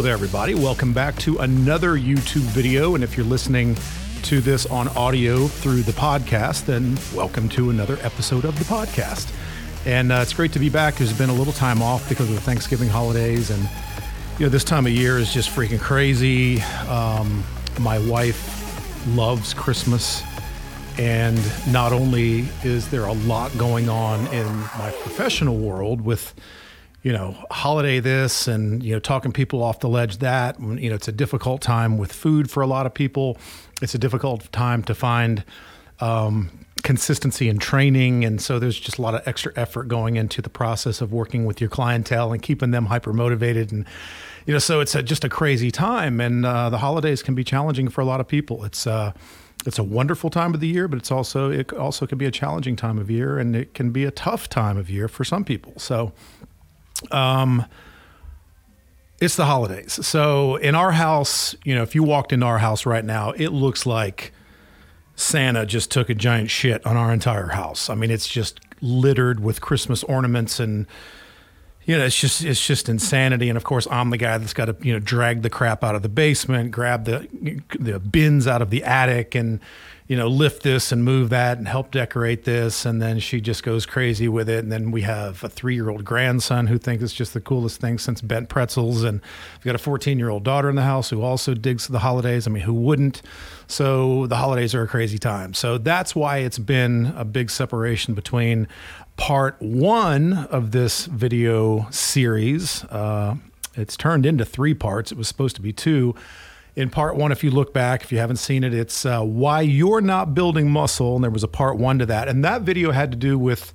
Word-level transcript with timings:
Hello 0.00 0.06
there, 0.06 0.14
everybody. 0.14 0.54
Welcome 0.54 0.94
back 0.94 1.14
to 1.16 1.36
another 1.40 1.90
YouTube 1.90 2.48
video. 2.54 2.94
And 2.94 3.04
if 3.04 3.18
you're 3.18 3.26
listening 3.26 3.76
to 4.22 4.40
this 4.40 4.64
on 4.64 4.88
audio 4.88 5.46
through 5.46 5.82
the 5.82 5.92
podcast, 5.92 6.64
then 6.64 6.96
welcome 7.14 7.50
to 7.50 7.68
another 7.68 7.98
episode 8.00 8.46
of 8.46 8.58
the 8.58 8.64
podcast. 8.64 9.30
And 9.84 10.10
uh, 10.10 10.20
it's 10.22 10.32
great 10.32 10.52
to 10.52 10.58
be 10.58 10.70
back. 10.70 10.94
There's 10.94 11.12
been 11.12 11.28
a 11.28 11.34
little 11.34 11.52
time 11.52 11.82
off 11.82 12.08
because 12.08 12.30
of 12.30 12.34
the 12.34 12.40
Thanksgiving 12.40 12.88
holidays. 12.88 13.50
And, 13.50 13.68
you 14.38 14.46
know, 14.46 14.48
this 14.48 14.64
time 14.64 14.86
of 14.86 14.92
year 14.92 15.18
is 15.18 15.34
just 15.34 15.50
freaking 15.50 15.78
crazy. 15.78 16.62
Um, 16.88 17.44
my 17.78 17.98
wife 17.98 19.06
loves 19.08 19.52
Christmas. 19.52 20.22
And 20.96 21.38
not 21.70 21.92
only 21.92 22.48
is 22.64 22.88
there 22.88 23.04
a 23.04 23.12
lot 23.12 23.54
going 23.58 23.90
on 23.90 24.26
in 24.32 24.46
my 24.78 24.94
professional 25.02 25.58
world 25.58 26.00
with, 26.00 26.34
you 27.02 27.12
know, 27.12 27.34
holiday 27.50 27.98
this 27.98 28.46
and, 28.46 28.82
you 28.82 28.92
know, 28.92 28.98
talking 28.98 29.32
people 29.32 29.62
off 29.62 29.80
the 29.80 29.88
ledge 29.88 30.18
that, 30.18 30.60
you 30.60 30.90
know, 30.90 30.94
it's 30.94 31.08
a 31.08 31.12
difficult 31.12 31.62
time 31.62 31.96
with 31.96 32.12
food 32.12 32.50
for 32.50 32.62
a 32.62 32.66
lot 32.66 32.84
of 32.84 32.92
people. 32.92 33.38
It's 33.80 33.94
a 33.94 33.98
difficult 33.98 34.50
time 34.52 34.82
to 34.84 34.94
find 34.94 35.42
um, 36.00 36.50
consistency 36.82 37.48
in 37.48 37.58
training. 37.58 38.24
And 38.24 38.40
so 38.40 38.58
there's 38.58 38.78
just 38.78 38.98
a 38.98 39.02
lot 39.02 39.14
of 39.14 39.26
extra 39.26 39.52
effort 39.56 39.88
going 39.88 40.16
into 40.16 40.42
the 40.42 40.50
process 40.50 41.00
of 41.00 41.10
working 41.10 41.46
with 41.46 41.60
your 41.60 41.70
clientele 41.70 42.32
and 42.32 42.42
keeping 42.42 42.70
them 42.70 42.86
hyper 42.86 43.14
motivated. 43.14 43.72
And, 43.72 43.86
you 44.44 44.52
know, 44.52 44.58
so 44.58 44.80
it's 44.80 44.94
a, 44.94 45.02
just 45.02 45.24
a 45.24 45.30
crazy 45.30 45.70
time. 45.70 46.20
And 46.20 46.44
uh, 46.44 46.68
the 46.68 46.78
holidays 46.78 47.22
can 47.22 47.34
be 47.34 47.44
challenging 47.44 47.88
for 47.88 48.02
a 48.02 48.04
lot 48.04 48.20
of 48.20 48.28
people. 48.28 48.62
It's, 48.64 48.86
uh, 48.86 49.12
it's 49.66 49.78
a 49.78 49.84
wonderful 49.84 50.30
time 50.30 50.54
of 50.54 50.60
the 50.60 50.68
year, 50.68 50.88
but 50.88 50.98
it's 50.98 51.10
also 51.10 51.50
it 51.50 51.72
also 51.72 52.06
can 52.06 52.18
be 52.18 52.24
a 52.24 52.30
challenging 52.30 52.76
time 52.76 52.98
of 52.98 53.10
year, 53.10 53.38
and 53.38 53.54
it 53.54 53.74
can 53.74 53.90
be 53.90 54.04
a 54.04 54.10
tough 54.10 54.48
time 54.48 54.78
of 54.78 54.88
year 54.88 55.06
for 55.08 55.24
some 55.24 55.44
people. 55.44 55.74
So, 55.76 56.12
um, 57.10 57.64
it's 59.20 59.36
the 59.36 59.44
holidays. 59.44 60.04
So 60.06 60.56
in 60.56 60.74
our 60.74 60.92
house, 60.92 61.54
you 61.64 61.74
know, 61.74 61.82
if 61.82 61.94
you 61.94 62.02
walked 62.02 62.32
into 62.32 62.46
our 62.46 62.58
house 62.58 62.86
right 62.86 63.04
now, 63.04 63.32
it 63.32 63.48
looks 63.48 63.84
like 63.84 64.32
Santa 65.14 65.66
just 65.66 65.90
took 65.90 66.08
a 66.08 66.14
giant 66.14 66.50
shit 66.50 66.84
on 66.86 66.96
our 66.96 67.12
entire 67.12 67.48
house. 67.48 67.90
I 67.90 67.94
mean, 67.94 68.10
it's 68.10 68.26
just 68.26 68.60
littered 68.80 69.40
with 69.40 69.60
Christmas 69.60 70.02
ornaments 70.04 70.58
and 70.58 70.86
you 71.84 71.96
know, 71.96 72.04
it's 72.04 72.18
just 72.18 72.44
it's 72.44 72.64
just 72.64 72.88
insanity. 72.88 73.48
And 73.48 73.56
of 73.56 73.64
course, 73.64 73.86
I'm 73.90 74.10
the 74.10 74.18
guy 74.18 74.36
that's 74.38 74.52
got 74.52 74.66
to 74.66 74.76
you 74.80 74.92
know 74.92 74.98
drag 74.98 75.42
the 75.42 75.50
crap 75.50 75.82
out 75.82 75.94
of 75.94 76.02
the 76.02 76.08
basement, 76.08 76.70
grab 76.70 77.04
the 77.04 77.28
the 77.78 77.98
bins 77.98 78.46
out 78.46 78.62
of 78.62 78.70
the 78.70 78.84
attic, 78.84 79.34
and 79.34 79.60
you 80.06 80.16
know 80.16 80.26
lift 80.26 80.62
this 80.62 80.92
and 80.92 81.04
move 81.04 81.30
that 81.30 81.56
and 81.56 81.66
help 81.66 81.90
decorate 81.90 82.44
this. 82.44 82.84
And 82.84 83.00
then 83.00 83.18
she 83.18 83.40
just 83.40 83.62
goes 83.62 83.86
crazy 83.86 84.28
with 84.28 84.48
it. 84.48 84.58
And 84.58 84.70
then 84.70 84.90
we 84.90 85.02
have 85.02 85.42
a 85.42 85.48
three 85.48 85.74
year 85.74 85.88
old 85.88 86.04
grandson 86.04 86.66
who 86.66 86.76
thinks 86.76 87.02
it's 87.02 87.14
just 87.14 87.32
the 87.32 87.40
coolest 87.40 87.80
thing 87.80 87.98
since 87.98 88.20
bent 88.20 88.50
pretzels. 88.50 89.02
And 89.02 89.22
we've 89.58 89.64
got 89.64 89.74
a 89.74 89.78
14 89.78 90.18
year 90.18 90.28
old 90.28 90.44
daughter 90.44 90.68
in 90.68 90.76
the 90.76 90.82
house 90.82 91.08
who 91.08 91.22
also 91.22 91.54
digs 91.54 91.88
the 91.88 92.00
holidays. 92.00 92.46
I 92.46 92.50
mean, 92.50 92.64
who 92.64 92.74
wouldn't? 92.74 93.22
So 93.68 94.26
the 94.26 94.36
holidays 94.36 94.74
are 94.74 94.82
a 94.82 94.88
crazy 94.88 95.16
time. 95.16 95.54
So 95.54 95.78
that's 95.78 96.14
why 96.14 96.38
it's 96.38 96.58
been 96.58 97.14
a 97.16 97.24
big 97.24 97.48
separation 97.50 98.14
between 98.14 98.66
part 99.20 99.60
one 99.60 100.32
of 100.32 100.70
this 100.70 101.04
video 101.04 101.86
series. 101.90 102.84
Uh, 102.84 103.36
it's 103.74 103.94
turned 103.94 104.24
into 104.24 104.46
three 104.46 104.72
parts. 104.72 105.12
It 105.12 105.18
was 105.18 105.28
supposed 105.28 105.54
to 105.56 105.62
be 105.62 105.74
two. 105.74 106.14
In 106.74 106.88
part 106.88 107.16
one, 107.16 107.30
if 107.30 107.44
you 107.44 107.50
look 107.50 107.74
back, 107.74 108.02
if 108.02 108.10
you 108.10 108.16
haven't 108.16 108.38
seen 108.38 108.64
it, 108.64 108.72
it's 108.72 109.04
uh, 109.04 109.20
why 109.20 109.60
you're 109.60 110.00
not 110.00 110.34
building 110.34 110.70
muscle. 110.70 111.16
And 111.16 111.22
there 111.22 111.30
was 111.30 111.44
a 111.44 111.48
part 111.48 111.76
one 111.76 111.98
to 111.98 112.06
that. 112.06 112.28
And 112.28 112.42
that 112.46 112.62
video 112.62 112.92
had 112.92 113.10
to 113.10 113.16
do 113.16 113.38
with 113.38 113.74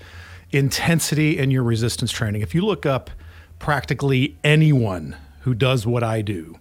intensity 0.50 1.38
in 1.38 1.52
your 1.52 1.62
resistance 1.62 2.12
training. 2.12 2.42
If 2.42 2.56
you 2.56 2.66
look 2.66 2.88
up 2.88 3.12
practically 3.60 4.40
anyone 4.44 5.16
who 5.42 5.54
does 5.54 5.86
what 5.86 6.04
I 6.04 6.24
do, 6.24 6.56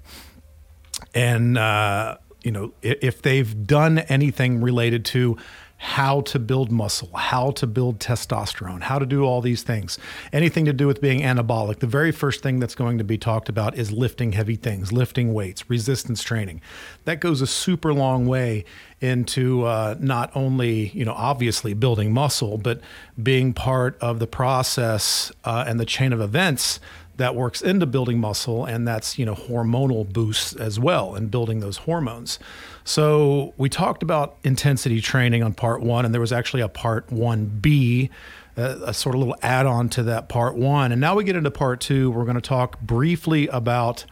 and, 1.15 1.57
uh, 1.57 2.19
you 2.43 2.51
know, 2.51 2.75
if 2.83 3.23
they've 3.23 3.67
done 3.67 4.01
anything 4.01 4.61
related 4.61 5.07
to 5.07 5.39
how 5.77 6.23
to 6.23 6.39
build 6.39 6.71
muscle, 6.71 7.11
how 7.15 7.51
to 7.51 7.67
build 7.67 7.99
testosterone, 7.99 8.83
how 8.83 8.99
to 8.99 9.05
do 9.05 9.25
all 9.25 9.41
these 9.41 9.63
things. 9.63 9.99
Anything 10.33 10.65
to 10.65 10.73
do 10.73 10.87
with 10.87 11.01
being 11.01 11.21
anabolic, 11.21 11.81
the 11.81 11.87
very 11.87 12.13
first 12.13 12.43
thing 12.43 12.59
that's 12.59 12.75
going 12.75 12.99
to 12.99 13.05
be 13.05 13.19
talked 13.19 13.49
about 13.49 13.77
is 13.77 13.93
lifting 13.93 14.33
heavy 14.33 14.57
things, 14.57 14.93
lifting 14.93 15.35
weights, 15.35 15.69
resistance 15.69 16.23
training. 16.23 16.61
That 17.05 17.21
goes 17.21 17.41
a 17.41 17.47
super 17.47 17.93
long 17.93 18.27
way 18.27 18.65
into 19.01 19.65
uh, 19.65 19.97
not 19.99 20.31
only, 20.35 20.89
you 20.91 21.05
know, 21.05 21.13
obviously 21.13 21.75
building 21.75 22.13
muscle, 22.13 22.57
but 22.57 22.81
being 23.23 23.53
part 23.53 23.99
of 24.01 24.19
the 24.19 24.27
process 24.27 25.31
uh, 25.45 25.65
and 25.67 25.79
the 25.79 25.85
chain 25.85 26.13
of 26.13 26.21
events 26.21 26.81
that 27.17 27.35
works 27.35 27.63
into 27.63 27.87
building 27.87 28.19
muscle 28.19 28.65
and 28.65 28.87
that's 28.87 29.19
you 29.19 29.25
know 29.25 29.35
hormonal 29.35 30.11
boosts 30.11 30.55
as 30.55 30.79
well 30.79 31.15
and 31.15 31.31
building 31.31 31.61
those 31.61 31.79
hormones. 31.79 32.39
So 32.85 33.55
we 33.57 33.69
talked 33.69 34.03
about 34.03 34.37
intensity 34.43 35.01
training 35.01 35.43
on 35.43 35.55
part 35.55 35.81
one 35.81 36.05
and 36.05 36.13
there 36.13 36.21
was 36.21 36.33
actually 36.33 36.63
a 36.63 36.69
part 36.69 37.09
1b 37.09 38.11
uh, 38.57 38.93
sort 38.93 39.15
of 39.15 39.21
little 39.21 39.37
add-on 39.43 39.89
to 39.91 40.03
that 40.05 40.29
part 40.29 40.55
one. 40.55 40.93
And 40.93 41.01
now 41.01 41.17
we 41.17 41.25
get 41.25 41.37
into 41.37 41.51
part 41.51 41.81
two. 41.81 42.11
We're 42.11 42.25
going 42.25 42.37
to 42.37 42.41
talk 42.41 42.81
briefly 42.81 43.49
about 43.49 44.05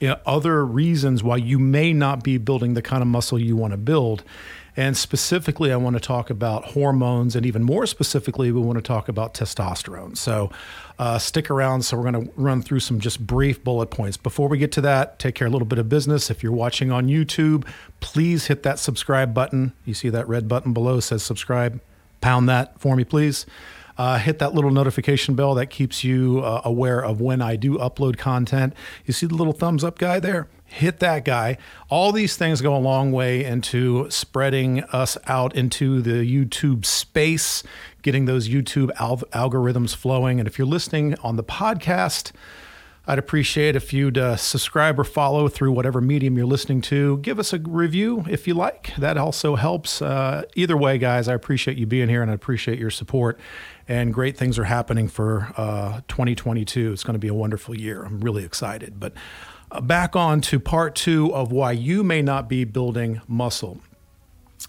you 0.00 0.08
know, 0.08 0.18
other 0.26 0.64
reasons 0.64 1.22
why 1.22 1.36
you 1.36 1.58
may 1.58 1.92
not 1.92 2.22
be 2.22 2.36
building 2.38 2.74
the 2.74 2.82
kind 2.82 3.02
of 3.02 3.08
muscle 3.08 3.38
you 3.38 3.56
want 3.56 3.72
to 3.72 3.78
build. 3.78 4.22
And 4.76 4.94
specifically, 4.94 5.72
I 5.72 5.76
want 5.76 5.96
to 5.96 6.00
talk 6.00 6.28
about 6.28 6.66
hormones, 6.66 7.34
and 7.34 7.46
even 7.46 7.62
more 7.62 7.86
specifically, 7.86 8.52
we 8.52 8.60
want 8.60 8.76
to 8.76 8.82
talk 8.82 9.08
about 9.08 9.32
testosterone. 9.32 10.18
So 10.18 10.50
uh, 10.98 11.18
stick 11.18 11.50
around. 11.50 11.82
So 11.82 11.96
we're 11.96 12.10
going 12.10 12.26
to 12.26 12.32
run 12.36 12.62
through 12.62 12.80
some 12.80 13.00
just 13.00 13.26
brief 13.26 13.62
bullet 13.62 13.90
points. 13.90 14.16
Before 14.16 14.48
we 14.48 14.58
get 14.58 14.72
to 14.72 14.80
that, 14.82 15.18
take 15.18 15.34
care 15.34 15.46
a 15.46 15.50
little 15.50 15.66
bit 15.66 15.78
of 15.78 15.88
business. 15.88 16.30
If 16.30 16.42
you're 16.42 16.52
watching 16.52 16.90
on 16.90 17.08
YouTube, 17.08 17.66
please 18.00 18.46
hit 18.46 18.62
that 18.62 18.78
subscribe 18.78 19.34
button. 19.34 19.72
You 19.84 19.94
see 19.94 20.08
that 20.10 20.28
red 20.28 20.48
button 20.48 20.72
below 20.72 21.00
says 21.00 21.22
subscribe. 21.22 21.80
Pound 22.20 22.48
that 22.48 22.80
for 22.80 22.96
me, 22.96 23.04
please. 23.04 23.46
Uh, 23.98 24.18
hit 24.18 24.38
that 24.40 24.54
little 24.54 24.70
notification 24.70 25.34
bell 25.34 25.54
that 25.54 25.68
keeps 25.68 26.04
you 26.04 26.40
uh, 26.40 26.60
aware 26.64 27.02
of 27.02 27.18
when 27.20 27.40
I 27.40 27.56
do 27.56 27.78
upload 27.78 28.18
content. 28.18 28.74
You 29.06 29.14
see 29.14 29.26
the 29.26 29.34
little 29.34 29.54
thumbs 29.54 29.82
up 29.82 29.98
guy 29.98 30.20
there? 30.20 30.48
hit 30.66 30.98
that 30.98 31.24
guy. 31.24 31.56
All 31.88 32.12
these 32.12 32.36
things 32.36 32.60
go 32.60 32.76
a 32.76 32.78
long 32.78 33.12
way 33.12 33.44
into 33.44 34.10
spreading 34.10 34.82
us 34.84 35.16
out 35.26 35.54
into 35.54 36.02
the 36.02 36.22
YouTube 36.24 36.84
space, 36.84 37.62
getting 38.06 38.26
those 38.26 38.48
YouTube 38.48 38.88
al- 39.00 39.16
algorithms 39.32 39.92
flowing. 39.92 40.38
And 40.38 40.46
if 40.46 40.58
you're 40.58 40.66
listening 40.66 41.16
on 41.24 41.34
the 41.34 41.42
podcast, 41.42 42.30
I'd 43.04 43.18
appreciate 43.18 43.74
if 43.74 43.92
you'd 43.92 44.16
uh, 44.16 44.36
subscribe 44.36 45.00
or 45.00 45.02
follow 45.02 45.48
through 45.48 45.72
whatever 45.72 46.00
medium 46.00 46.36
you're 46.36 46.46
listening 46.46 46.82
to. 46.82 47.18
Give 47.18 47.40
us 47.40 47.52
a 47.52 47.58
review 47.58 48.24
if 48.28 48.46
you 48.46 48.54
like. 48.54 48.94
That 48.96 49.16
also 49.16 49.56
helps. 49.56 50.00
Uh, 50.00 50.44
either 50.54 50.76
way, 50.76 50.98
guys, 50.98 51.26
I 51.26 51.34
appreciate 51.34 51.78
you 51.78 51.86
being 51.86 52.08
here 52.08 52.22
and 52.22 52.30
I 52.30 52.34
appreciate 52.34 52.78
your 52.78 52.90
support. 52.90 53.40
And 53.88 54.14
great 54.14 54.36
things 54.36 54.56
are 54.56 54.64
happening 54.64 55.08
for 55.08 55.52
uh, 55.56 56.02
2022. 56.06 56.92
It's 56.92 57.02
going 57.02 57.14
to 57.14 57.18
be 57.18 57.26
a 57.26 57.34
wonderful 57.34 57.76
year. 57.76 58.04
I'm 58.04 58.20
really 58.20 58.44
excited. 58.44 59.00
But 59.00 59.14
uh, 59.72 59.80
back 59.80 60.14
on 60.14 60.40
to 60.42 60.60
part 60.60 60.94
two 60.94 61.34
of 61.34 61.50
why 61.50 61.72
you 61.72 62.04
may 62.04 62.22
not 62.22 62.48
be 62.48 62.62
building 62.62 63.20
muscle. 63.26 63.80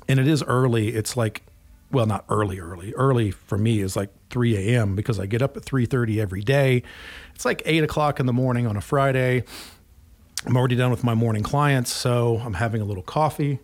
And 0.07 0.19
it 0.19 0.27
is 0.27 0.41
early. 0.41 0.95
It's 0.95 1.15
like, 1.15 1.43
well, 1.91 2.05
not 2.05 2.25
early, 2.29 2.59
early. 2.59 2.93
Early 2.93 3.31
for 3.31 3.57
me 3.57 3.79
is 3.79 3.95
like 3.95 4.09
3 4.29 4.55
a.m. 4.57 4.95
because 4.95 5.19
I 5.19 5.25
get 5.25 5.41
up 5.41 5.55
at 5.55 5.63
3:30 5.63 6.19
every 6.19 6.41
day. 6.41 6.83
It's 7.33 7.45
like 7.45 7.61
eight 7.65 7.83
o'clock 7.83 8.19
in 8.19 8.25
the 8.25 8.33
morning 8.33 8.67
on 8.67 8.75
a 8.75 8.81
Friday. 8.81 9.43
I'm 10.45 10.55
already 10.55 10.75
done 10.75 10.91
with 10.91 11.03
my 11.03 11.13
morning 11.13 11.43
clients, 11.43 11.91
so 11.91 12.41
I'm 12.43 12.55
having 12.55 12.81
a 12.81 12.85
little 12.85 13.03
coffee, 13.03 13.59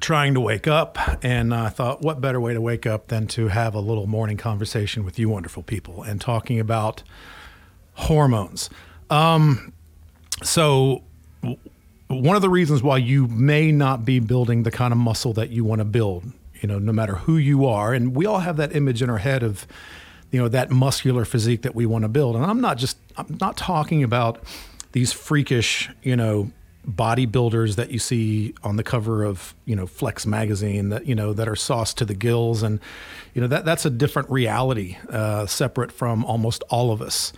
trying 0.00 0.34
to 0.34 0.40
wake 0.40 0.66
up. 0.66 0.98
And 1.24 1.54
I 1.54 1.68
thought, 1.68 2.02
what 2.02 2.20
better 2.20 2.40
way 2.40 2.54
to 2.54 2.60
wake 2.60 2.86
up 2.86 3.08
than 3.08 3.26
to 3.28 3.48
have 3.48 3.74
a 3.74 3.80
little 3.80 4.06
morning 4.06 4.36
conversation 4.36 5.04
with 5.04 5.18
you 5.18 5.28
wonderful 5.28 5.62
people 5.62 6.02
and 6.02 6.20
talking 6.20 6.60
about 6.60 7.02
hormones. 7.94 8.70
Um, 9.10 9.72
so, 10.42 11.02
one 12.08 12.36
of 12.36 12.42
the 12.42 12.50
reasons 12.50 12.82
why 12.82 12.98
you 12.98 13.26
may 13.28 13.72
not 13.72 14.04
be 14.04 14.20
building 14.20 14.62
the 14.62 14.70
kind 14.70 14.92
of 14.92 14.98
muscle 14.98 15.32
that 15.34 15.50
you 15.50 15.64
want 15.64 15.80
to 15.80 15.84
build, 15.84 16.24
you 16.60 16.68
know, 16.68 16.78
no 16.78 16.92
matter 16.92 17.16
who 17.16 17.36
you 17.36 17.66
are, 17.66 17.94
and 17.94 18.14
we 18.14 18.26
all 18.26 18.40
have 18.40 18.56
that 18.56 18.74
image 18.74 19.02
in 19.02 19.10
our 19.10 19.18
head 19.18 19.42
of, 19.42 19.66
you 20.30 20.40
know, 20.40 20.48
that 20.48 20.70
muscular 20.70 21.24
physique 21.24 21.62
that 21.62 21.74
we 21.74 21.86
want 21.86 22.02
to 22.02 22.08
build. 22.08 22.36
And 22.36 22.44
I'm 22.44 22.60
not 22.60 22.78
just, 22.78 22.98
I'm 23.16 23.38
not 23.40 23.56
talking 23.56 24.02
about 24.02 24.42
these 24.92 25.12
freakish, 25.12 25.90
you 26.02 26.16
know, 26.16 26.50
bodybuilders 26.88 27.76
that 27.76 27.90
you 27.90 27.98
see 27.98 28.54
on 28.62 28.76
the 28.76 28.82
cover 28.82 29.24
of 29.24 29.54
you 29.64 29.74
know 29.74 29.86
Flex 29.86 30.26
magazine 30.26 30.90
that 30.90 31.06
you 31.06 31.14
know 31.14 31.32
that 31.32 31.48
are 31.48 31.56
sauced 31.56 31.96
to 31.98 32.04
the 32.04 32.14
gills 32.14 32.62
and 32.62 32.78
you 33.32 33.40
know 33.40 33.46
that 33.46 33.64
that's 33.64 33.86
a 33.86 33.90
different 33.90 34.30
reality 34.30 34.98
uh, 35.08 35.46
separate 35.46 35.90
from 35.90 36.24
almost 36.24 36.62
all 36.68 36.92
of 36.92 37.00
us 37.00 37.32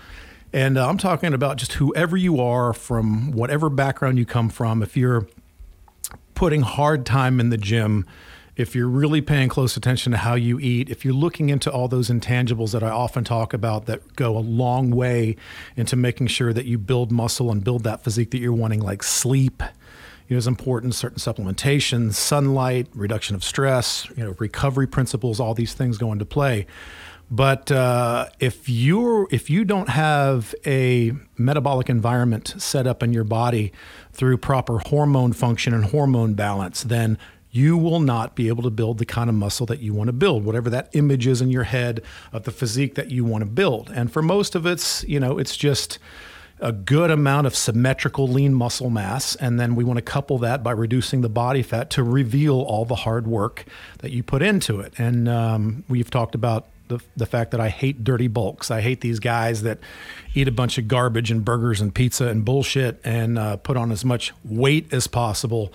and 0.53 0.79
uh, 0.79 0.89
I'm 0.89 0.99
talking 0.99 1.35
about 1.35 1.57
just 1.57 1.75
whoever 1.75 2.17
you 2.17 2.41
are 2.41 2.73
from 2.73 3.33
whatever 3.33 3.69
background 3.69 4.19
you 4.19 4.27
come 4.27 4.49
from. 4.49 4.83
If 4.83 4.97
you're 4.97 5.27
putting 6.35 6.63
hard 6.63 7.07
time 7.07 7.41
in 7.41 7.51
the 7.51 7.57
gym 7.57 8.07
if 8.57 8.75
you're 8.75 8.89
really 8.89 9.21
paying 9.21 9.51
close 9.51 9.77
attention 9.77 10.13
to 10.13 10.19
how 10.19 10.35
you 10.35 10.59
eat, 10.59 10.89
if 10.89 11.05
you're 11.05 11.15
looking 11.15 11.51
into 11.51 11.71
all 11.71 11.89
those 11.89 12.09
intangibles 12.09 12.73
that 12.73 12.83
I 12.83 12.89
often 12.89 13.23
talk 13.23 13.53
about 13.53 13.85
that 13.87 14.17
go 14.17 14.37
a 14.37 14.41
long 14.41 14.91
way 14.91 15.37
into 15.77 15.95
making 15.95 16.29
sure 16.29 16.55
that 16.55 16.65
you 16.65 16.79
build 16.79 17.13
muscle 17.13 17.51
and 17.51 17.63
build 17.63 17.85
that 17.85 18.03
physique 18.03 18.31
that 18.31 18.39
you're 18.39 18.55
wanting, 18.55 18.81
like 18.81 19.03
sleep, 19.03 19.63
you 20.27 20.35
know, 20.35 20.39
is 20.39 20.47
important, 20.47 20.95
certain 20.95 21.19
supplementation, 21.19 22.15
sunlight, 22.15 22.89
reduction 22.95 23.37
of 23.37 23.45
stress, 23.45 24.09
you 24.17 24.25
know, 24.25 24.35
recovery 24.39 24.87
principles, 24.87 25.39
all 25.39 25.53
these 25.53 25.75
things 25.75 25.99
go 25.99 26.11
into 26.11 26.25
play. 26.25 26.67
But 27.31 27.73
uh, 27.73 28.29
if 28.39 28.69
you're 28.69 29.27
if 29.33 29.51
you 29.51 29.65
don't 29.65 29.89
have 29.89 30.55
a 30.65 31.13
metabolic 31.37 31.91
environment 31.91 32.55
set 32.59 32.87
up 32.87 33.03
in 33.03 33.13
your 33.13 33.25
body 33.25 33.73
through 34.13 34.39
proper 34.39 34.79
hormone 34.79 35.33
function 35.33 35.75
and 35.75 35.87
hormone 35.87 36.35
balance, 36.35 36.85
then 36.85 37.19
you 37.51 37.77
will 37.77 38.01
not 38.01 38.37
be 38.37 38.49
able 38.49 38.63
to 38.63 38.71
build 38.71 38.99
the 38.99 39.07
kind 39.07 39.31
of 39.31 39.35
muscle 39.35 39.67
that 39.67 39.81
you 39.81 39.95
want 39.95 40.09
to 40.09 40.13
build, 40.13 40.45
whatever 40.45 40.69
that 40.69 40.91
image 40.93 41.27
is 41.27 41.41
in 41.41 41.51
your 41.51 41.65
head 41.65 42.03
of 42.33 42.45
the 42.45 42.51
physique 42.51 42.95
that 42.97 43.11
you 43.11 43.25
want 43.25 43.43
to 43.43 43.51
build. 43.51 43.91
And 43.91 44.13
for 44.13 44.21
most 44.21 44.55
of 44.55 44.67
it's, 44.67 45.03
you 45.05 45.19
know, 45.19 45.39
it's 45.39 45.57
just 45.57 45.99
a 46.61 46.73
good 46.73 47.11
amount 47.11 47.47
of 47.47 47.57
symmetrical 47.57 48.29
lean 48.29 48.53
muscle 48.53 48.91
mass. 48.91 49.37
And 49.37 49.59
then 49.59 49.75
we 49.75 49.85
want 49.85 49.97
to 49.97 50.03
couple 50.03 50.39
that 50.39 50.63
by 50.63 50.73
reducing 50.73 51.23
the 51.23 51.29
body 51.29 51.63
fat 51.63 51.91
to 51.91 52.03
reveal 52.03 52.61
all 52.61 52.85
the 52.85 52.95
hard 52.95 53.27
work 53.27 53.65
that 53.99 54.11
you 54.13 54.23
put 54.23 54.43
into 54.43 54.81
it. 54.81 54.93
And 54.99 55.29
um, 55.29 55.85
we've 55.89 56.11
talked 56.11 56.35
about 56.35 56.69
the, 56.89 57.01
the 57.17 57.27
fact 57.27 57.51
that 57.51 57.61
I 57.61 57.69
hate 57.69 58.05
dirty 58.05 58.29
bulks. 58.29 58.71
I 58.71 58.81
hate 58.81 59.01
these 59.01 59.19
guys 59.19 59.63
that 59.63 59.79
eat 60.35 60.49
a 60.49 60.53
bunch 60.53 60.79
of 60.79 60.89
garbage 60.89 61.31
and 61.31 61.45
burgers 61.45 61.81
and 61.81 61.95
pizza 61.95 62.29
and 62.29 62.45
bullshit 62.45 63.01
and 63.05 63.39
uh, 63.39 63.57
put 63.57 63.77
on 63.77 63.93
as 63.93 64.05
much 64.05 64.33
weight 64.45 64.93
as 64.93 65.07
possible 65.07 65.73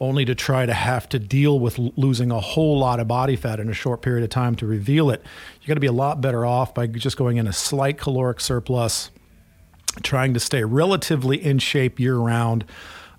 only 0.00 0.24
to 0.24 0.34
try 0.34 0.66
to 0.66 0.74
have 0.74 1.08
to 1.08 1.18
deal 1.18 1.58
with 1.58 1.78
losing 1.78 2.30
a 2.30 2.40
whole 2.40 2.78
lot 2.78 3.00
of 3.00 3.08
body 3.08 3.36
fat 3.36 3.60
in 3.60 3.68
a 3.68 3.74
short 3.74 4.02
period 4.02 4.24
of 4.24 4.30
time 4.30 4.54
to 4.56 4.66
reveal 4.66 5.10
it. 5.10 5.22
You 5.60 5.68
got 5.68 5.74
to 5.74 5.80
be 5.80 5.86
a 5.86 5.92
lot 5.92 6.20
better 6.20 6.44
off 6.44 6.74
by 6.74 6.86
just 6.86 7.16
going 7.16 7.36
in 7.36 7.46
a 7.46 7.52
slight 7.52 7.98
caloric 7.98 8.40
surplus, 8.40 9.10
trying 10.02 10.34
to 10.34 10.40
stay 10.40 10.64
relatively 10.64 11.42
in 11.42 11.58
shape 11.58 12.00
year 12.00 12.16
round. 12.16 12.64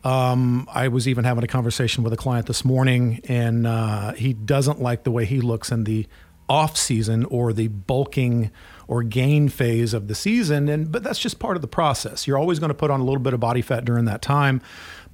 Um, 0.03 0.67
I 0.71 0.89
was 0.89 1.07
even 1.07 1.23
having 1.23 1.43
a 1.43 1.47
conversation 1.47 2.03
with 2.03 2.13
a 2.13 2.17
client 2.17 2.45
this 2.45 2.63
morning, 2.63 3.21
and 3.27 3.65
uh, 3.65 4.13
he 4.13 4.33
doesn't 4.33 4.79
like 4.79 5.03
the 5.03 5.11
way 5.11 5.25
he 5.25 5.41
looks 5.41 5.71
in 5.71 5.85
the 5.85 6.05
off 6.47 6.77
season 6.77 7.25
or 7.25 7.53
the 7.53 7.67
bulking 7.67 8.51
or 8.87 9.01
gain 9.01 9.49
phase 9.49 9.93
of 9.93 10.07
the 10.07 10.13
season 10.13 10.69
and 10.69 10.91
but 10.91 11.03
that's 11.03 11.17
just 11.17 11.39
part 11.39 11.55
of 11.55 11.61
the 11.61 11.67
process 11.67 12.27
you're 12.27 12.37
always 12.37 12.59
going 12.59 12.69
to 12.69 12.75
put 12.75 12.91
on 12.91 12.99
a 12.99 13.03
little 13.03 13.19
bit 13.19 13.33
of 13.33 13.39
body 13.39 13.61
fat 13.61 13.83
during 13.83 14.05
that 14.05 14.21
time 14.21 14.61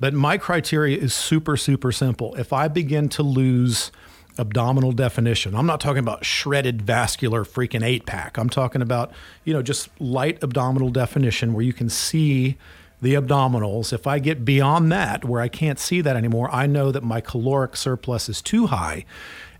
but 0.01 0.15
my 0.15 0.39
criteria 0.39 0.97
is 0.97 1.13
super, 1.13 1.55
super 1.55 1.91
simple. 1.91 2.33
If 2.33 2.51
I 2.51 2.67
begin 2.67 3.07
to 3.09 3.21
lose 3.21 3.91
abdominal 4.39 4.93
definition, 4.93 5.53
I'm 5.53 5.67
not 5.67 5.79
talking 5.79 5.99
about 5.99 6.25
shredded 6.25 6.81
vascular 6.81 7.45
freaking 7.45 7.83
eight 7.83 8.07
pack. 8.07 8.39
I'm 8.39 8.49
talking 8.49 8.81
about, 8.81 9.11
you 9.43 9.53
know, 9.53 9.61
just 9.61 9.89
light 10.01 10.43
abdominal 10.43 10.89
definition 10.89 11.53
where 11.53 11.61
you 11.61 11.71
can 11.71 11.87
see 11.87 12.57
the 12.99 13.13
abdominals. 13.13 13.93
If 13.93 14.07
I 14.07 14.17
get 14.17 14.43
beyond 14.43 14.91
that, 14.91 15.23
where 15.23 15.39
I 15.39 15.47
can't 15.47 15.77
see 15.77 16.01
that 16.01 16.15
anymore, 16.15 16.49
I 16.51 16.65
know 16.65 16.91
that 16.91 17.03
my 17.03 17.21
caloric 17.21 17.77
surplus 17.77 18.27
is 18.27 18.41
too 18.41 18.67
high 18.67 19.05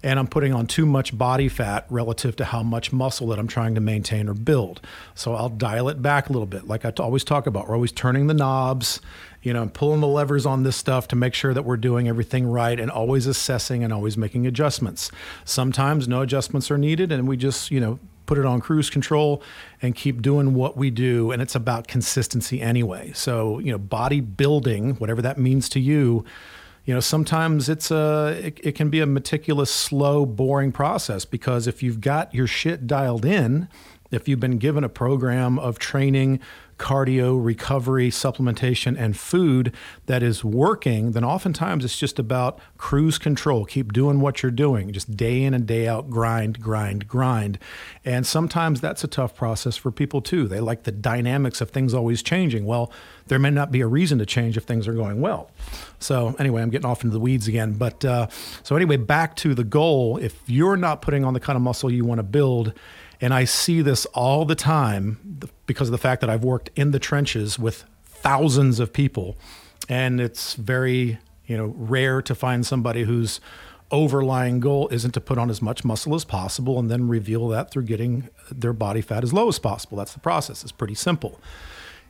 and 0.03 0.17
I'm 0.17 0.27
putting 0.27 0.53
on 0.53 0.65
too 0.65 0.85
much 0.85 1.15
body 1.15 1.47
fat 1.47 1.85
relative 1.89 2.35
to 2.37 2.45
how 2.45 2.63
much 2.63 2.91
muscle 2.91 3.27
that 3.27 3.39
I'm 3.39 3.47
trying 3.47 3.75
to 3.75 3.81
maintain 3.81 4.27
or 4.27 4.33
build. 4.33 4.81
So 5.13 5.35
I'll 5.35 5.49
dial 5.49 5.89
it 5.89 6.01
back 6.01 6.29
a 6.29 6.33
little 6.33 6.47
bit. 6.47 6.67
Like 6.67 6.85
I 6.85 6.93
always 6.99 7.23
talk 7.23 7.45
about, 7.45 7.67
we're 7.67 7.75
always 7.75 7.91
turning 7.91 8.27
the 8.27 8.33
knobs, 8.33 8.99
you 9.43 9.53
know, 9.53 9.67
pulling 9.67 10.01
the 10.01 10.07
levers 10.07 10.45
on 10.45 10.63
this 10.63 10.75
stuff 10.75 11.07
to 11.09 11.15
make 11.15 11.33
sure 11.33 11.53
that 11.53 11.63
we're 11.63 11.77
doing 11.77 12.07
everything 12.07 12.47
right 12.47 12.79
and 12.79 12.89
always 12.89 13.27
assessing 13.27 13.83
and 13.83 13.93
always 13.93 14.17
making 14.17 14.47
adjustments. 14.47 15.11
Sometimes 15.45 16.07
no 16.07 16.21
adjustments 16.21 16.71
are 16.71 16.77
needed 16.77 17.11
and 17.11 17.27
we 17.27 17.37
just, 17.37 17.69
you 17.69 17.79
know, 17.79 17.99
put 18.25 18.37
it 18.37 18.45
on 18.45 18.61
cruise 18.61 18.89
control 18.89 19.43
and 19.81 19.93
keep 19.93 20.21
doing 20.21 20.53
what 20.53 20.77
we 20.77 20.89
do 20.89 21.31
and 21.31 21.41
it's 21.41 21.53
about 21.53 21.87
consistency 21.87 22.61
anyway. 22.61 23.11
So, 23.13 23.59
you 23.59 23.71
know, 23.71 23.79
bodybuilding, 23.79 24.99
whatever 24.99 25.21
that 25.21 25.37
means 25.37 25.69
to 25.69 25.79
you, 25.79 26.23
you 26.85 26.93
know 26.93 26.99
sometimes 26.99 27.69
it's 27.69 27.91
a 27.91 28.39
it, 28.43 28.59
it, 28.63 28.71
can 28.73 28.89
be 28.89 28.99
a 28.99 29.05
meticulous 29.05 29.71
slow 29.71 30.25
boring 30.25 30.71
process 30.71 31.25
because 31.25 31.67
if 31.67 31.83
you've 31.83 32.01
got 32.01 32.33
your 32.33 32.47
shit 32.47 32.87
dialed 32.87 33.25
in 33.25 33.67
if 34.11 34.27
you've 34.27 34.39
been 34.39 34.57
given 34.57 34.83
a 34.83 34.89
program 34.89 35.57
of 35.59 35.79
training 35.79 36.39
cardio, 36.81 37.37
recovery, 37.41 38.09
supplementation, 38.09 38.97
and 38.97 39.15
food 39.15 39.73
that 40.07 40.23
is 40.23 40.43
working, 40.43 41.11
then 41.11 41.23
oftentimes 41.23 41.85
it's 41.85 41.97
just 41.97 42.17
about 42.17 42.59
cruise 42.77 43.17
control. 43.19 43.65
Keep 43.65 43.93
doing 43.93 44.19
what 44.19 44.41
you're 44.41 44.51
doing, 44.51 44.91
just 44.91 45.15
day 45.15 45.43
in 45.43 45.53
and 45.53 45.67
day 45.67 45.87
out, 45.87 46.09
grind, 46.09 46.59
grind, 46.59 47.07
grind. 47.07 47.59
And 48.03 48.25
sometimes 48.25 48.81
that's 48.81 49.03
a 49.03 49.07
tough 49.07 49.35
process 49.35 49.77
for 49.77 49.91
people 49.91 50.21
too. 50.21 50.47
They 50.47 50.59
like 50.59 50.83
the 50.83 50.91
dynamics 50.91 51.61
of 51.61 51.69
things 51.69 51.93
always 51.93 52.23
changing. 52.23 52.65
Well, 52.65 52.91
there 53.27 53.39
may 53.39 53.51
not 53.51 53.71
be 53.71 53.81
a 53.81 53.87
reason 53.87 54.17
to 54.17 54.25
change 54.25 54.57
if 54.57 54.63
things 54.63 54.87
are 54.87 54.93
going 54.93 55.21
well. 55.21 55.51
So, 55.99 56.35
anyway, 56.39 56.63
I'm 56.63 56.71
getting 56.71 56.89
off 56.89 57.03
into 57.03 57.13
the 57.13 57.19
weeds 57.19 57.47
again. 57.47 57.73
But 57.73 58.03
uh, 58.03 58.27
so, 58.63 58.75
anyway, 58.75 58.97
back 58.97 59.35
to 59.37 59.53
the 59.53 59.63
goal. 59.63 60.17
If 60.17 60.41
you're 60.47 60.75
not 60.75 61.03
putting 61.03 61.23
on 61.23 61.33
the 61.33 61.39
kind 61.39 61.55
of 61.55 61.61
muscle 61.61 61.91
you 61.91 62.03
want 62.03 62.19
to 62.19 62.23
build, 62.23 62.73
and 63.21 63.33
I 63.33 63.45
see 63.45 63.81
this 63.81 64.05
all 64.07 64.45
the 64.45 64.55
time 64.55 65.39
because 65.71 65.87
of 65.87 65.93
the 65.93 65.97
fact 65.97 66.19
that 66.19 66.29
I've 66.29 66.43
worked 66.43 66.69
in 66.75 66.91
the 66.91 66.99
trenches 66.99 67.57
with 67.57 67.85
thousands 68.03 68.81
of 68.81 68.91
people. 68.91 69.37
And 69.87 70.19
it's 70.19 70.55
very, 70.55 71.17
you 71.47 71.55
know, 71.55 71.73
rare 71.77 72.21
to 72.23 72.35
find 72.35 72.65
somebody 72.65 73.03
whose 73.03 73.39
overlying 73.89 74.59
goal 74.59 74.89
isn't 74.89 75.11
to 75.11 75.21
put 75.21 75.37
on 75.37 75.49
as 75.49 75.61
much 75.61 75.85
muscle 75.85 76.13
as 76.13 76.25
possible 76.25 76.77
and 76.77 76.91
then 76.91 77.07
reveal 77.07 77.47
that 77.47 77.71
through 77.71 77.83
getting 77.83 78.27
their 78.51 78.73
body 78.73 78.99
fat 78.99 79.23
as 79.23 79.31
low 79.31 79.47
as 79.47 79.59
possible. 79.59 79.97
That's 79.97 80.11
the 80.11 80.19
process. 80.19 80.61
It's 80.61 80.73
pretty 80.73 80.95
simple. 80.95 81.39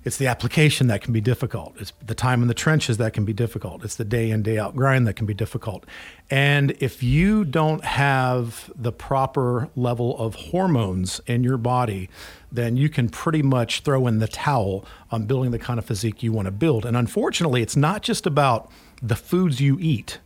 It's 0.03 0.17
the 0.17 0.27
application 0.27 0.87
that 0.87 1.01
can 1.01 1.13
be 1.13 1.21
difficult. 1.21 1.75
It's 1.79 1.93
the 2.03 2.15
time 2.15 2.41
in 2.41 2.47
the 2.47 2.55
trenches 2.55 2.97
that 2.97 3.13
can 3.13 3.23
be 3.23 3.33
difficult. 3.33 3.83
It's 3.83 3.95
the 3.95 4.05
day 4.05 4.31
in, 4.31 4.41
day 4.41 4.57
out 4.57 4.75
grind 4.75 5.05
that 5.07 5.15
can 5.15 5.27
be 5.27 5.33
difficult. 5.33 5.85
And 6.29 6.71
if 6.79 7.03
you 7.03 7.45
don't 7.45 7.83
have 7.83 8.71
the 8.75 8.91
proper 8.91 9.69
level 9.75 10.17
of 10.17 10.35
hormones 10.35 11.21
in 11.27 11.43
your 11.43 11.57
body, 11.57 12.09
then 12.51 12.77
you 12.77 12.89
can 12.89 13.09
pretty 13.09 13.43
much 13.43 13.81
throw 13.81 14.07
in 14.07 14.17
the 14.17 14.27
towel 14.27 14.85
on 15.11 15.25
building 15.25 15.51
the 15.51 15.59
kind 15.59 15.77
of 15.77 15.85
physique 15.85 16.23
you 16.23 16.31
want 16.31 16.47
to 16.47 16.51
build. 16.51 16.83
And 16.85 16.97
unfortunately, 16.97 17.61
it's 17.61 17.75
not 17.75 18.01
just 18.01 18.25
about 18.25 18.71
the 19.03 19.15
foods 19.15 19.61
you 19.61 19.77
eat 19.79 20.19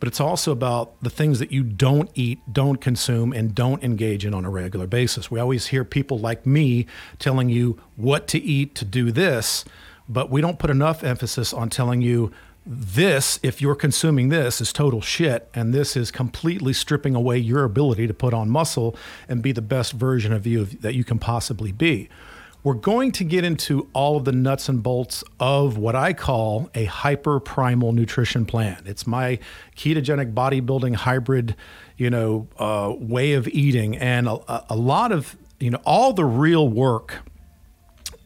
but 0.00 0.08
it's 0.08 0.20
also 0.20 0.50
about 0.50 1.00
the 1.02 1.10
things 1.10 1.38
that 1.38 1.52
you 1.52 1.62
don't 1.62 2.10
eat, 2.14 2.40
don't 2.50 2.80
consume, 2.80 3.32
and 3.32 3.54
don't 3.54 3.84
engage 3.84 4.24
in 4.24 4.34
on 4.34 4.44
a 4.44 4.50
regular 4.50 4.86
basis. 4.86 5.30
We 5.30 5.38
always 5.38 5.68
hear 5.68 5.84
people 5.84 6.18
like 6.18 6.46
me 6.46 6.86
telling 7.18 7.50
you 7.50 7.78
what 7.96 8.26
to 8.28 8.38
eat 8.38 8.74
to 8.76 8.84
do 8.84 9.12
this, 9.12 9.64
but 10.08 10.30
we 10.30 10.40
don't 10.40 10.58
put 10.58 10.70
enough 10.70 11.04
emphasis 11.04 11.52
on 11.52 11.68
telling 11.70 12.00
you 12.00 12.32
this, 12.66 13.38
if 13.42 13.62
you're 13.62 13.74
consuming 13.74 14.28
this, 14.28 14.60
is 14.60 14.72
total 14.72 15.00
shit. 15.00 15.48
And 15.54 15.72
this 15.72 15.96
is 15.96 16.10
completely 16.10 16.72
stripping 16.72 17.14
away 17.14 17.38
your 17.38 17.64
ability 17.64 18.06
to 18.06 18.14
put 18.14 18.34
on 18.34 18.50
muscle 18.50 18.96
and 19.28 19.42
be 19.42 19.52
the 19.52 19.62
best 19.62 19.92
version 19.92 20.32
of 20.32 20.46
you 20.46 20.64
that 20.64 20.94
you 20.94 21.04
can 21.04 21.18
possibly 21.18 21.72
be. 21.72 22.08
We're 22.62 22.74
going 22.74 23.12
to 23.12 23.24
get 23.24 23.42
into 23.42 23.88
all 23.94 24.18
of 24.18 24.26
the 24.26 24.32
nuts 24.32 24.68
and 24.68 24.82
bolts 24.82 25.24
of 25.38 25.78
what 25.78 25.96
I 25.96 26.12
call 26.12 26.68
a 26.74 26.84
hyper 26.84 27.40
primal 27.40 27.92
nutrition 27.92 28.44
plan. 28.44 28.82
It's 28.84 29.06
my 29.06 29.38
ketogenic 29.76 30.34
bodybuilding 30.34 30.96
hybrid, 30.96 31.56
you 31.96 32.10
know, 32.10 32.48
uh, 32.58 32.94
way 32.98 33.32
of 33.32 33.48
eating, 33.48 33.96
and 33.96 34.28
a, 34.28 34.64
a, 34.68 34.76
lot 34.76 35.10
of 35.10 35.38
you 35.58 35.70
know 35.70 35.80
all 35.86 36.12
the 36.12 36.26
real 36.26 36.68
work 36.68 37.20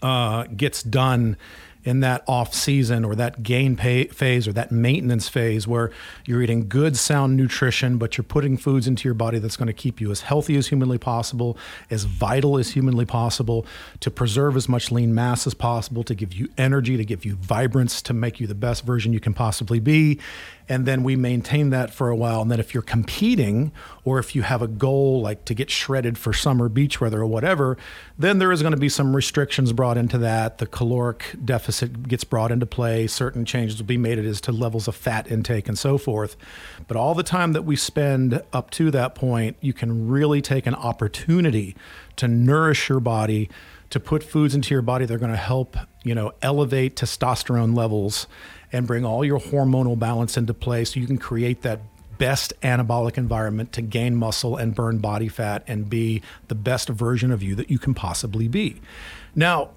uh, 0.02 0.44
gets 0.44 0.82
done 0.82 1.36
in 1.84 2.00
that 2.00 2.24
off 2.26 2.54
season 2.54 3.04
or 3.04 3.14
that 3.14 3.42
gain 3.42 3.76
phase 3.76 4.48
or 4.48 4.52
that 4.52 4.72
maintenance 4.72 5.28
phase 5.28 5.66
where 5.66 5.90
you're 6.24 6.42
eating 6.42 6.68
good 6.68 6.96
sound 6.96 7.36
nutrition 7.36 7.98
but 7.98 8.16
you're 8.16 8.24
putting 8.24 8.56
foods 8.56 8.86
into 8.86 9.06
your 9.06 9.14
body 9.14 9.38
that's 9.38 9.56
going 9.56 9.66
to 9.66 9.72
keep 9.72 10.00
you 10.00 10.10
as 10.10 10.22
healthy 10.22 10.56
as 10.56 10.68
humanly 10.68 10.98
possible 10.98 11.56
as 11.90 12.04
vital 12.04 12.58
as 12.58 12.70
humanly 12.70 13.04
possible 13.04 13.66
to 14.00 14.10
preserve 14.10 14.56
as 14.56 14.68
much 14.68 14.90
lean 14.90 15.14
mass 15.14 15.46
as 15.46 15.54
possible 15.54 16.02
to 16.02 16.14
give 16.14 16.32
you 16.32 16.48
energy 16.56 16.96
to 16.96 17.04
give 17.04 17.24
you 17.24 17.36
vibrance 17.36 18.00
to 18.00 18.12
make 18.12 18.40
you 18.40 18.46
the 18.46 18.54
best 18.54 18.84
version 18.84 19.12
you 19.12 19.20
can 19.20 19.34
possibly 19.34 19.80
be 19.80 20.18
and 20.68 20.86
then 20.86 21.02
we 21.02 21.16
maintain 21.16 21.70
that 21.70 21.92
for 21.92 22.08
a 22.08 22.16
while. 22.16 22.42
And 22.42 22.50
then 22.50 22.60
if 22.60 22.72
you're 22.72 22.82
competing 22.82 23.72
or 24.04 24.18
if 24.18 24.34
you 24.34 24.42
have 24.42 24.62
a 24.62 24.68
goal 24.68 25.20
like 25.20 25.44
to 25.46 25.54
get 25.54 25.70
shredded 25.70 26.16
for 26.16 26.32
summer 26.32 26.68
beach 26.68 27.00
weather 27.00 27.20
or 27.20 27.26
whatever 27.26 27.76
then 28.18 28.38
there 28.38 28.52
is 28.52 28.62
going 28.62 28.72
to 28.72 28.78
be 28.78 28.88
some 28.88 29.14
restrictions 29.14 29.72
brought 29.72 29.96
into 29.96 30.18
that. 30.18 30.58
The 30.58 30.66
caloric 30.66 31.34
deficit 31.44 32.08
gets 32.08 32.24
brought 32.24 32.52
into 32.52 32.66
play. 32.66 33.06
Certain 33.06 33.44
changes 33.44 33.78
will 33.78 33.86
be 33.86 33.96
made 33.96 34.18
as 34.18 34.40
to 34.42 34.52
levels 34.52 34.86
of 34.88 34.94
fat 34.94 35.30
intake 35.30 35.68
and 35.68 35.78
so 35.78 35.98
forth. 35.98 36.36
But 36.86 36.96
all 36.96 37.14
the 37.14 37.22
time 37.22 37.52
that 37.52 37.62
we 37.62 37.76
spend 37.76 38.42
up 38.52 38.70
to 38.72 38.90
that 38.92 39.14
point 39.14 39.56
you 39.60 39.72
can 39.72 40.08
really 40.08 40.40
take 40.40 40.66
an 40.66 40.74
opportunity 40.74 41.76
to 42.16 42.28
nourish 42.28 42.88
your 42.88 43.00
body 43.00 43.50
to 43.94 44.00
put 44.00 44.24
foods 44.24 44.56
into 44.56 44.74
your 44.74 44.82
body 44.82 45.06
that 45.06 45.14
are 45.14 45.18
going 45.18 45.30
to 45.30 45.36
help 45.36 45.76
you 46.02 46.16
know 46.16 46.32
elevate 46.42 46.96
testosterone 46.96 47.76
levels 47.76 48.26
and 48.72 48.88
bring 48.88 49.04
all 49.04 49.24
your 49.24 49.38
hormonal 49.38 49.96
balance 49.96 50.36
into 50.36 50.52
play 50.52 50.84
so 50.84 50.98
you 50.98 51.06
can 51.06 51.16
create 51.16 51.62
that 51.62 51.78
best 52.18 52.52
anabolic 52.62 53.16
environment 53.16 53.70
to 53.70 53.80
gain 53.80 54.16
muscle 54.16 54.56
and 54.56 54.74
burn 54.74 54.98
body 54.98 55.28
fat 55.28 55.62
and 55.68 55.88
be 55.88 56.20
the 56.48 56.56
best 56.56 56.88
version 56.88 57.30
of 57.30 57.40
you 57.40 57.54
that 57.54 57.70
you 57.70 57.78
can 57.78 57.94
possibly 57.94 58.48
be. 58.48 58.80
Now, 59.36 59.70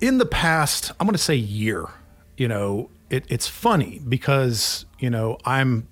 in 0.00 0.18
the 0.18 0.26
past, 0.26 0.90
I'm 0.98 1.06
going 1.06 1.14
to 1.14 1.22
say 1.22 1.36
year, 1.36 1.86
you 2.36 2.48
know, 2.48 2.90
it, 3.08 3.24
it's 3.28 3.46
funny 3.46 4.00
because, 4.08 4.84
you 4.98 5.10
know, 5.10 5.38
I'm 5.44 5.86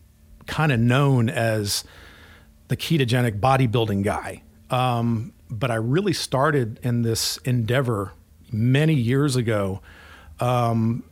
kind 0.49 0.73
of 0.73 0.81
known 0.81 1.29
as 1.29 1.85
the 2.67 2.77
ketogenic 2.77 3.39
bodybuilding 3.39 4.03
guy. 4.03 4.43
Um, 4.69 5.33
but 5.51 5.71
I 5.71 5.77
really 5.77 6.13
started 6.13 6.81
in 6.83 7.03
this 7.03 7.39
endeavor 7.39 8.13
many 8.51 8.95
years 8.95 9.37
ago. 9.37 9.81
Um, 10.41 11.05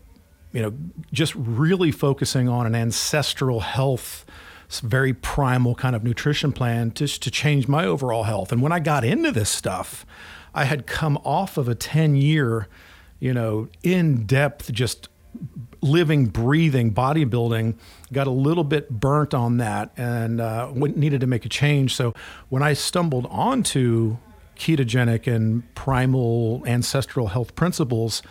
you 0.53 0.63
know, 0.63 0.73
just 1.13 1.35
really 1.35 1.91
focusing 1.91 2.49
on 2.49 2.67
an 2.67 2.75
ancestral 2.75 3.61
health, 3.61 4.25
very 4.83 5.13
primal 5.13 5.75
kind 5.75 5.97
of 5.97 6.05
nutrition 6.05 6.53
plan 6.53 6.93
just 6.95 7.23
to 7.23 7.31
change 7.31 7.67
my 7.67 7.85
overall 7.85 8.23
health. 8.23 8.53
And 8.53 8.63
when 8.63 8.71
I 8.71 8.79
got 8.79 9.05
into 9.05 9.33
this 9.33 9.51
stuff, 9.51 10.07
I 10.55 10.65
had 10.65 10.87
come 10.87 11.19
off 11.25 11.57
of 11.57 11.69
a 11.69 11.75
10 11.75 12.15
year, 12.15 12.69
you 13.19 13.35
know, 13.35 13.69
in 13.83 14.27
depth, 14.27 14.73
just 14.73 15.09
living, 15.83 16.27
breathing 16.27 16.95
bodybuilding, 16.95 17.75
got 18.13 18.27
a 18.27 18.31
little 18.31 18.65
bit 18.65 18.89
burnt 18.89 19.35
on 19.35 19.59
that 19.59 19.91
and 19.97 20.41
uh, 20.41 20.71
needed 20.73 21.21
to 21.21 21.27
make 21.27 21.45
a 21.45 21.49
change. 21.49 21.95
So 21.95 22.15
when 22.49 22.63
I 22.63 22.73
stumbled 22.73 23.27
onto 23.29 24.19
ketogenic 24.57 25.33
and 25.33 25.75
primal 25.75 26.63
ancestral 26.67 27.29
health 27.29 27.55
principles, 27.55 28.23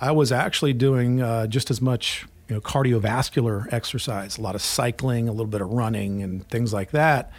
I 0.00 0.12
was 0.12 0.32
actually 0.32 0.72
doing 0.72 1.20
uh, 1.20 1.46
just 1.46 1.70
as 1.70 1.80
much 1.80 2.26
you 2.48 2.54
know, 2.54 2.60
cardiovascular 2.60 3.70
exercise, 3.72 4.38
a 4.38 4.42
lot 4.42 4.54
of 4.54 4.62
cycling, 4.62 5.28
a 5.28 5.32
little 5.32 5.46
bit 5.46 5.60
of 5.60 5.68
running, 5.70 6.22
and 6.22 6.48
things 6.48 6.72
like 6.72 6.90
that. 6.92 7.30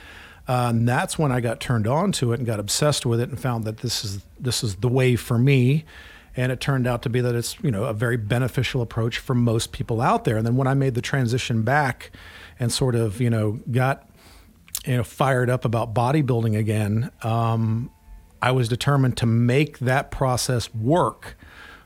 Uh, 0.47 0.69
and 0.69 0.87
that's 0.87 1.17
when 1.17 1.31
I 1.31 1.41
got 1.41 1.59
turned 1.59 1.87
on 1.87 2.11
to 2.13 2.33
it 2.33 2.39
and 2.39 2.45
got 2.45 2.59
obsessed 2.59 3.05
with 3.05 3.19
it 3.19 3.29
and 3.29 3.39
found 3.39 3.65
that 3.65 3.77
this 3.77 4.03
is 4.03 4.25
this 4.39 4.63
is 4.63 4.77
the 4.77 4.87
way 4.87 5.15
for 5.15 5.37
me. 5.37 5.85
And 6.35 6.51
it 6.51 6.59
turned 6.59 6.87
out 6.87 7.01
to 7.03 7.09
be 7.09 7.21
that 7.21 7.35
it's 7.35 7.55
you 7.61 7.71
know 7.71 7.83
a 7.83 7.93
very 7.93 8.17
beneficial 8.17 8.81
approach 8.81 9.19
for 9.19 9.35
most 9.35 9.71
people 9.71 10.01
out 10.01 10.25
there. 10.25 10.37
And 10.37 10.45
then 10.45 10.55
when 10.55 10.67
I 10.67 10.73
made 10.73 10.95
the 10.95 11.01
transition 11.01 11.63
back 11.63 12.11
and 12.59 12.71
sort 12.71 12.95
of 12.95 13.21
you 13.21 13.29
know 13.29 13.59
got 13.71 14.09
you 14.85 14.97
know 14.97 15.03
fired 15.03 15.49
up 15.49 15.65
about 15.65 15.93
bodybuilding 15.93 16.57
again, 16.57 17.11
um, 17.21 17.91
I 18.41 18.51
was 18.51 18.67
determined 18.67 19.17
to 19.17 19.25
make 19.25 19.79
that 19.79 20.11
process 20.11 20.73
work 20.73 21.35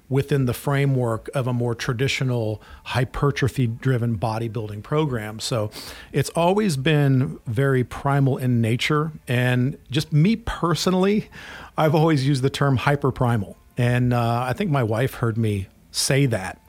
within 0.10 0.45
the 0.45 0.53
framework 0.53 1.29
of 1.33 1.48
a 1.48 1.53
more 1.53 1.74
traditional 1.74 2.62
hypertrophy 2.83 3.65
driven 3.65 4.17
bodybuilding 4.17 4.83
program. 4.83 5.39
So 5.39 5.72
it's 6.12 6.29
always 6.31 6.77
been 6.77 7.39
very 7.48 7.83
primal 7.83 8.38
in 8.38 8.62
nature. 8.62 9.12
And 9.27 9.77
just 9.89 10.13
me 10.13 10.36
personally, 10.36 11.29
I've 11.77 11.95
always 11.95 12.27
used 12.27 12.43
the 12.43 12.50
term 12.50 12.77
hyperprimal. 12.77 13.55
And 13.77 14.13
uh, 14.13 14.45
I 14.48 14.53
think 14.53 14.69
my 14.69 14.83
wife 14.83 15.15
heard 15.15 15.38
me 15.38 15.67
say 15.89 16.27
that 16.27 16.63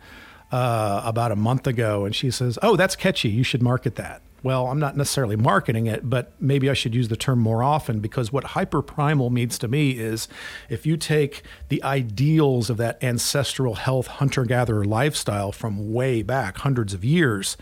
uh, 0.51 1.03
about 1.05 1.33
a 1.33 1.37
month 1.37 1.67
ago. 1.67 2.07
And 2.07 2.15
she 2.15 2.31
says, 2.31 2.59
Oh, 2.63 2.77
that's 2.77 2.97
catchy. 2.97 3.29
You 3.29 3.43
should 3.43 3.63
market 3.63 3.97
that 3.97 4.23
well, 4.45 4.67
I'm 4.67 4.79
not 4.79 4.95
necessarily 4.95 5.37
marketing 5.37 5.87
it, 5.87 6.09
but 6.09 6.31
maybe 6.39 6.69
I 6.69 6.75
should 6.75 6.95
use 6.95 7.09
the 7.09 7.17
term 7.17 7.39
more 7.41 7.63
often 7.63 8.01
because 8.01 8.31
what 8.31 8.45
hyperprimal 8.45 9.31
means 9.31 9.59
to 9.59 9.69
me 9.69 9.93
is 9.93 10.29
if 10.69 10.85
you 10.85 10.99
take 10.99 11.43
the 11.71 11.83
ideals 11.83 12.69
of 12.69 12.77
that 12.77 13.03
ancestral 13.03 13.77
health 13.77 14.07
hunter 14.07 14.45
gatherer 14.45 14.85
lifestyle 14.85 15.51
from 15.51 15.95
way 15.95 16.23
back, 16.23 16.59
hundreds 16.59 16.93
of 16.93 17.03
years, 17.03 17.57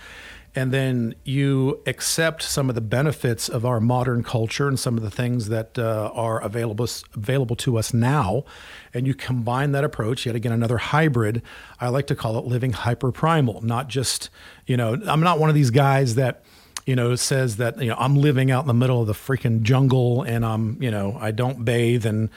and 0.55 0.73
then 0.73 1.15
you 1.25 1.81
accept 1.87 2.43
some 2.43 2.69
of 2.69 2.75
the 2.75 2.81
benefits 2.81 3.49
of 3.49 3.65
our 3.65 3.81
modern 3.81 4.23
culture 4.23 4.69
and 4.69 4.79
some 4.79 4.97
of 4.97 5.03
the 5.03 5.11
things 5.11 5.49
that 5.49 5.79
uh, 5.79 6.11
are 6.13 6.43
available 6.43 6.87
available 7.15 7.57
to 7.57 7.79
us 7.79 7.95
now, 7.95 8.45
and 8.93 9.07
you 9.07 9.15
combine 9.15 9.73
that 9.73 9.85
approach. 9.85 10.27
Yet 10.27 10.35
again, 10.35 10.53
another 10.53 10.79
hybrid. 10.79 11.43
I 11.81 11.89
like 11.89 12.07
to 12.09 12.15
call 12.15 12.39
it 12.39 12.45
living 12.45 12.73
hyperprimal. 12.73 13.63
Not 13.63 13.89
just 13.89 14.29
you 14.67 14.77
know, 14.77 15.01
I'm 15.07 15.21
not 15.21 15.39
one 15.39 15.49
of 15.49 15.55
these 15.55 15.71
guys 15.71 16.17
that 16.17 16.45
you 16.87 16.97
know, 16.97 17.15
says 17.15 17.57
that, 17.57 17.81
you 17.81 17.89
know, 17.89 17.97
I'm 17.99 18.17
living 18.17 18.51
out 18.51 18.65
in 18.65 18.69
the 18.69 18.75
middle 18.75 19.01
of 19.01 19.07
the 19.07 19.13
freaking 19.13 19.63
jungle 19.63 20.23
and 20.23 20.45
I'm, 20.45 20.83
you 20.83 20.91
know, 20.91 21.17
I 21.21 21.31
don't 21.31 21.65
bathe 21.65 22.05
and, 22.07 22.29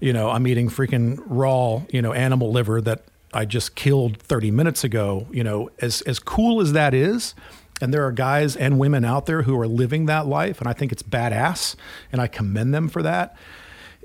you 0.00 0.12
know, 0.12 0.30
I'm 0.30 0.46
eating 0.46 0.68
freaking 0.68 1.22
raw, 1.26 1.82
you 1.90 2.02
know, 2.02 2.12
animal 2.12 2.50
liver 2.50 2.80
that 2.80 3.04
I 3.32 3.44
just 3.44 3.76
killed 3.76 4.18
30 4.18 4.50
minutes 4.50 4.82
ago. 4.84 5.26
You 5.30 5.44
know, 5.44 5.70
as, 5.80 6.02
as 6.02 6.18
cool 6.18 6.60
as 6.60 6.72
that 6.72 6.94
is, 6.94 7.34
and 7.80 7.92
there 7.92 8.04
are 8.04 8.12
guys 8.12 8.56
and 8.56 8.78
women 8.78 9.04
out 9.04 9.26
there 9.26 9.42
who 9.42 9.58
are 9.58 9.66
living 9.66 10.06
that 10.06 10.26
life, 10.26 10.60
and 10.60 10.68
I 10.68 10.72
think 10.72 10.92
it's 10.92 11.02
badass, 11.02 11.74
and 12.12 12.20
I 12.20 12.26
commend 12.28 12.74
them 12.74 12.88
for 12.88 13.02
that 13.02 13.36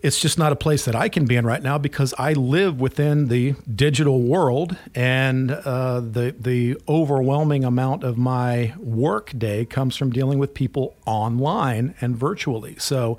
it's 0.03 0.19
just 0.19 0.37
not 0.37 0.51
a 0.51 0.55
place 0.55 0.85
that 0.85 0.95
I 0.95 1.09
can 1.09 1.25
be 1.25 1.35
in 1.35 1.45
right 1.45 1.61
now 1.61 1.77
because 1.77 2.13
I 2.17 2.33
live 2.33 2.79
within 2.79 3.27
the 3.27 3.55
digital 3.73 4.21
world, 4.21 4.77
and 4.93 5.51
uh, 5.51 6.01
the 6.01 6.35
the 6.39 6.77
overwhelming 6.87 7.63
amount 7.63 8.03
of 8.03 8.17
my 8.17 8.73
work 8.77 9.33
day 9.37 9.65
comes 9.65 9.95
from 9.95 10.11
dealing 10.11 10.37
with 10.37 10.53
people 10.53 10.95
online 11.05 11.95
and 11.99 12.15
virtually. 12.15 12.75
So, 12.77 13.17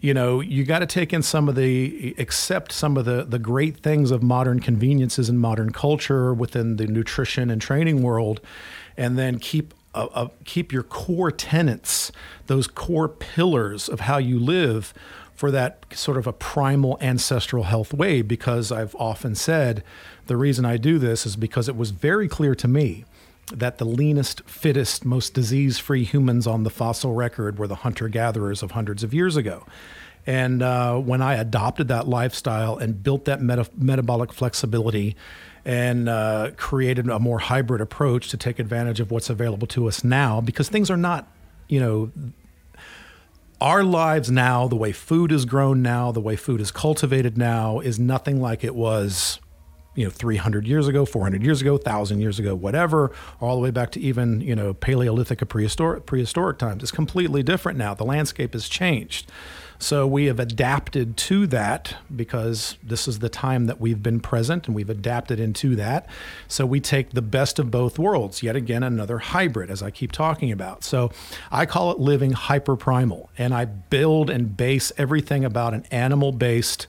you 0.00 0.12
know, 0.12 0.40
you 0.40 0.64
got 0.64 0.80
to 0.80 0.86
take 0.86 1.12
in 1.12 1.22
some 1.22 1.48
of 1.48 1.54
the 1.54 2.14
accept 2.18 2.72
some 2.72 2.96
of 2.96 3.04
the 3.04 3.24
the 3.24 3.38
great 3.38 3.76
things 3.76 4.10
of 4.10 4.22
modern 4.22 4.58
conveniences 4.58 5.28
and 5.28 5.38
modern 5.38 5.70
culture 5.70 6.34
within 6.34 6.76
the 6.76 6.88
nutrition 6.88 7.48
and 7.48 7.62
training 7.62 8.02
world, 8.02 8.40
and 8.96 9.16
then 9.16 9.38
keep 9.38 9.72
uh, 9.94 10.08
uh, 10.12 10.28
keep 10.44 10.72
your 10.72 10.82
core 10.82 11.30
tenets, 11.30 12.10
those 12.46 12.66
core 12.66 13.08
pillars 13.08 13.88
of 13.88 14.00
how 14.00 14.18
you 14.18 14.40
live 14.40 14.92
for 15.38 15.52
that 15.52 15.84
sort 15.92 16.16
of 16.16 16.26
a 16.26 16.32
primal 16.32 16.98
ancestral 17.00 17.62
health 17.62 17.94
way 17.94 18.22
because 18.22 18.72
I've 18.72 18.96
often 18.96 19.36
said 19.36 19.84
the 20.26 20.36
reason 20.36 20.64
I 20.64 20.78
do 20.78 20.98
this 20.98 21.24
is 21.24 21.36
because 21.36 21.68
it 21.68 21.76
was 21.76 21.92
very 21.92 22.26
clear 22.26 22.56
to 22.56 22.66
me 22.66 23.04
that 23.52 23.78
the 23.78 23.84
leanest, 23.84 24.42
fittest, 24.50 25.04
most 25.04 25.34
disease 25.34 25.78
free 25.78 26.02
humans 26.02 26.48
on 26.48 26.64
the 26.64 26.70
fossil 26.70 27.14
record 27.14 27.56
were 27.56 27.68
the 27.68 27.76
hunter 27.76 28.08
gatherers 28.08 28.64
of 28.64 28.72
hundreds 28.72 29.04
of 29.04 29.14
years 29.14 29.36
ago. 29.36 29.64
And 30.26 30.60
uh, 30.60 30.98
when 30.98 31.22
I 31.22 31.34
adopted 31.34 31.86
that 31.86 32.08
lifestyle 32.08 32.76
and 32.76 33.00
built 33.00 33.24
that 33.26 33.40
meta- 33.40 33.70
metabolic 33.76 34.32
flexibility 34.32 35.14
and 35.64 36.08
uh, 36.08 36.50
created 36.56 37.08
a 37.08 37.20
more 37.20 37.38
hybrid 37.38 37.80
approach 37.80 38.28
to 38.30 38.36
take 38.36 38.58
advantage 38.58 38.98
of 38.98 39.12
what's 39.12 39.30
available 39.30 39.68
to 39.68 39.86
us 39.86 40.02
now, 40.02 40.40
because 40.40 40.68
things 40.68 40.90
are 40.90 40.96
not, 40.96 41.30
you 41.68 41.78
know, 41.78 42.10
our 43.60 43.82
lives 43.82 44.30
now, 44.30 44.68
the 44.68 44.76
way 44.76 44.92
food 44.92 45.32
is 45.32 45.44
grown 45.44 45.82
now, 45.82 46.12
the 46.12 46.20
way 46.20 46.36
food 46.36 46.60
is 46.60 46.70
cultivated 46.70 47.36
now, 47.36 47.80
is 47.80 47.98
nothing 47.98 48.40
like 48.40 48.62
it 48.62 48.74
was, 48.74 49.40
you 49.94 50.04
know, 50.04 50.10
300 50.10 50.66
years 50.66 50.86
ago, 50.86 51.04
400 51.04 51.42
years 51.42 51.60
ago, 51.60 51.72
1,000 51.72 52.20
years 52.20 52.38
ago, 52.38 52.54
whatever, 52.54 53.10
all 53.40 53.56
the 53.56 53.62
way 53.62 53.70
back 53.70 53.90
to 53.92 54.00
even, 54.00 54.40
you 54.40 54.54
know, 54.54 54.74
Paleolithic 54.74 55.42
or 55.42 55.46
prehistoric, 55.46 56.06
prehistoric 56.06 56.58
times. 56.58 56.82
It's 56.82 56.92
completely 56.92 57.42
different 57.42 57.78
now. 57.78 57.94
The 57.94 58.04
landscape 58.04 58.52
has 58.52 58.68
changed. 58.68 59.30
So 59.78 60.06
we 60.06 60.26
have 60.26 60.40
adapted 60.40 61.16
to 61.16 61.46
that 61.48 61.96
because 62.14 62.76
this 62.82 63.06
is 63.06 63.20
the 63.20 63.28
time 63.28 63.66
that 63.66 63.80
we've 63.80 64.02
been 64.02 64.18
present 64.20 64.66
and 64.66 64.74
we've 64.74 64.90
adapted 64.90 65.38
into 65.38 65.76
that. 65.76 66.08
So 66.48 66.66
we 66.66 66.80
take 66.80 67.10
the 67.10 67.22
best 67.22 67.58
of 67.58 67.70
both 67.70 67.98
worlds, 67.98 68.42
yet 68.42 68.56
again, 68.56 68.82
another 68.82 69.18
hybrid, 69.18 69.70
as 69.70 69.82
I 69.82 69.90
keep 69.90 70.10
talking 70.10 70.50
about. 70.50 70.82
So 70.82 71.12
I 71.52 71.64
call 71.64 71.92
it 71.92 72.00
living 72.00 72.32
hyperprimal, 72.32 73.28
and 73.38 73.54
I 73.54 73.66
build 73.66 74.30
and 74.30 74.56
base 74.56 74.90
everything 74.98 75.44
about 75.44 75.74
an 75.74 75.84
animal 75.92 76.32
based 76.32 76.88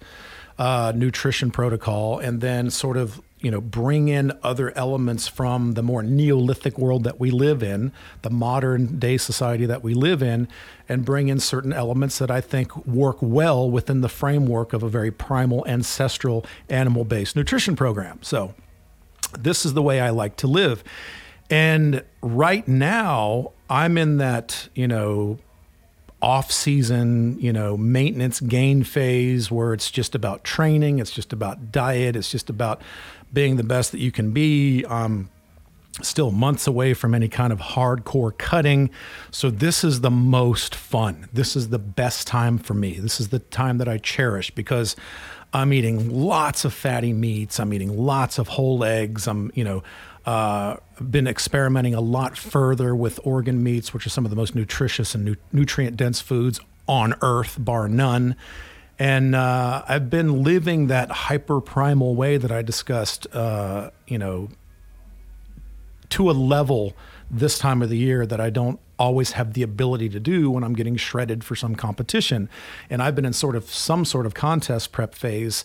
uh, 0.58 0.92
nutrition 0.94 1.52
protocol 1.52 2.20
and 2.20 2.42
then 2.42 2.70
sort 2.70 2.98
of 2.98 3.22
you 3.42 3.50
know, 3.50 3.62
bring 3.62 4.10
in 4.10 4.34
other 4.44 4.78
elements 4.78 5.28
from 5.28 5.74
the 5.74 5.84
more 5.84 6.04
Neolithic 6.04 6.78
world 6.78 7.06
that 7.06 7.20
we 7.20 7.32
live 7.32 7.64
in, 7.64 7.94
the 8.22 8.30
modern 8.30 9.00
day 9.00 9.18
society 9.18 9.66
that 9.66 9.82
we 9.82 9.94
live 9.94 10.22
in, 10.22 10.48
and 10.90 11.06
bring 11.06 11.30
in 11.30 11.40
certain 11.40 11.72
elements 11.72 12.20
that 12.20 12.30
I 12.30 12.42
think 12.42 12.76
work 12.86 13.18
well 13.22 13.70
within 13.70 14.02
the 14.02 14.10
framework 14.10 14.74
of 14.74 14.84
a 14.84 14.90
very 14.90 15.12
primal, 15.12 15.66
ancestral, 15.68 16.46
animal 16.70 17.06
based 17.06 17.36
nutrition 17.36 17.76
program. 17.76 18.20
So, 18.22 18.54
this 19.38 19.66
is 19.66 19.74
the 19.74 19.82
way 19.82 20.02
I 20.02 20.10
like 20.10 20.36
to 20.38 20.48
live. 20.48 20.84
And 21.50 22.04
right 22.22 22.68
now, 22.68 23.54
I'm 23.70 23.98
in 23.98 24.18
that, 24.18 24.70
you 24.76 24.88
know, 24.88 25.40
off 26.22 26.52
season, 26.52 27.40
you 27.40 27.54
know, 27.54 27.78
maintenance 27.78 28.40
gain 28.42 28.84
phase 28.84 29.50
where 29.50 29.74
it's 29.74 29.90
just 29.90 30.16
about 30.16 30.44
training, 30.44 31.00
it's 31.00 31.12
just 31.12 31.32
about 31.32 31.72
diet, 31.72 32.16
it's 32.16 32.30
just 32.30 32.50
about 32.50 32.82
being 33.34 33.58
the 33.58 33.64
best 33.64 33.92
that 33.92 34.00
you 34.00 34.12
can 34.12 34.32
be. 34.32 34.86
Um, 34.86 35.30
still 36.02 36.32
months 36.32 36.66
away 36.66 36.94
from 36.94 37.14
any 37.14 37.28
kind 37.28 37.52
of 37.52 37.60
hardcore 37.60 38.38
cutting. 38.38 38.90
So 39.32 39.50
this 39.50 39.84
is 39.84 40.02
the 40.02 40.12
most 40.12 40.74
fun. 40.74 41.28
This 41.34 41.56
is 41.56 41.70
the 41.70 41.80
best 41.80 42.26
time 42.26 42.58
for 42.58 42.74
me. 42.74 42.94
This 43.00 43.20
is 43.20 43.30
the 43.30 43.40
time 43.40 43.80
that 43.80 43.88
I 43.90 43.98
cherish 43.98 44.52
because 44.52 44.96
I'm 45.52 45.74
eating 45.74 46.10
lots 46.10 46.64
of 46.64 46.74
fatty 46.74 47.12
meats. 47.12 47.60
I'm 47.60 47.74
eating 47.74 47.98
lots 47.98 48.38
of 48.40 48.48
whole 48.50 48.84
eggs. 48.84 49.28
I'm, 49.28 49.52
you 49.56 49.64
know, 49.64 49.84
Uh, 50.26 50.76
been 51.02 51.28
experimenting 51.28 51.96
a 51.96 52.02
lot 52.02 52.38
further 52.38 52.94
with 52.94 53.20
organ 53.24 53.64
meats, 53.64 53.94
which 53.94 54.06
are 54.06 54.12
some 54.12 54.26
of 54.26 54.30
the 54.30 54.36
most 54.36 54.54
nutritious 54.54 55.16
and 55.16 55.26
nu- 55.26 55.36
nutrient 55.52 55.98
dense 55.98 56.22
foods 56.22 56.60
on 56.88 57.16
earth, 57.22 57.56
bar 57.58 57.88
none. 57.88 58.36
And 59.00 59.34
uh, 59.34 59.84
I've 59.88 60.10
been 60.10 60.44
living 60.44 60.88
that 60.88 61.10
hyper 61.10 61.62
primal 61.62 62.16
way 62.16 62.36
that 62.36 62.52
I 62.52 62.62
discussed, 62.62 63.34
uh, 63.34 63.92
you 64.06 64.18
know, 64.18 64.50
to 66.10 66.30
a 66.30 66.34
level 66.34 66.94
this 67.32 67.58
time 67.58 67.82
of 67.82 67.90
the 67.90 67.98
year 67.98 68.26
that 68.26 68.42
I 68.42 68.50
don't 68.50 68.80
always 68.98 69.32
have 69.32 69.54
the 69.54 69.64
ability 69.64 70.10
to 70.10 70.20
do 70.20 70.52
when 70.52 70.64
I'm 70.64 70.74
getting 70.74 70.98
shredded 70.98 71.46
for 71.46 71.56
some 71.56 71.76
competition. 71.76 72.50
And 72.90 73.02
I've 73.02 73.16
been 73.16 73.26
in 73.26 73.32
sort 73.32 73.56
of 73.56 73.72
some 73.72 74.04
sort 74.04 74.26
of 74.26 74.34
contest 74.34 74.92
prep 74.92 75.16
phase 75.16 75.64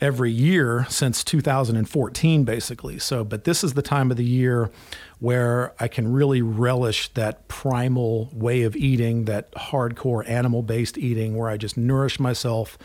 every 0.00 0.30
year 0.30 0.86
since 0.88 1.24
2014 1.24 2.44
basically. 2.44 2.98
So 2.98 3.24
but 3.24 3.44
this 3.44 3.64
is 3.64 3.74
the 3.74 3.82
time 3.82 4.10
of 4.10 4.16
the 4.16 4.24
year 4.24 4.70
where 5.18 5.74
I 5.80 5.88
can 5.88 6.12
really 6.12 6.42
relish 6.42 7.08
that 7.14 7.48
primal 7.48 8.30
way 8.32 8.62
of 8.62 8.76
eating, 8.76 9.24
that 9.24 9.52
hardcore 9.52 10.28
animal-based 10.28 10.98
eating 10.98 11.36
where 11.36 11.48
I 11.48 11.56
just 11.56 11.76
nourish 11.76 12.20
myself 12.20 12.76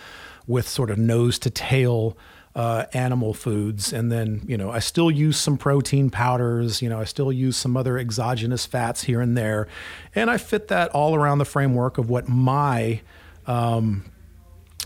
with 0.47 0.67
sort 0.67 0.89
of 0.89 0.97
nose 0.97 1.37
to 1.39 1.49
tail 1.49 2.17
uh, 2.55 2.85
animal 2.93 3.33
foods. 3.33 3.93
And 3.93 4.11
then, 4.11 4.41
you 4.45 4.57
know, 4.57 4.71
I 4.71 4.79
still 4.79 5.09
use 5.09 5.37
some 5.37 5.57
protein 5.57 6.09
powders, 6.09 6.81
you 6.81 6.89
know, 6.89 6.99
I 6.99 7.05
still 7.05 7.31
use 7.31 7.55
some 7.55 7.77
other 7.77 7.97
exogenous 7.97 8.65
fats 8.65 9.03
here 9.03 9.21
and 9.21 9.37
there. 9.37 9.67
And 10.15 10.29
I 10.29 10.37
fit 10.37 10.67
that 10.67 10.91
all 10.91 11.15
around 11.15 11.37
the 11.37 11.45
framework 11.45 11.97
of 11.97 12.09
what 12.09 12.27
my 12.27 13.01
um, 13.47 14.05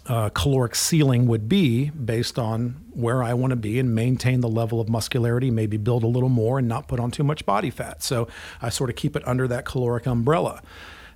uh, 0.07 0.29
caloric 0.29 0.75
ceiling 0.75 1.27
would 1.27 1.49
be 1.49 1.89
based 1.89 2.37
on 2.37 2.75
where 2.91 3.23
I 3.23 3.33
want 3.33 3.51
to 3.51 3.55
be 3.55 3.79
and 3.79 3.93
maintain 3.95 4.41
the 4.41 4.47
level 4.47 4.79
of 4.79 4.87
muscularity, 4.87 5.51
maybe 5.51 5.77
build 5.77 6.03
a 6.03 6.07
little 6.07 6.29
more 6.29 6.59
and 6.59 6.67
not 6.67 6.87
put 6.87 6.99
on 6.99 7.11
too 7.11 7.23
much 7.23 7.45
body 7.45 7.69
fat. 7.69 8.03
So 8.03 8.27
I 8.61 8.69
sort 8.69 8.89
of 8.89 8.95
keep 8.95 9.15
it 9.15 9.27
under 9.27 9.47
that 9.47 9.65
caloric 9.65 10.05
umbrella. 10.05 10.61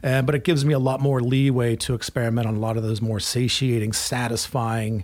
But 0.01 0.34
it 0.34 0.43
gives 0.43 0.65
me 0.65 0.74
a 0.74 0.79
lot 0.79 1.01
more 1.01 1.22
leeway 1.22 1.75
to 1.77 1.93
experiment 1.93 2.48
on 2.48 2.55
a 2.55 2.60
lot 2.60 2.77
of 2.77 2.84
those 2.84 3.01
more 3.01 3.19
satiating, 3.19 3.93
satisfying, 3.93 5.03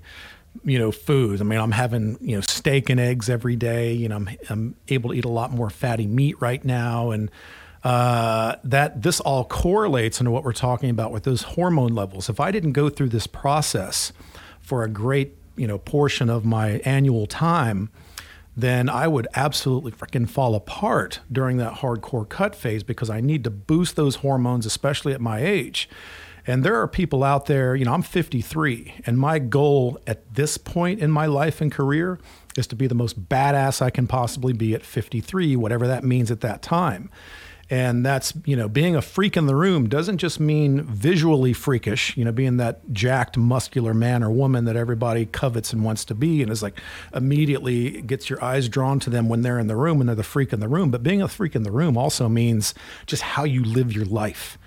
you 0.64 0.80
know, 0.80 0.92
foods. 0.92 1.42
I 1.42 1.44
mean, 1.44 1.60
I'm 1.60 1.74
having, 1.74 2.18
you 2.22 2.36
know, 2.38 2.42
steak 2.42 2.90
and 2.90 3.00
eggs 3.00 3.30
every 3.30 3.58
day. 3.58 3.92
You 3.92 4.08
know, 4.10 4.16
I'm, 4.16 4.30
I'm 4.50 4.76
able 4.88 5.10
to 5.12 5.16
eat 5.18 5.26
a 5.26 5.30
lot 5.30 5.52
more 5.52 5.70
fatty 5.70 6.08
meat 6.08 6.40
right 6.40 6.64
now. 6.64 7.12
And 7.12 7.30
uh, 7.86 8.56
that 8.64 9.04
this 9.04 9.20
all 9.20 9.46
correlates 9.46 10.20
into 10.20 10.32
what 10.32 10.44
we're 10.44 10.52
talking 10.54 10.90
about 10.90 11.12
with 11.12 11.24
those 11.24 11.44
hormone 11.44 11.94
levels. 11.94 12.30
If 12.30 12.40
I 12.40 12.50
didn't 12.50 12.72
go 12.72 12.90
through 12.90 13.10
this 13.10 13.28
process 13.28 14.12
for 14.60 14.84
a 14.84 14.90
great, 14.90 15.38
you 15.56 15.68
know, 15.68 15.78
portion 15.78 16.28
of 16.28 16.44
my 16.44 16.80
annual 16.80 17.28
time, 17.28 17.92
then 18.58 18.90
I 18.90 19.08
would 19.08 19.28
absolutely 19.36 19.92
freaking 19.92 20.28
fall 20.28 20.56
apart 20.56 21.20
during 21.32 21.58
that 21.58 21.76
hardcore 21.76 22.28
cut 22.28 22.56
phase 22.56 22.82
because 22.82 23.12
I 23.12 23.22
need 23.22 23.44
to 23.44 23.52
boost 23.52 23.96
those 23.96 24.18
hormones, 24.18 24.66
especially 24.66 25.14
at 25.14 25.22
my 25.22 25.46
age. 25.46 25.88
And 26.48 26.64
there 26.64 26.82
are 26.82 26.88
people 26.88 27.24
out 27.24 27.46
there, 27.46 27.76
you 27.76 27.86
know, 27.86 27.94
I'm 27.94 28.02
53, 28.02 29.02
and 29.06 29.20
my 29.20 29.38
goal 29.38 30.00
at 30.08 30.34
this 30.34 30.58
point 30.58 31.02
in 31.02 31.12
my 31.12 31.28
life 31.28 31.62
and 31.62 31.72
career 31.72 32.20
is 32.58 32.66
to 32.68 32.76
be 32.76 32.88
the 32.88 32.96
most 32.96 33.30
badass 33.30 33.80
I 33.80 33.92
can 33.92 34.08
possibly 34.08 34.54
be 34.54 34.74
at 34.74 34.82
53, 34.82 35.56
whatever 35.56 35.88
that 35.88 36.04
means 36.04 36.32
at 36.32 36.42
that 36.42 36.64
time. 36.64 37.12
And 37.68 38.06
that's, 38.06 38.34
you 38.46 38.56
know, 38.56 38.70
being 38.70 38.96
a 38.96 39.02
freak 39.02 39.36
in 39.36 39.48
the 39.48 39.56
room 39.56 39.90
doesn't 39.90 40.20
just 40.20 40.40
mean 40.40 40.84
visually 40.84 41.52
freakish, 41.52 42.16
you 42.16 42.24
know, 42.24 42.32
being 42.32 42.58
that 42.58 42.94
jacked, 42.94 43.38
muscular 43.38 43.94
man 43.94 44.24
or 44.24 44.30
woman 44.30 44.66
that 44.66 44.76
everybody 44.76 45.26
covets 45.26 45.74
and 45.74 45.84
wants 45.84 46.06
to 46.06 46.16
be 46.16 46.44
and 46.44 46.52
is 46.52 46.62
like 46.62 46.80
immediately 47.14 48.02
gets 48.04 48.30
your 48.30 48.44
eyes 48.44 48.70
drawn 48.70 49.00
to 49.00 49.10
them 49.10 49.30
when 49.30 49.42
they're 49.42 49.58
in 49.58 49.66
the 49.66 49.76
room 49.76 50.00
and 50.00 50.08
they're 50.08 50.16
the 50.16 50.24
freak 50.24 50.54
in 50.54 50.60
the 50.60 50.68
room. 50.68 50.92
But 50.92 51.02
being 51.02 51.24
a 51.24 51.28
freak 51.28 51.56
in 51.56 51.64
the 51.64 51.72
room 51.72 51.98
also 51.98 52.30
means 52.30 52.76
just 53.08 53.24
how 53.24 53.46
you 53.46 53.64
live 53.64 53.92
your 53.92 54.06
life 54.06 54.60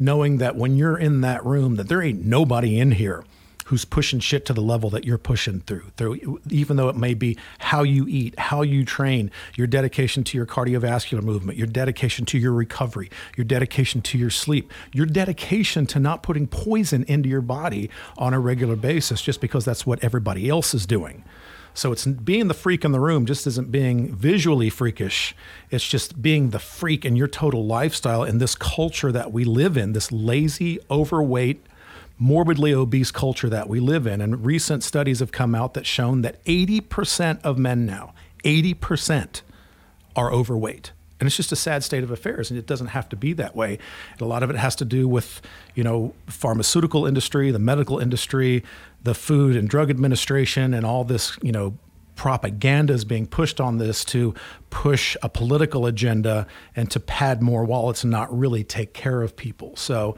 knowing 0.00 0.38
that 0.38 0.56
when 0.56 0.76
you're 0.76 0.96
in 0.96 1.20
that 1.20 1.44
room 1.44 1.76
that 1.76 1.88
there 1.88 2.02
ain't 2.02 2.24
nobody 2.24 2.80
in 2.80 2.92
here 2.92 3.22
who's 3.70 3.84
pushing 3.84 4.18
shit 4.18 4.44
to 4.44 4.52
the 4.52 4.60
level 4.60 4.90
that 4.90 5.04
you're 5.04 5.16
pushing 5.16 5.60
through, 5.60 5.84
through 5.96 6.40
even 6.50 6.76
though 6.76 6.88
it 6.88 6.96
may 6.96 7.14
be 7.14 7.38
how 7.60 7.84
you 7.84 8.04
eat, 8.08 8.36
how 8.36 8.62
you 8.62 8.84
train, 8.84 9.30
your 9.54 9.68
dedication 9.68 10.24
to 10.24 10.36
your 10.36 10.44
cardiovascular 10.44 11.22
movement, 11.22 11.56
your 11.56 11.68
dedication 11.68 12.26
to 12.26 12.36
your 12.36 12.52
recovery, 12.52 13.08
your 13.36 13.44
dedication 13.44 14.02
to 14.02 14.18
your 14.18 14.28
sleep, 14.28 14.72
your 14.92 15.06
dedication 15.06 15.86
to 15.86 16.00
not 16.00 16.20
putting 16.20 16.48
poison 16.48 17.04
into 17.04 17.28
your 17.28 17.40
body 17.40 17.88
on 18.18 18.34
a 18.34 18.40
regular 18.40 18.74
basis 18.74 19.22
just 19.22 19.40
because 19.40 19.64
that's 19.64 19.86
what 19.86 20.02
everybody 20.02 20.48
else 20.48 20.74
is 20.74 20.84
doing. 20.84 21.22
So 21.72 21.92
it's 21.92 22.04
being 22.04 22.48
the 22.48 22.54
freak 22.54 22.84
in 22.84 22.90
the 22.90 22.98
room 22.98 23.24
just 23.24 23.46
isn't 23.46 23.70
being 23.70 24.12
visually 24.12 24.68
freakish. 24.68 25.36
It's 25.70 25.86
just 25.86 26.20
being 26.20 26.50
the 26.50 26.58
freak 26.58 27.04
in 27.04 27.14
your 27.14 27.28
total 27.28 27.64
lifestyle 27.64 28.24
in 28.24 28.38
this 28.38 28.56
culture 28.56 29.12
that 29.12 29.30
we 29.30 29.44
live 29.44 29.76
in, 29.76 29.92
this 29.92 30.10
lazy, 30.10 30.80
overweight, 30.90 31.64
morbidly 32.20 32.72
obese 32.72 33.10
culture 33.10 33.48
that 33.48 33.68
we 33.68 33.80
live 33.80 34.06
in. 34.06 34.20
And 34.20 34.46
recent 34.46 34.84
studies 34.84 35.18
have 35.18 35.32
come 35.32 35.54
out 35.54 35.74
that 35.74 35.86
shown 35.86 36.22
that 36.22 36.44
80% 36.44 37.42
of 37.42 37.58
men 37.58 37.84
now, 37.84 38.14
80% 38.44 39.42
are 40.14 40.32
overweight 40.32 40.92
and 41.20 41.26
it's 41.26 41.36
just 41.36 41.52
a 41.52 41.56
sad 41.56 41.84
state 41.84 42.02
of 42.02 42.10
affairs 42.10 42.50
and 42.50 42.58
it 42.58 42.66
doesn't 42.66 42.88
have 42.88 43.08
to 43.08 43.16
be 43.16 43.32
that 43.34 43.54
way 43.54 43.78
and 44.12 44.20
a 44.20 44.24
lot 44.24 44.42
of 44.42 44.50
it 44.50 44.56
has 44.56 44.74
to 44.74 44.84
do 44.84 45.06
with 45.06 45.40
you 45.74 45.84
know 45.84 46.14
pharmaceutical 46.26 47.06
industry 47.06 47.50
the 47.50 47.58
medical 47.58 47.98
industry 47.98 48.64
the 49.02 49.14
food 49.14 49.54
and 49.54 49.68
drug 49.68 49.90
administration 49.90 50.74
and 50.74 50.84
all 50.84 51.04
this 51.04 51.38
you 51.42 51.52
know 51.52 51.76
propaganda 52.16 52.92
is 52.92 53.04
being 53.04 53.26
pushed 53.26 53.60
on 53.60 53.78
this 53.78 54.04
to 54.04 54.34
push 54.68 55.16
a 55.22 55.28
political 55.28 55.86
agenda 55.86 56.46
and 56.74 56.90
to 56.90 56.98
pad 56.98 57.40
more 57.40 57.64
wallets 57.64 58.02
and 58.02 58.10
not 58.10 58.36
really 58.36 58.64
take 58.64 58.92
care 58.92 59.22
of 59.22 59.36
people 59.36 59.76
so 59.76 60.16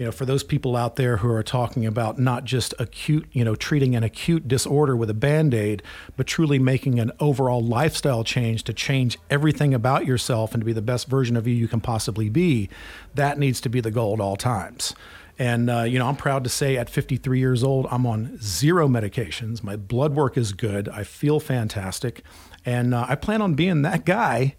you 0.00 0.06
know, 0.06 0.12
for 0.12 0.24
those 0.24 0.42
people 0.42 0.76
out 0.76 0.96
there 0.96 1.18
who 1.18 1.30
are 1.30 1.42
talking 1.42 1.84
about 1.84 2.18
not 2.18 2.46
just 2.46 2.72
acute, 2.78 3.26
you 3.32 3.44
know, 3.44 3.54
treating 3.54 3.94
an 3.94 4.02
acute 4.02 4.48
disorder 4.48 4.96
with 4.96 5.10
a 5.10 5.14
band 5.14 5.52
aid, 5.52 5.82
but 6.16 6.26
truly 6.26 6.58
making 6.58 6.98
an 6.98 7.12
overall 7.20 7.62
lifestyle 7.62 8.24
change 8.24 8.64
to 8.64 8.72
change 8.72 9.18
everything 9.28 9.74
about 9.74 10.06
yourself 10.06 10.54
and 10.54 10.62
to 10.62 10.64
be 10.64 10.72
the 10.72 10.80
best 10.80 11.06
version 11.06 11.36
of 11.36 11.46
you 11.46 11.52
you 11.52 11.68
can 11.68 11.82
possibly 11.82 12.30
be, 12.30 12.70
that 13.14 13.38
needs 13.38 13.60
to 13.60 13.68
be 13.68 13.82
the 13.82 13.90
goal 13.90 14.14
at 14.14 14.20
all 14.20 14.36
times. 14.36 14.94
And, 15.38 15.68
uh, 15.68 15.82
you 15.82 15.98
know, 15.98 16.06
I'm 16.06 16.16
proud 16.16 16.44
to 16.44 16.50
say 16.50 16.78
at 16.78 16.88
53 16.88 17.38
years 17.38 17.62
old, 17.62 17.86
I'm 17.90 18.06
on 18.06 18.38
zero 18.40 18.88
medications. 18.88 19.62
My 19.62 19.76
blood 19.76 20.14
work 20.14 20.38
is 20.38 20.54
good. 20.54 20.88
I 20.88 21.04
feel 21.04 21.40
fantastic. 21.40 22.22
And 22.64 22.94
uh, 22.94 23.04
I 23.06 23.16
plan 23.16 23.42
on 23.42 23.52
being 23.52 23.82
that 23.82 24.06
guy 24.06 24.56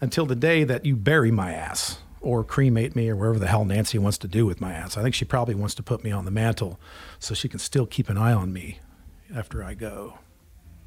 until 0.00 0.26
the 0.26 0.36
day 0.36 0.62
that 0.62 0.86
you 0.86 0.94
bury 0.94 1.32
my 1.32 1.52
ass 1.52 1.98
or 2.26 2.42
cremate 2.42 2.96
me 2.96 3.08
or 3.08 3.14
wherever 3.14 3.38
the 3.38 3.46
hell 3.46 3.64
Nancy 3.64 3.98
wants 3.98 4.18
to 4.18 4.26
do 4.26 4.44
with 4.44 4.60
my 4.60 4.72
ass. 4.72 4.96
I 4.96 5.02
think 5.02 5.14
she 5.14 5.24
probably 5.24 5.54
wants 5.54 5.76
to 5.76 5.82
put 5.82 6.02
me 6.02 6.10
on 6.10 6.24
the 6.24 6.32
mantle 6.32 6.80
so 7.20 7.34
she 7.34 7.48
can 7.48 7.60
still 7.60 7.86
keep 7.86 8.10
an 8.10 8.18
eye 8.18 8.32
on 8.32 8.52
me 8.52 8.80
after 9.34 9.62
I 9.62 9.74
go. 9.74 10.18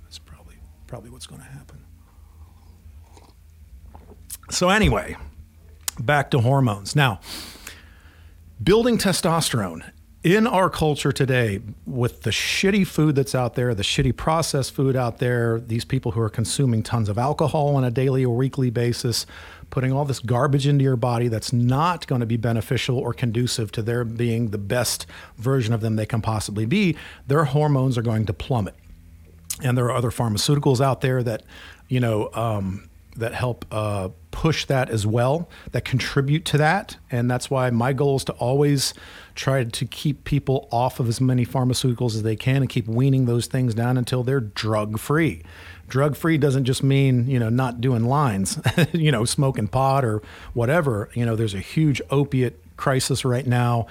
That's 0.04 0.20
probably 0.20 0.58
probably 0.86 1.10
what's 1.10 1.28
going 1.28 1.42
to 1.42 1.48
happen. 1.48 1.86
So 4.50 4.70
anyway, 4.70 5.16
back 5.98 6.30
to 6.32 6.40
hormones. 6.40 6.94
Now, 6.96 7.22
building 8.62 8.98
testosterone 8.98 9.92
in 10.24 10.46
our 10.46 10.70
culture 10.70 11.14
today 11.14 11.62
with 11.86 12.24
the 12.24 12.30
shitty 12.30 12.86
food 12.86 13.16
that's 13.16 13.34
out 13.34 13.56
there, 13.56 13.74
the 13.74 13.84
shitty 13.84 14.16
processed 14.18 14.74
food 14.74 14.96
out 14.96 15.20
there, 15.20 15.62
these 15.62 15.86
people 15.86 16.12
who 16.12 16.20
are 16.20 16.30
consuming 16.30 16.84
tons 16.84 17.08
of 17.08 17.18
alcohol 17.18 17.76
on 17.76 17.86
a 17.86 17.92
daily 17.92 18.26
or 18.26 18.36
weekly 18.36 18.70
basis, 18.70 19.26
putting 19.70 19.92
all 19.92 20.06
this 20.06 20.20
garbage 20.20 20.68
into 20.68 20.84
your 20.84 20.96
body 20.96 21.28
that's 21.28 21.54
not 21.54 22.08
going 22.08 22.22
to 22.22 22.26
be 22.26 22.38
beneficial 22.38 22.98
or 22.98 23.14
conducive 23.14 23.72
to 23.74 23.82
their 23.82 24.04
being 24.04 24.50
the 24.50 24.58
best 24.58 25.06
version 25.38 25.74
of 25.74 25.82
them 25.82 25.96
they 25.96 26.06
can 26.06 26.22
possibly 26.22 26.66
be, 26.66 26.96
their 27.28 27.46
hormones 27.46 27.98
are 27.98 28.02
going 28.02 28.26
to 28.26 28.34
plummet. 28.34 28.76
And 29.64 29.78
there 29.78 29.86
are 29.86 29.96
other 29.96 30.12
pharmaceuticals 30.12 30.82
out 30.82 31.02
there 31.02 31.22
that, 31.24 31.44
you 31.88 32.00
know, 32.00 32.30
um, 32.34 32.90
that 33.16 33.34
help 33.34 33.66
uh, 33.72 34.10
push 34.32 34.66
that 34.66 34.90
as 34.90 35.06
well, 35.06 35.50
that 35.72 35.84
contribute 35.84 36.46
to 36.46 36.58
that. 36.58 36.98
And 37.12 37.30
that's 37.30 37.50
why 37.50 37.70
my 37.70 37.92
goal 37.92 38.16
is 38.16 38.24
to 38.26 38.34
always 38.34 38.94
try 39.36 39.64
to 39.64 39.86
keep 39.86 40.24
people 40.24 40.70
off 40.72 41.00
of 41.00 41.08
as 41.10 41.20
many 41.20 41.46
pharmaceuticals 41.46 42.16
as 42.16 42.24
they 42.24 42.36
can 42.36 42.58
and 42.58 42.70
keep 42.70 42.88
weaning 42.88 43.26
those 43.26 43.48
things 43.48 43.74
down 43.74 43.98
until 43.98 44.24
they're 44.24 44.40
drug 44.40 45.00
free 45.00 45.44
drug 45.90 46.16
free 46.16 46.38
doesn't 46.38 46.66
just 46.66 46.84
mean 46.84 47.28
you 47.28 47.40
know 47.40 47.50
not 47.50 47.82
doing 47.82 48.06
lines 48.06 48.60
you 48.94 49.12
know 49.12 49.26
smoking 49.26 49.68
pot 49.68 50.06
or 50.06 50.22
whatever. 50.54 51.10
You 51.14 51.26
know 51.26 51.36
there's 51.36 51.54
a 51.54 51.60
huge 51.60 52.02
opiate 52.10 52.62
crisis 52.78 53.26
right 53.26 53.46
now. 53.46 53.88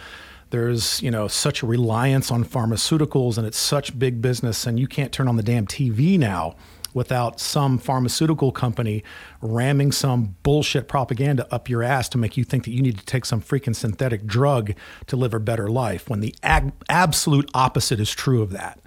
There's 0.50 1.02
you 1.02 1.10
know 1.10 1.28
such 1.28 1.62
a 1.62 1.66
reliance 1.66 2.30
on 2.30 2.44
pharmaceuticals 2.44 3.36
and 3.36 3.46
it's 3.46 3.58
such 3.58 3.98
big 3.98 4.22
business 4.22 4.66
and 4.66 4.78
you 4.78 4.86
can't 4.86 5.12
turn 5.12 5.28
on 5.28 5.36
the 5.36 5.42
damn 5.42 5.66
TV 5.66 6.18
now 6.18 6.56
without 6.94 7.38
some 7.38 7.78
pharmaceutical 7.78 8.50
company 8.50 9.04
ramming 9.40 9.92
some 9.92 10.36
bullshit 10.42 10.88
propaganda 10.88 11.46
up 11.52 11.68
your 11.68 11.82
ass 11.82 12.08
to 12.08 12.18
make 12.18 12.36
you 12.36 12.44
think 12.44 12.64
that 12.64 12.70
you 12.70 12.82
need 12.82 12.98
to 12.98 13.04
take 13.04 13.24
some 13.24 13.40
freaking 13.40 13.76
synthetic 13.76 14.26
drug 14.26 14.72
to 15.06 15.16
live 15.16 15.34
a 15.34 15.40
better 15.40 15.68
life 15.68 16.08
when 16.08 16.20
the 16.20 16.34
ag- 16.42 16.72
absolute 16.88 17.48
opposite 17.54 18.00
is 18.00 18.10
true 18.10 18.42
of 18.42 18.50
that 18.50 18.80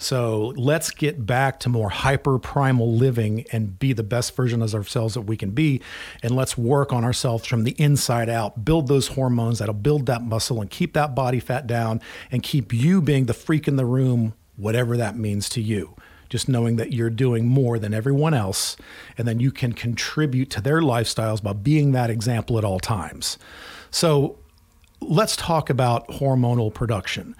So 0.00 0.54
let's 0.56 0.90
get 0.90 1.26
back 1.26 1.60
to 1.60 1.68
more 1.68 1.90
hyper 1.90 2.38
primal 2.38 2.90
living 2.90 3.44
and 3.52 3.78
be 3.78 3.92
the 3.92 4.02
best 4.02 4.34
version 4.34 4.62
of 4.62 4.74
ourselves 4.74 5.12
that 5.12 5.22
we 5.22 5.36
can 5.36 5.50
be. 5.50 5.82
And 6.22 6.34
let's 6.34 6.56
work 6.56 6.90
on 6.90 7.04
ourselves 7.04 7.46
from 7.46 7.64
the 7.64 7.72
inside 7.72 8.30
out, 8.30 8.64
build 8.64 8.88
those 8.88 9.08
hormones 9.08 9.58
that'll 9.58 9.74
build 9.74 10.06
that 10.06 10.22
muscle 10.22 10.58
and 10.62 10.70
keep 10.70 10.94
that 10.94 11.14
body 11.14 11.38
fat 11.38 11.66
down 11.66 12.00
and 12.32 12.42
keep 12.42 12.72
you 12.72 13.02
being 13.02 13.26
the 13.26 13.34
freak 13.34 13.68
in 13.68 13.76
the 13.76 13.84
room, 13.84 14.32
whatever 14.56 14.96
that 14.96 15.18
means 15.18 15.50
to 15.50 15.60
you. 15.60 15.94
Just 16.30 16.48
knowing 16.48 16.76
that 16.76 16.94
you're 16.94 17.10
doing 17.10 17.46
more 17.46 17.78
than 17.78 17.92
everyone 17.92 18.32
else, 18.32 18.78
and 19.18 19.28
then 19.28 19.38
you 19.38 19.52
can 19.52 19.74
contribute 19.74 20.48
to 20.50 20.62
their 20.62 20.80
lifestyles 20.80 21.42
by 21.42 21.52
being 21.52 21.92
that 21.92 22.08
example 22.08 22.56
at 22.56 22.64
all 22.64 22.80
times. 22.80 23.36
So, 23.90 24.38
let's 25.00 25.36
talk 25.36 25.68
about 25.68 26.08
hormonal 26.08 26.72
production. 26.72 27.34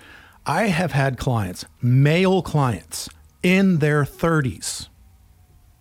I 0.46 0.68
have 0.68 0.92
had 0.92 1.18
clients, 1.18 1.64
male 1.82 2.42
clients 2.42 3.08
in 3.42 3.78
their 3.78 4.04
30s, 4.04 4.88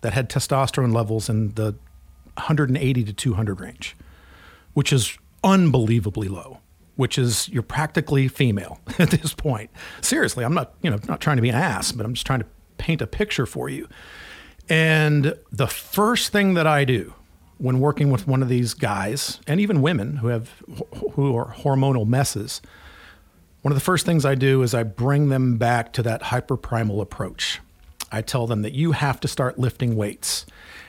that 0.01 0.13
had 0.13 0.29
testosterone 0.29 0.93
levels 0.93 1.29
in 1.29 1.53
the 1.55 1.75
180 2.35 3.03
to 3.03 3.13
200 3.13 3.59
range, 3.59 3.97
which 4.73 4.93
is 4.93 5.17
unbelievably 5.43 6.27
low. 6.27 6.59
Which 6.95 7.17
is 7.17 7.47
you're 7.47 7.63
practically 7.63 8.27
female 8.27 8.81
at 8.99 9.11
this 9.11 9.33
point. 9.33 9.69
Seriously, 10.01 10.43
I'm 10.43 10.53
not 10.53 10.73
you 10.81 10.89
know 10.89 10.99
not 11.07 11.21
trying 11.21 11.37
to 11.37 11.41
be 11.41 11.47
an 11.47 11.55
ass, 11.55 11.93
but 11.93 12.05
I'm 12.05 12.13
just 12.13 12.25
trying 12.25 12.41
to 12.41 12.45
paint 12.77 13.01
a 13.01 13.07
picture 13.07 13.45
for 13.45 13.69
you. 13.69 13.87
And 14.67 15.33
the 15.49 15.67
first 15.67 16.33
thing 16.33 16.55
that 16.55 16.67
I 16.67 16.83
do 16.83 17.13
when 17.57 17.79
working 17.79 18.09
with 18.09 18.27
one 18.27 18.41
of 18.41 18.49
these 18.49 18.73
guys, 18.73 19.39
and 19.47 19.61
even 19.61 19.81
women 19.81 20.17
who 20.17 20.27
have 20.27 20.49
who 21.13 21.37
are 21.37 21.53
hormonal 21.53 22.05
messes, 22.05 22.61
one 23.61 23.71
of 23.71 23.75
the 23.75 23.83
first 23.83 24.05
things 24.05 24.25
I 24.25 24.35
do 24.35 24.61
is 24.61 24.73
I 24.73 24.83
bring 24.83 25.29
them 25.29 25.57
back 25.57 25.91
to 25.93 26.03
that 26.03 26.23
hyperprimal 26.23 27.01
approach. 27.01 27.59
I 28.11 28.21
tell 28.21 28.47
them 28.47 28.61
that 28.61 28.73
you 28.73 28.93
have 28.93 29.19
to 29.19 29.27
start 29.27 29.59
lifting 29.59 29.95
weights. 29.95 30.45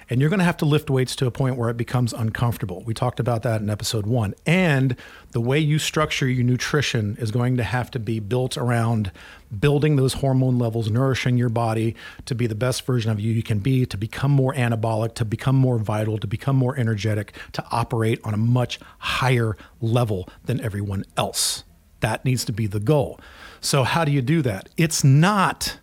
And 0.09 0.21
you're 0.21 0.31
going 0.31 0.41
to 0.41 0.45
have 0.45 0.57
to 0.57 0.65
lift 0.65 0.91
weights 0.91 1.15
to 1.17 1.27
a 1.27 1.31
point 1.31 1.57
where 1.57 1.71
it 1.71 1.77
becomes 1.77 2.13
uncomfortable. 2.13 2.83
We 2.85 2.95
talked 2.95 3.21
about 3.21 3.45
that 3.45 3.61
in 3.61 3.71
episode 3.71 4.07
one. 4.07 4.35
And 4.45 4.97
the 5.31 5.41
way 5.41 5.61
you 5.61 5.79
structure 5.79 6.27
your 6.29 6.43
nutrition 6.43 7.17
is 7.21 7.31
going 7.31 7.57
to 7.59 7.63
have 7.63 7.93
to 7.93 8.01
be 8.01 8.19
built 8.19 8.57
around 8.57 9.13
building 9.57 9.95
those 9.95 10.15
hormone 10.15 10.59
levels, 10.59 10.91
nourishing 10.91 11.37
your 11.37 11.49
body 11.49 11.95
to 12.27 12.35
be 12.35 12.49
the 12.49 12.57
best 12.57 12.85
version 12.87 13.13
of 13.13 13.21
you 13.21 13.33
you 13.33 13.45
can 13.45 13.61
be, 13.61 13.87
to 13.87 13.97
become 13.97 14.33
more 14.33 14.53
anabolic, 14.55 15.15
to 15.15 15.25
become 15.25 15.55
more 15.55 15.79
vital, 15.79 16.19
to 16.19 16.27
become 16.27 16.57
more 16.57 16.77
energetic, 16.77 17.33
to 17.53 17.65
operate 17.71 18.21
on 18.25 18.35
a 18.35 18.39
much 18.39 18.81
higher 18.99 19.57
level 19.81 20.29
than 20.45 20.61
everyone 20.61 21.05
else. 21.17 21.63
That 22.01 22.25
needs 22.25 22.45
to 22.47 22.53
be 22.53 22.67
the 22.67 22.81
goal. 22.81 23.21
So, 23.61 23.85
how 23.85 24.05
do 24.05 24.13
you 24.13 24.23
do 24.23 24.43
that? 24.43 24.69
It's 24.77 25.05
not 25.05 25.79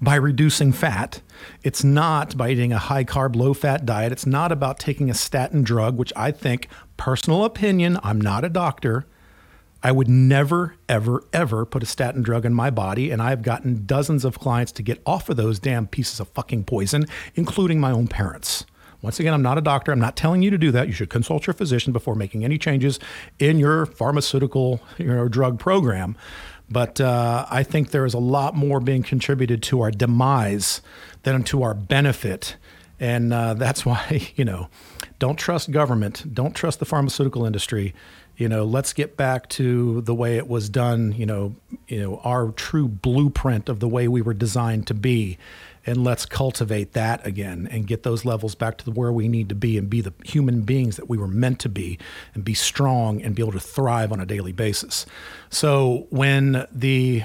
by 0.00 0.14
reducing 0.14 0.72
fat. 0.72 1.20
It's 1.62 1.82
not 1.82 2.36
by 2.36 2.50
eating 2.50 2.72
a 2.72 2.78
high 2.78 3.04
carb, 3.04 3.36
low 3.36 3.52
fat 3.54 3.84
diet. 3.84 4.12
It's 4.12 4.26
not 4.26 4.52
about 4.52 4.78
taking 4.78 5.10
a 5.10 5.14
statin 5.14 5.62
drug, 5.62 5.96
which 5.96 6.12
I 6.14 6.30
think, 6.30 6.68
personal 6.96 7.44
opinion, 7.44 7.98
I'm 8.02 8.20
not 8.20 8.44
a 8.44 8.48
doctor. 8.48 9.06
I 9.82 9.92
would 9.92 10.08
never, 10.08 10.74
ever, 10.88 11.24
ever 11.32 11.64
put 11.64 11.82
a 11.82 11.86
statin 11.86 12.22
drug 12.22 12.44
in 12.44 12.52
my 12.52 12.70
body. 12.70 13.10
And 13.10 13.22
I've 13.22 13.42
gotten 13.42 13.86
dozens 13.86 14.24
of 14.24 14.38
clients 14.38 14.72
to 14.72 14.82
get 14.82 15.00
off 15.06 15.28
of 15.28 15.36
those 15.36 15.58
damn 15.58 15.86
pieces 15.86 16.20
of 16.20 16.28
fucking 16.28 16.64
poison, 16.64 17.06
including 17.34 17.78
my 17.78 17.92
own 17.92 18.08
parents. 18.08 18.64
Once 19.00 19.20
again, 19.20 19.32
I'm 19.32 19.42
not 19.42 19.58
a 19.58 19.60
doctor. 19.60 19.92
I'm 19.92 20.00
not 20.00 20.16
telling 20.16 20.42
you 20.42 20.50
to 20.50 20.58
do 20.58 20.72
that. 20.72 20.88
You 20.88 20.92
should 20.92 21.10
consult 21.10 21.46
your 21.46 21.54
physician 21.54 21.92
before 21.92 22.16
making 22.16 22.44
any 22.44 22.58
changes 22.58 22.98
in 23.38 23.58
your 23.58 23.86
pharmaceutical 23.86 24.80
you 24.98 25.06
know, 25.06 25.28
drug 25.28 25.60
program. 25.60 26.16
But 26.70 27.00
uh, 27.00 27.46
I 27.48 27.62
think 27.62 27.90
there 27.90 28.04
is 28.04 28.14
a 28.14 28.18
lot 28.18 28.54
more 28.54 28.80
being 28.80 29.02
contributed 29.02 29.62
to 29.64 29.80
our 29.80 29.90
demise 29.90 30.82
than 31.22 31.44
to 31.44 31.62
our 31.62 31.74
benefit. 31.74 32.56
And 33.00 33.32
uh, 33.32 33.54
that's 33.54 33.86
why, 33.86 34.32
you 34.34 34.44
know, 34.44 34.68
don't 35.18 35.36
trust 35.36 35.70
government, 35.70 36.34
don't 36.34 36.54
trust 36.54 36.78
the 36.78 36.84
pharmaceutical 36.84 37.44
industry. 37.44 37.94
You 38.36 38.48
know, 38.48 38.64
let's 38.64 38.92
get 38.92 39.16
back 39.16 39.48
to 39.50 40.00
the 40.02 40.14
way 40.14 40.36
it 40.36 40.46
was 40.46 40.68
done, 40.68 41.12
you 41.12 41.26
know, 41.26 41.56
you 41.88 42.00
know, 42.00 42.20
our 42.22 42.52
true 42.52 42.86
blueprint 42.86 43.68
of 43.68 43.80
the 43.80 43.88
way 43.88 44.06
we 44.06 44.22
were 44.22 44.34
designed 44.34 44.86
to 44.88 44.94
be 44.94 45.38
and 45.88 46.04
let's 46.04 46.26
cultivate 46.26 46.92
that 46.92 47.26
again 47.26 47.66
and 47.70 47.86
get 47.86 48.02
those 48.02 48.26
levels 48.26 48.54
back 48.54 48.76
to 48.76 48.90
where 48.90 49.10
we 49.10 49.26
need 49.26 49.48
to 49.48 49.54
be 49.54 49.78
and 49.78 49.88
be 49.88 50.02
the 50.02 50.12
human 50.22 50.60
beings 50.60 50.96
that 50.96 51.08
we 51.08 51.16
were 51.16 51.26
meant 51.26 51.58
to 51.60 51.68
be 51.68 51.98
and 52.34 52.44
be 52.44 52.52
strong 52.52 53.22
and 53.22 53.34
be 53.34 53.40
able 53.40 53.52
to 53.52 53.60
thrive 53.60 54.12
on 54.12 54.20
a 54.20 54.26
daily 54.26 54.52
basis. 54.52 55.06
So 55.48 56.06
when 56.10 56.66
the 56.70 57.24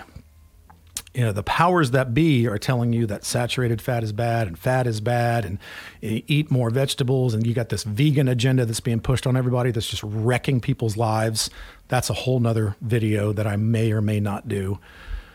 you 1.14 1.22
know 1.22 1.32
the 1.32 1.44
powers 1.44 1.92
that 1.92 2.14
be 2.14 2.48
are 2.48 2.58
telling 2.58 2.94
you 2.94 3.06
that 3.06 3.26
saturated 3.26 3.82
fat 3.82 4.02
is 4.02 4.14
bad 4.14 4.48
and 4.48 4.58
fat 4.58 4.88
is 4.88 5.02
bad 5.02 5.46
and 5.46 5.60
eh, 6.02 6.22
eat 6.26 6.50
more 6.50 6.70
vegetables 6.70 7.34
and 7.34 7.46
you 7.46 7.54
got 7.54 7.70
this 7.70 7.84
vegan 7.84 8.28
agenda 8.28 8.66
that's 8.66 8.80
being 8.80 9.00
pushed 9.00 9.28
on 9.28 9.38
everybody 9.38 9.70
that's 9.70 9.88
just 9.88 10.02
wrecking 10.02 10.60
people's 10.60 10.98
lives 10.98 11.52
that's 11.88 12.10
a 12.10 12.14
whole 12.14 12.40
nother 12.40 12.76
video 12.82 13.32
that 13.32 13.46
i 13.46 13.56
may 13.56 13.92
or 13.92 14.02
may 14.02 14.20
not 14.20 14.48
do 14.48 14.80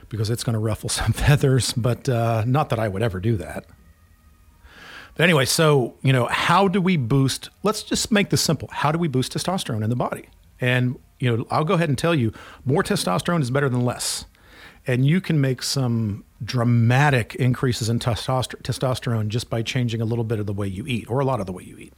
because 0.09 0.31
it's 0.31 0.45
going 0.45 0.55
to 0.55 0.59
ruffle 0.59 0.89
some 1.01 1.13
feathers, 1.13 1.73
but 1.73 2.09
uh, 2.09 2.45
not 2.47 2.71
that 2.71 2.79
I 2.79 2.89
would 2.89 3.03
ever 3.03 3.21
do 3.21 3.37
that. 3.37 3.65
But 5.15 5.25
anyway, 5.25 5.47
so, 5.47 5.97
you 6.03 6.13
know, 6.13 6.27
how 6.27 6.69
do 6.69 6.81
we 6.81 6.97
boost? 6.97 7.51
Let's 7.65 7.83
just 7.83 8.13
make 8.13 8.31
this 8.31 8.41
simple. 8.41 8.69
How 8.71 8.93
do 8.93 8.99
we 8.99 9.09
boost 9.09 9.33
testosterone 9.33 9.83
in 9.83 9.91
the 9.91 9.97
body? 9.97 10.29
And, 10.61 10.97
you 11.19 11.37
know, 11.37 11.47
I'll 11.51 11.65
go 11.65 11.75
ahead 11.75 11.89
and 11.89 11.99
tell 11.99 12.15
you 12.15 12.33
more 12.65 12.85
testosterone 12.85 13.43
is 13.43 13.51
better 13.51 13.69
than 13.69 13.85
less. 13.85 14.27
And 14.87 15.05
you 15.05 15.21
can 15.21 15.41
make 15.41 15.63
some 15.63 16.25
dramatic 16.43 17.35
increases 17.35 17.89
in 17.89 17.99
testosterone 17.99 19.27
just 19.27 19.51
by 19.51 19.61
changing 19.61 20.01
a 20.01 20.05
little 20.05 20.25
bit 20.25 20.39
of 20.39 20.47
the 20.47 20.53
way 20.53 20.69
you 20.69 20.87
eat 20.87 21.11
or 21.11 21.19
a 21.19 21.25
lot 21.25 21.41
of 21.41 21.47
the 21.47 21.53
way 21.53 21.65
you 21.65 21.77
eat, 21.79 21.93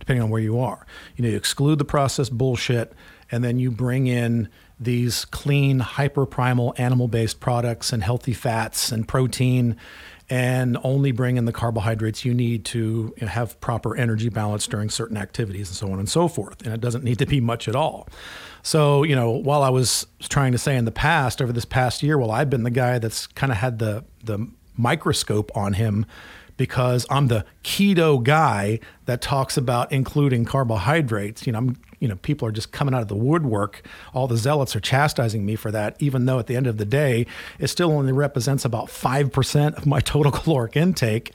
depending 0.00 0.22
on 0.22 0.28
where 0.28 0.42
you 0.42 0.58
are. 0.58 0.84
You 1.16 1.22
know, 1.22 1.30
you 1.30 1.36
exclude 1.36 1.78
the 1.78 1.84
processed 1.84 2.36
bullshit 2.36 2.92
and 3.30 3.44
then 3.44 3.58
you 3.60 3.70
bring 3.70 4.08
in 4.08 4.48
these 4.78 5.24
clean, 5.26 5.80
hyperprimal 5.80 6.78
animal 6.78 7.08
based 7.08 7.40
products 7.40 7.92
and 7.92 8.02
healthy 8.02 8.32
fats 8.32 8.90
and 8.92 9.06
protein, 9.06 9.76
and 10.30 10.78
only 10.82 11.12
bring 11.12 11.36
in 11.36 11.44
the 11.44 11.52
carbohydrates 11.52 12.24
you 12.24 12.32
need 12.32 12.64
to 12.64 13.14
have 13.20 13.60
proper 13.60 13.94
energy 13.96 14.28
balance 14.28 14.66
during 14.66 14.88
certain 14.88 15.16
activities 15.16 15.68
and 15.68 15.76
so 15.76 15.92
on 15.92 15.98
and 15.98 16.08
so 16.08 16.28
forth. 16.28 16.62
And 16.62 16.72
it 16.72 16.80
doesn't 16.80 17.04
need 17.04 17.18
to 17.18 17.26
be 17.26 17.40
much 17.40 17.68
at 17.68 17.76
all. 17.76 18.08
So, 18.62 19.02
you 19.02 19.14
know, 19.14 19.30
while 19.30 19.62
I 19.62 19.68
was 19.68 20.06
trying 20.22 20.52
to 20.52 20.58
say 20.58 20.76
in 20.76 20.86
the 20.86 20.90
past, 20.90 21.42
over 21.42 21.52
this 21.52 21.66
past 21.66 22.02
year, 22.02 22.16
well, 22.16 22.30
I've 22.30 22.48
been 22.48 22.62
the 22.62 22.70
guy 22.70 22.98
that's 22.98 23.26
kind 23.26 23.52
of 23.52 23.58
had 23.58 23.78
the, 23.78 24.04
the 24.24 24.48
microscope 24.76 25.54
on 25.54 25.74
him 25.74 26.06
because 26.56 27.06
I'm 27.10 27.28
the 27.28 27.44
keto 27.62 28.22
guy 28.22 28.80
that 29.06 29.20
talks 29.20 29.56
about 29.56 29.90
including 29.92 30.44
carbohydrates. 30.44 31.46
You 31.46 31.52
know, 31.52 31.58
I'm 31.58 31.76
you 32.04 32.08
know, 32.08 32.16
people 32.16 32.46
are 32.46 32.52
just 32.52 32.70
coming 32.70 32.92
out 32.92 33.00
of 33.00 33.08
the 33.08 33.16
woodwork. 33.16 33.82
All 34.12 34.26
the 34.26 34.36
zealots 34.36 34.76
are 34.76 34.80
chastising 34.80 35.46
me 35.46 35.56
for 35.56 35.70
that, 35.70 35.96
even 36.00 36.26
though 36.26 36.38
at 36.38 36.48
the 36.48 36.54
end 36.54 36.66
of 36.66 36.76
the 36.76 36.84
day, 36.84 37.26
it 37.58 37.68
still 37.68 37.90
only 37.92 38.12
represents 38.12 38.62
about 38.66 38.88
5% 38.88 39.74
of 39.74 39.86
my 39.86 40.00
total 40.00 40.30
caloric 40.32 40.76
intake. 40.76 41.32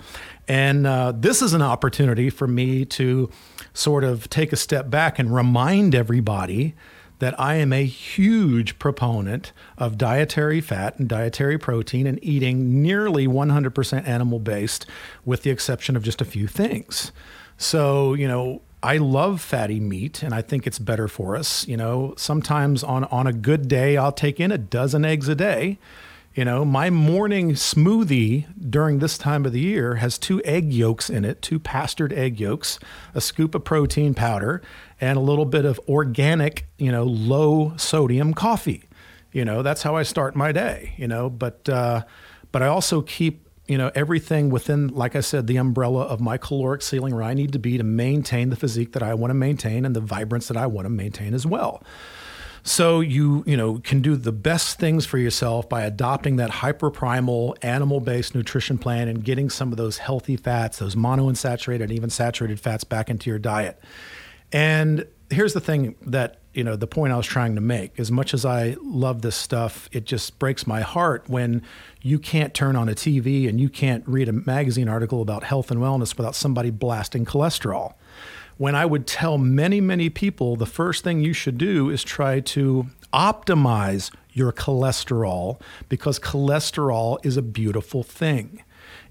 And 0.47 0.85
uh, 0.85 1.13
this 1.15 1.41
is 1.41 1.53
an 1.53 1.63
opportunity 1.63 2.29
for 2.29 2.47
me 2.47 2.85
to 2.85 3.31
sort 3.73 4.03
of 4.03 4.29
take 4.29 4.53
a 4.53 4.55
step 4.55 4.91
back 4.91 5.17
and 5.17 5.33
remind 5.33 5.95
everybody 5.95 6.75
that 7.19 7.39
I 7.39 7.55
am 7.55 7.71
a 7.71 7.85
huge 7.85 8.79
proponent 8.79 9.51
of 9.77 9.97
dietary 9.97 10.61
fat 10.61 10.97
and 10.97 11.07
dietary 11.07 11.57
protein 11.57 12.07
and 12.07 12.19
eating 12.23 12.81
nearly 12.81 13.27
100% 13.27 14.07
animal 14.07 14.39
based, 14.39 14.85
with 15.25 15.43
the 15.43 15.49
exception 15.49 15.95
of 15.95 16.03
just 16.03 16.21
a 16.21 16.25
few 16.25 16.47
things. 16.47 17.11
So, 17.57 18.13
you 18.13 18.27
know, 18.27 18.61
I 18.81 18.97
love 18.97 19.41
fatty 19.41 19.81
meat 19.81 20.23
and 20.23 20.33
I 20.33 20.41
think 20.41 20.65
it's 20.65 20.79
better 20.79 21.09
for 21.09 21.35
us. 21.35 21.67
You 21.67 21.75
know, 21.75 22.13
sometimes 22.17 22.83
on, 22.83 23.03
on 23.05 23.27
a 23.27 23.33
good 23.33 23.67
day, 23.67 23.97
I'll 23.97 24.13
take 24.13 24.39
in 24.39 24.51
a 24.51 24.57
dozen 24.57 25.03
eggs 25.03 25.27
a 25.27 25.35
day. 25.35 25.77
You 26.39 26.45
know, 26.45 26.63
my 26.63 26.89
morning 26.89 27.51
smoothie 27.51 28.45
during 28.69 28.99
this 28.99 29.17
time 29.17 29.45
of 29.45 29.51
the 29.51 29.59
year 29.59 29.95
has 29.95 30.17
two 30.17 30.41
egg 30.45 30.71
yolks 30.71 31.09
in 31.09 31.25
it, 31.25 31.41
two 31.41 31.59
pastured 31.59 32.13
egg 32.13 32.39
yolks, 32.39 32.79
a 33.13 33.19
scoop 33.19 33.55
of 33.55 33.65
protein 33.65 34.13
powder, 34.13 34.61
and 35.01 35.17
a 35.17 35.19
little 35.19 35.43
bit 35.43 35.65
of 35.65 35.81
organic, 35.89 36.65
you 36.77 36.93
know, 36.93 37.03
low 37.03 37.73
sodium 37.75 38.33
coffee. 38.33 38.85
You 39.33 39.43
know, 39.43 39.61
that's 39.63 39.83
how 39.83 39.97
I 39.97 40.03
start 40.03 40.33
my 40.33 40.53
day, 40.53 40.93
you 40.95 41.09
know, 41.09 41.29
but, 41.29 41.67
uh, 41.67 42.03
but 42.53 42.63
I 42.63 42.67
also 42.67 43.01
keep 43.01 43.45
you 43.67 43.77
know 43.77 43.91
everything 43.93 44.49
within 44.49 44.87
like 44.87 45.15
i 45.15 45.19
said 45.19 45.45
the 45.45 45.57
umbrella 45.57 46.01
of 46.01 46.19
my 46.19 46.37
caloric 46.37 46.81
ceiling 46.81 47.13
where 47.13 47.21
i 47.21 47.35
need 47.35 47.53
to 47.53 47.59
be 47.59 47.77
to 47.77 47.83
maintain 47.83 48.49
the 48.49 48.55
physique 48.55 48.93
that 48.93 49.03
i 49.03 49.13
want 49.13 49.29
to 49.29 49.35
maintain 49.35 49.85
and 49.85 49.95
the 49.95 50.01
vibrance 50.01 50.47
that 50.47 50.57
i 50.57 50.65
want 50.65 50.85
to 50.85 50.89
maintain 50.89 51.35
as 51.35 51.45
well 51.45 51.83
so 52.63 52.99
you 52.99 53.43
you 53.45 53.55
know 53.55 53.79
can 53.79 54.01
do 54.01 54.15
the 54.15 54.31
best 54.31 54.79
things 54.79 55.05
for 55.05 55.17
yourself 55.17 55.67
by 55.69 55.81
adopting 55.81 56.35
that 56.37 56.49
hyperprimal 56.49 57.55
animal-based 57.61 58.35
nutrition 58.35 58.77
plan 58.77 59.07
and 59.07 59.23
getting 59.23 59.49
some 59.49 59.71
of 59.71 59.77
those 59.77 59.97
healthy 59.97 60.35
fats 60.35 60.79
those 60.79 60.95
monounsaturated 60.95 61.81
and 61.81 61.91
even 61.91 62.09
saturated 62.09 62.59
fats 62.59 62.83
back 62.83 63.09
into 63.09 63.29
your 63.29 63.39
diet 63.39 63.79
and 64.51 65.05
here's 65.29 65.53
the 65.53 65.61
thing 65.61 65.95
that 66.01 66.39
you 66.53 66.63
know 66.63 66.75
the 66.75 66.87
point 66.87 67.13
I 67.13 67.17
was 67.17 67.27
trying 67.27 67.55
to 67.55 67.61
make. 67.61 67.99
As 67.99 68.11
much 68.11 68.33
as 68.33 68.45
I 68.45 68.75
love 68.81 69.21
this 69.21 69.35
stuff, 69.35 69.87
it 69.91 70.05
just 70.05 70.39
breaks 70.39 70.65
my 70.65 70.81
heart 70.81 71.29
when 71.29 71.61
you 72.01 72.19
can't 72.19 72.53
turn 72.53 72.75
on 72.75 72.89
a 72.89 72.93
TV 72.93 73.47
and 73.47 73.59
you 73.61 73.69
can't 73.69 74.05
read 74.07 74.27
a 74.27 74.33
magazine 74.33 74.89
article 74.89 75.21
about 75.21 75.43
health 75.43 75.69
and 75.69 75.79
wellness 75.79 76.17
without 76.17 76.35
somebody 76.35 76.71
blasting 76.71 77.25
cholesterol. 77.25 77.93
When 78.59 78.75
I 78.75 78.85
would 78.85 79.07
tell 79.07 79.37
many, 79.37 79.79
many 79.79 80.09
people 80.09 80.57
the 80.57 80.65
first 80.65 81.01
thing 81.01 81.21
you 81.21 81.31
should 81.31 81.57
do 81.57 81.89
is 81.89 82.03
try 82.03 82.41
to 82.41 82.87
optimize 83.13 84.13
your 84.33 84.51
cholesterol 84.51 85.61
because 85.87 86.19
cholesterol 86.19 87.25
is 87.25 87.37
a 87.37 87.41
beautiful 87.41 88.03
thing. 88.03 88.61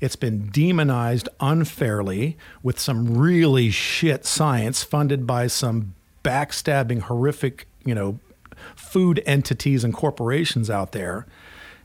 It's 0.02 0.16
been 0.16 0.50
demonized 0.50 1.30
unfairly 1.40 2.36
with 2.62 2.78
some 2.78 3.16
really 3.16 3.70
shit 3.70 4.26
science 4.26 4.84
funded 4.84 5.26
by 5.26 5.46
some 5.46 5.94
backstabbing, 6.22 7.00
horrific, 7.00 7.66
you 7.86 7.94
know, 7.94 8.20
food 8.76 9.22
entities 9.24 9.82
and 9.82 9.94
corporations 9.94 10.68
out 10.68 10.92
there. 10.92 11.26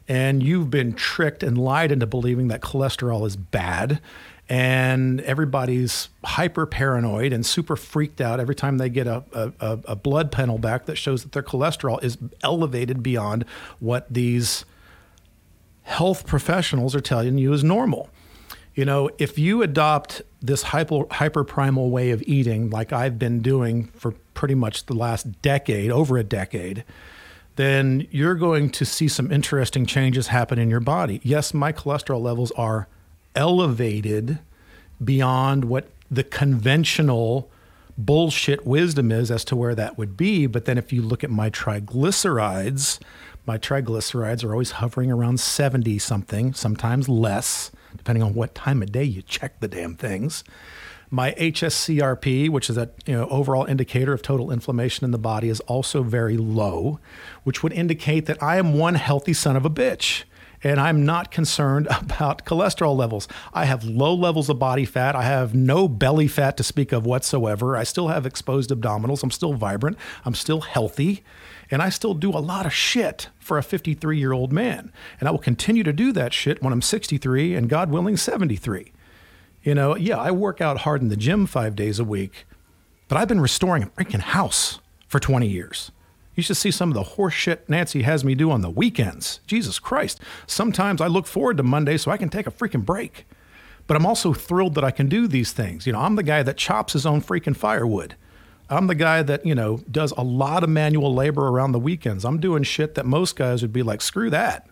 And 0.05 0.43
you've 0.43 0.69
been 0.69 0.95
tricked 0.95 1.43
and 1.43 1.57
lied 1.57 1.93
into 1.93 2.07
believing 2.07 2.49
that 2.49 2.59
cholesterol 2.59 3.25
is 3.25 3.37
bad. 3.37 4.01
And 4.49 5.21
everybody's 5.21 6.09
hyper 6.23 6.65
paranoid 6.65 7.31
and 7.31 7.45
super 7.45 7.75
freaked 7.75 8.19
out 8.19 8.39
every 8.39 8.55
time 8.55 8.77
they 8.77 8.89
get 8.89 9.07
a, 9.07 9.23
a, 9.33 9.79
a 9.85 9.95
blood 9.95 10.31
panel 10.31 10.57
back 10.57 10.85
that 10.85 10.97
shows 10.97 11.23
that 11.23 11.31
their 11.31 11.43
cholesterol 11.43 12.03
is 12.03 12.17
elevated 12.43 13.01
beyond 13.01 13.45
what 13.79 14.13
these 14.13 14.65
health 15.83 16.25
professionals 16.25 16.95
are 16.95 17.01
telling 17.01 17.37
you 17.37 17.53
is 17.53 17.63
normal. 17.63 18.09
You 18.75 18.85
know, 18.85 19.09
if 19.17 19.37
you 19.37 19.61
adopt 19.61 20.23
this 20.41 20.63
hyper 20.63 21.05
hyperprimal 21.05 21.89
way 21.89 22.11
of 22.11 22.23
eating, 22.23 22.69
like 22.69 22.91
I've 22.91 23.19
been 23.19 23.41
doing 23.41 23.85
for 23.93 24.13
pretty 24.33 24.55
much 24.55 24.87
the 24.87 24.95
last 24.95 25.41
decade, 25.41 25.91
over 25.91 26.17
a 26.17 26.23
decade, 26.23 26.83
then 27.55 28.07
you're 28.09 28.35
going 28.35 28.69
to 28.71 28.85
see 28.85 29.07
some 29.07 29.31
interesting 29.31 29.85
changes 29.85 30.27
happen 30.27 30.57
in 30.57 30.69
your 30.69 30.79
body. 30.79 31.21
Yes, 31.23 31.53
my 31.53 31.71
cholesterol 31.71 32.21
levels 32.21 32.51
are 32.51 32.87
elevated 33.35 34.39
beyond 35.03 35.65
what 35.65 35.89
the 36.09 36.23
conventional 36.23 37.49
bullshit 37.97 38.65
wisdom 38.65 39.11
is 39.11 39.29
as 39.29 39.45
to 39.45 39.55
where 39.55 39.75
that 39.75 39.97
would 39.97 40.17
be. 40.17 40.47
But 40.47 40.65
then 40.65 40.77
if 40.77 40.91
you 40.91 41.01
look 41.01 41.23
at 41.23 41.29
my 41.29 41.49
triglycerides, 41.49 42.99
my 43.45 43.57
triglycerides 43.57 44.43
are 44.43 44.51
always 44.51 44.71
hovering 44.71 45.11
around 45.11 45.39
70 45.39 45.99
something, 45.99 46.53
sometimes 46.53 47.09
less, 47.09 47.71
depending 47.95 48.23
on 48.23 48.33
what 48.33 48.55
time 48.55 48.81
of 48.81 48.91
day 48.91 49.03
you 49.03 49.21
check 49.21 49.59
the 49.59 49.67
damn 49.67 49.95
things. 49.95 50.43
My 51.09 51.33
HSCRP, 51.33 52.49
which 52.49 52.69
is 52.71 52.77
a 52.77 52.89
you 53.05 53.13
know, 53.13 53.27
overall 53.27 53.65
indicator 53.65 54.13
of 54.13 54.23
total 54.23 54.51
inflammation 54.51 55.05
in 55.05 55.11
the 55.11 55.19
body, 55.19 55.49
is 55.49 55.59
also 55.61 56.01
very 56.01 56.37
low, 56.37 56.99
which 57.43 57.61
would 57.61 57.73
indicate 57.73 58.25
that 58.25 58.41
I 58.41 58.57
am 58.57 58.73
one 58.73 58.95
healthy 58.95 59.33
son 59.33 59.55
of 59.55 59.65
a 59.65 59.69
bitch 59.69 60.23
and 60.63 60.79
I'm 60.79 61.05
not 61.05 61.29
concerned 61.29 61.87
about 61.99 62.45
cholesterol 62.45 62.95
levels. 62.95 63.27
I 63.53 63.65
have 63.65 63.83
low 63.83 64.13
levels 64.13 64.49
of 64.49 64.57
body 64.57 64.85
fat. 64.85 65.15
I 65.15 65.23
have 65.23 65.53
no 65.53 65.87
belly 65.87 66.27
fat 66.27 66.57
to 66.57 66.63
speak 66.63 66.91
of 66.91 67.05
whatsoever. 67.05 67.75
I 67.75 67.83
still 67.83 68.07
have 68.07 68.25
exposed 68.25 68.69
abdominals. 68.69 69.23
I'm 69.23 69.31
still 69.31 69.53
vibrant. 69.53 69.97
I'm 70.25 70.35
still 70.35 70.61
healthy. 70.61 71.23
And 71.69 71.81
I 71.81 71.89
still 71.89 72.13
do 72.13 72.29
a 72.29 72.39
lot 72.39 72.65
of 72.65 72.73
shit 72.73 73.29
for 73.39 73.57
a 73.57 73.63
53 73.63 74.17
year 74.17 74.31
old 74.31 74.53
man. 74.53 74.91
And 75.19 75.27
I 75.27 75.31
will 75.31 75.39
continue 75.39 75.83
to 75.83 75.93
do 75.93 76.11
that 76.13 76.33
shit 76.33 76.61
when 76.61 76.71
I'm 76.71 76.81
63 76.81 77.55
and 77.55 77.69
God 77.69 77.89
willing, 77.89 78.17
73. 78.17 78.91
You 79.63 79.75
know, 79.75 79.95
yeah, 79.95 80.17
I 80.17 80.31
work 80.31 80.59
out 80.59 80.79
hard 80.79 81.01
in 81.01 81.07
the 81.07 81.15
gym 81.17 81.45
five 81.45 81.75
days 81.75 81.97
a 81.97 82.03
week, 82.03 82.45
but 83.07 83.17
I've 83.17 83.29
been 83.29 83.39
restoring 83.39 83.83
a 83.83 83.87
freaking 83.87 84.19
house 84.19 84.79
for 85.07 85.19
20 85.19 85.47
years. 85.47 85.91
You 86.35 86.43
should 86.43 86.57
see 86.57 86.71
some 86.71 86.89
of 86.89 86.95
the 86.95 87.03
horse 87.03 87.33
shit 87.33 87.69
Nancy 87.69 88.01
has 88.01 88.25
me 88.25 88.35
do 88.35 88.49
on 88.51 88.61
the 88.61 88.69
weekends. 88.69 89.39
Jesus 89.45 89.79
Christ. 89.79 90.19
Sometimes 90.47 91.01
I 91.01 91.07
look 91.07 91.27
forward 91.27 91.57
to 91.57 91.63
Monday 91.63 91.97
so 91.97 92.11
I 92.11 92.17
can 92.17 92.29
take 92.29 92.47
a 92.47 92.51
freaking 92.51 92.85
break. 92.85 93.25
But 93.85 93.97
I'm 93.97 94.05
also 94.05 94.33
thrilled 94.33 94.75
that 94.75 94.83
I 94.83 94.91
can 94.91 95.09
do 95.09 95.27
these 95.27 95.51
things. 95.51 95.85
You 95.85 95.93
know, 95.93 95.99
I'm 95.99 96.15
the 96.15 96.23
guy 96.23 96.41
that 96.43 96.57
chops 96.57 96.93
his 96.93 97.05
own 97.05 97.21
freaking 97.21 97.55
firewood. 97.55 98.15
I'm 98.69 98.87
the 98.87 98.95
guy 98.95 99.21
that, 99.23 99.45
you 99.45 99.53
know, 99.53 99.81
does 99.91 100.11
a 100.17 100.23
lot 100.23 100.63
of 100.63 100.69
manual 100.69 101.13
labor 101.13 101.47
around 101.47 101.73
the 101.73 101.79
weekends. 101.79 102.23
I'm 102.23 102.39
doing 102.39 102.63
shit 102.63 102.95
that 102.95 103.05
most 103.05 103.35
guys 103.35 103.61
would 103.61 103.73
be 103.73 103.83
like, 103.83 104.01
screw 104.01 104.29
that. 104.29 104.67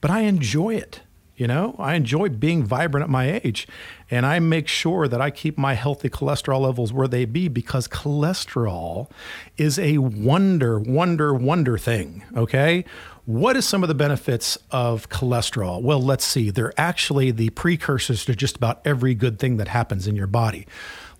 But 0.00 0.10
I 0.10 0.22
enjoy 0.22 0.74
it. 0.74 1.00
You 1.40 1.46
know, 1.46 1.74
I 1.78 1.94
enjoy 1.94 2.28
being 2.28 2.64
vibrant 2.64 3.02
at 3.02 3.08
my 3.08 3.40
age. 3.42 3.66
And 4.10 4.26
I 4.26 4.40
make 4.40 4.68
sure 4.68 5.08
that 5.08 5.22
I 5.22 5.30
keep 5.30 5.56
my 5.56 5.72
healthy 5.72 6.10
cholesterol 6.10 6.60
levels 6.60 6.92
where 6.92 7.08
they 7.08 7.24
be 7.24 7.48
because 7.48 7.88
cholesterol 7.88 9.10
is 9.56 9.78
a 9.78 9.96
wonder, 9.96 10.78
wonder, 10.78 11.32
wonder 11.32 11.78
thing. 11.78 12.24
Okay. 12.36 12.84
What 13.24 13.56
is 13.56 13.66
some 13.66 13.82
of 13.82 13.88
the 13.88 13.94
benefits 13.94 14.58
of 14.70 15.08
cholesterol? 15.08 15.80
Well, 15.80 16.02
let's 16.02 16.26
see. 16.26 16.50
They're 16.50 16.78
actually 16.78 17.30
the 17.30 17.48
precursors 17.48 18.26
to 18.26 18.36
just 18.36 18.56
about 18.56 18.82
every 18.84 19.14
good 19.14 19.38
thing 19.38 19.56
that 19.56 19.68
happens 19.68 20.06
in 20.06 20.14
your 20.14 20.26
body. 20.26 20.66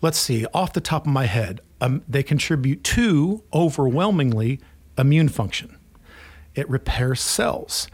Let's 0.03 0.19
see. 0.19 0.45
Off 0.53 0.75
the 0.75 0.83
top 0.83 1.07
of 1.07 1.13
my 1.15 1.25
head, 1.25 1.63
um, 1.81 2.03
they 2.07 2.23
contribute 2.23 2.85
to 2.85 3.43
overwhelmingly 3.55 4.61
immune 4.99 5.31
function. 5.31 5.79
It 6.55 6.69
repairs 6.69 7.23
cells. 7.23 7.89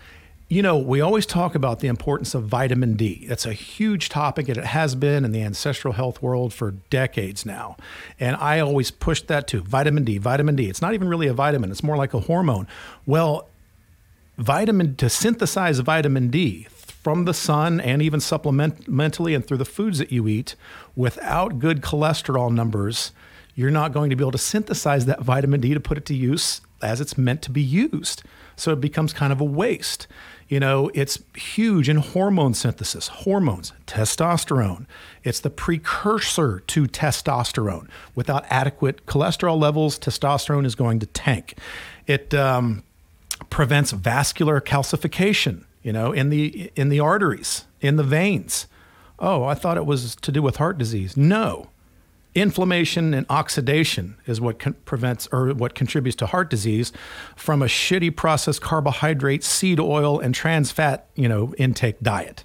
You 0.48 0.62
know, 0.62 0.78
we 0.78 1.00
always 1.00 1.26
talk 1.26 1.56
about 1.56 1.80
the 1.80 1.88
importance 1.88 2.32
of 2.32 2.44
vitamin 2.44 2.94
D. 2.94 3.26
That's 3.28 3.46
a 3.46 3.52
huge 3.52 4.08
topic, 4.08 4.48
and 4.48 4.56
it 4.56 4.66
has 4.66 4.94
been 4.94 5.24
in 5.24 5.32
the 5.32 5.42
ancestral 5.42 5.94
health 5.94 6.22
world 6.22 6.54
for 6.54 6.70
decades 6.88 7.44
now. 7.44 7.76
And 8.20 8.36
I 8.36 8.60
always 8.60 8.92
push 8.92 9.22
that 9.22 9.48
too 9.48 9.62
vitamin 9.62 10.04
D, 10.04 10.18
vitamin 10.18 10.54
D. 10.54 10.68
It's 10.68 10.80
not 10.80 10.94
even 10.94 11.08
really 11.08 11.26
a 11.26 11.34
vitamin, 11.34 11.72
it's 11.72 11.82
more 11.82 11.96
like 11.96 12.14
a 12.14 12.20
hormone. 12.20 12.68
Well, 13.06 13.48
vitamin 14.38 14.94
to 14.96 15.10
synthesize 15.10 15.80
vitamin 15.80 16.28
D 16.28 16.68
from 16.70 17.24
the 17.24 17.34
sun 17.34 17.80
and 17.80 18.00
even 18.00 18.20
supplementally 18.20 19.34
and 19.34 19.44
through 19.44 19.56
the 19.56 19.64
foods 19.64 19.98
that 19.98 20.12
you 20.12 20.28
eat 20.28 20.54
without 20.94 21.58
good 21.58 21.80
cholesterol 21.80 22.52
numbers, 22.52 23.10
you're 23.56 23.72
not 23.72 23.92
going 23.92 24.10
to 24.10 24.16
be 24.16 24.22
able 24.22 24.30
to 24.30 24.38
synthesize 24.38 25.06
that 25.06 25.22
vitamin 25.22 25.60
D 25.60 25.74
to 25.74 25.80
put 25.80 25.98
it 25.98 26.06
to 26.06 26.14
use 26.14 26.60
as 26.82 27.00
it's 27.00 27.18
meant 27.18 27.42
to 27.42 27.50
be 27.50 27.62
used. 27.62 28.22
So 28.54 28.72
it 28.72 28.80
becomes 28.80 29.12
kind 29.12 29.32
of 29.32 29.40
a 29.40 29.44
waste. 29.44 30.06
You 30.48 30.60
know, 30.60 30.90
it's 30.94 31.18
huge 31.34 31.88
in 31.88 31.96
hormone 31.96 32.54
synthesis, 32.54 33.08
hormones, 33.08 33.72
testosterone. 33.86 34.86
It's 35.24 35.40
the 35.40 35.50
precursor 35.50 36.60
to 36.60 36.84
testosterone. 36.84 37.88
Without 38.14 38.44
adequate 38.48 39.06
cholesterol 39.06 39.58
levels, 39.58 39.98
testosterone 39.98 40.64
is 40.64 40.76
going 40.76 41.00
to 41.00 41.06
tank. 41.06 41.58
It 42.06 42.32
um, 42.32 42.84
prevents 43.50 43.90
vascular 43.90 44.60
calcification, 44.60 45.64
you 45.82 45.92
know, 45.92 46.12
in 46.12 46.30
the 46.30 46.70
in 46.76 46.90
the 46.90 47.00
arteries, 47.00 47.64
in 47.80 47.96
the 47.96 48.04
veins. 48.04 48.68
Oh, 49.18 49.44
I 49.44 49.54
thought 49.54 49.76
it 49.76 49.86
was 49.86 50.14
to 50.16 50.30
do 50.30 50.42
with 50.42 50.56
heart 50.56 50.78
disease. 50.78 51.16
No, 51.16 51.70
inflammation 52.36 53.14
and 53.14 53.26
oxidation 53.30 54.16
is 54.26 54.40
what 54.40 54.58
con- 54.58 54.74
prevents 54.84 55.26
or 55.32 55.54
what 55.54 55.74
contributes 55.74 56.14
to 56.16 56.26
heart 56.26 56.50
disease 56.50 56.92
from 57.34 57.62
a 57.62 57.66
shitty 57.66 58.14
processed 58.14 58.60
carbohydrate, 58.60 59.42
seed 59.42 59.80
oil, 59.80 60.20
and 60.20 60.34
trans 60.34 60.70
fat, 60.70 61.06
you 61.14 61.28
know, 61.28 61.54
intake 61.54 61.98
diet. 62.00 62.44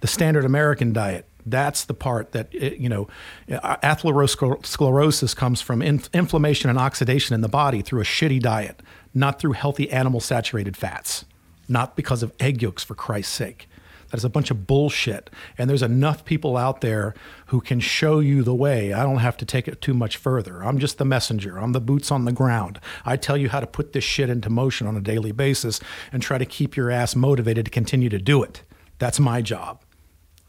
The 0.00 0.06
standard 0.06 0.44
American 0.44 0.92
diet. 0.92 1.26
That's 1.44 1.84
the 1.84 1.94
part 1.94 2.32
that 2.32 2.48
eh, 2.54 2.74
you 2.78 2.88
know, 2.88 3.08
eh, 3.48 3.58
atherosclerosis 3.82 5.34
comes 5.34 5.60
from 5.60 5.82
in- 5.82 6.02
inflammation 6.12 6.70
and 6.70 6.78
oxidation 6.78 7.34
in 7.34 7.40
the 7.40 7.48
body 7.48 7.82
through 7.82 8.00
a 8.00 8.04
shitty 8.04 8.40
diet, 8.40 8.80
not 9.14 9.40
through 9.40 9.52
healthy 9.52 9.90
animal 9.90 10.20
saturated 10.20 10.76
fats, 10.76 11.24
not 11.68 11.96
because 11.96 12.22
of 12.22 12.32
egg 12.38 12.62
yolks, 12.62 12.84
for 12.84 12.94
Christ's 12.94 13.34
sake. 13.34 13.68
That 14.12 14.18
is 14.18 14.26
a 14.26 14.28
bunch 14.28 14.50
of 14.50 14.66
bullshit. 14.66 15.30
And 15.56 15.70
there's 15.70 15.82
enough 15.82 16.26
people 16.26 16.58
out 16.58 16.82
there 16.82 17.14
who 17.46 17.62
can 17.62 17.80
show 17.80 18.20
you 18.20 18.42
the 18.42 18.54
way. 18.54 18.92
I 18.92 19.04
don't 19.04 19.18
have 19.18 19.38
to 19.38 19.46
take 19.46 19.66
it 19.66 19.80
too 19.80 19.94
much 19.94 20.18
further. 20.18 20.62
I'm 20.62 20.78
just 20.78 20.98
the 20.98 21.06
messenger. 21.06 21.56
I'm 21.56 21.72
the 21.72 21.80
boots 21.80 22.12
on 22.12 22.26
the 22.26 22.32
ground. 22.32 22.78
I 23.06 23.16
tell 23.16 23.38
you 23.38 23.48
how 23.48 23.60
to 23.60 23.66
put 23.66 23.94
this 23.94 24.04
shit 24.04 24.28
into 24.28 24.50
motion 24.50 24.86
on 24.86 24.98
a 24.98 25.00
daily 25.00 25.32
basis 25.32 25.80
and 26.12 26.22
try 26.22 26.36
to 26.36 26.44
keep 26.44 26.76
your 26.76 26.90
ass 26.90 27.16
motivated 27.16 27.64
to 27.64 27.70
continue 27.70 28.10
to 28.10 28.18
do 28.18 28.42
it. 28.42 28.62
That's 28.98 29.18
my 29.18 29.40
job. 29.40 29.82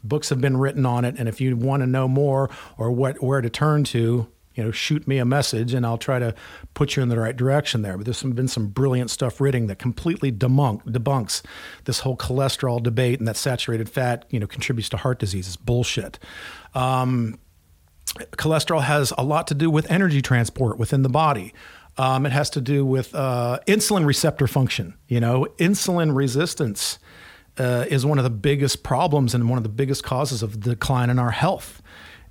Books 0.02 0.28
have 0.28 0.42
been 0.42 0.58
written 0.58 0.84
on 0.84 1.06
it, 1.06 1.14
and 1.18 1.26
if 1.26 1.40
you 1.40 1.56
want 1.56 1.80
to 1.80 1.86
know 1.86 2.06
more 2.06 2.50
or 2.76 2.92
what 2.92 3.22
where 3.22 3.40
to 3.40 3.48
turn 3.48 3.84
to, 3.84 4.28
you 4.54 4.62
know, 4.62 4.70
shoot 4.70 5.06
me 5.08 5.18
a 5.18 5.24
message 5.24 5.74
and 5.74 5.84
I'll 5.84 5.98
try 5.98 6.18
to 6.18 6.34
put 6.74 6.96
you 6.96 7.02
in 7.02 7.08
the 7.08 7.18
right 7.18 7.36
direction 7.36 7.82
there. 7.82 7.96
But 7.96 8.06
there's 8.06 8.18
some, 8.18 8.32
been 8.32 8.48
some 8.48 8.68
brilliant 8.68 9.10
stuff 9.10 9.40
written 9.40 9.66
that 9.66 9.78
completely 9.78 10.30
debunk, 10.30 10.84
debunks 10.84 11.42
this 11.84 12.00
whole 12.00 12.16
cholesterol 12.16 12.82
debate 12.82 13.18
and 13.18 13.26
that 13.26 13.36
saturated 13.36 13.88
fat, 13.88 14.24
you 14.30 14.38
know, 14.38 14.46
contributes 14.46 14.88
to 14.90 14.96
heart 14.96 15.18
disease. 15.18 15.46
It's 15.46 15.56
bullshit. 15.56 16.18
Um, 16.74 17.38
cholesterol 18.36 18.82
has 18.82 19.12
a 19.18 19.24
lot 19.24 19.46
to 19.48 19.54
do 19.54 19.70
with 19.70 19.90
energy 19.90 20.22
transport 20.22 20.78
within 20.78 21.02
the 21.02 21.08
body. 21.08 21.52
Um, 21.96 22.26
it 22.26 22.32
has 22.32 22.50
to 22.50 22.60
do 22.60 22.84
with 22.84 23.14
uh, 23.14 23.60
insulin 23.66 24.04
receptor 24.04 24.46
function. 24.46 24.94
You 25.08 25.20
know, 25.20 25.46
insulin 25.58 26.14
resistance 26.14 26.98
uh, 27.58 27.86
is 27.88 28.04
one 28.04 28.18
of 28.18 28.24
the 28.24 28.30
biggest 28.30 28.82
problems 28.82 29.34
and 29.34 29.48
one 29.48 29.58
of 29.58 29.62
the 29.62 29.68
biggest 29.68 30.02
causes 30.02 30.42
of 30.42 30.60
decline 30.60 31.10
in 31.10 31.18
our 31.18 31.30
health. 31.30 31.82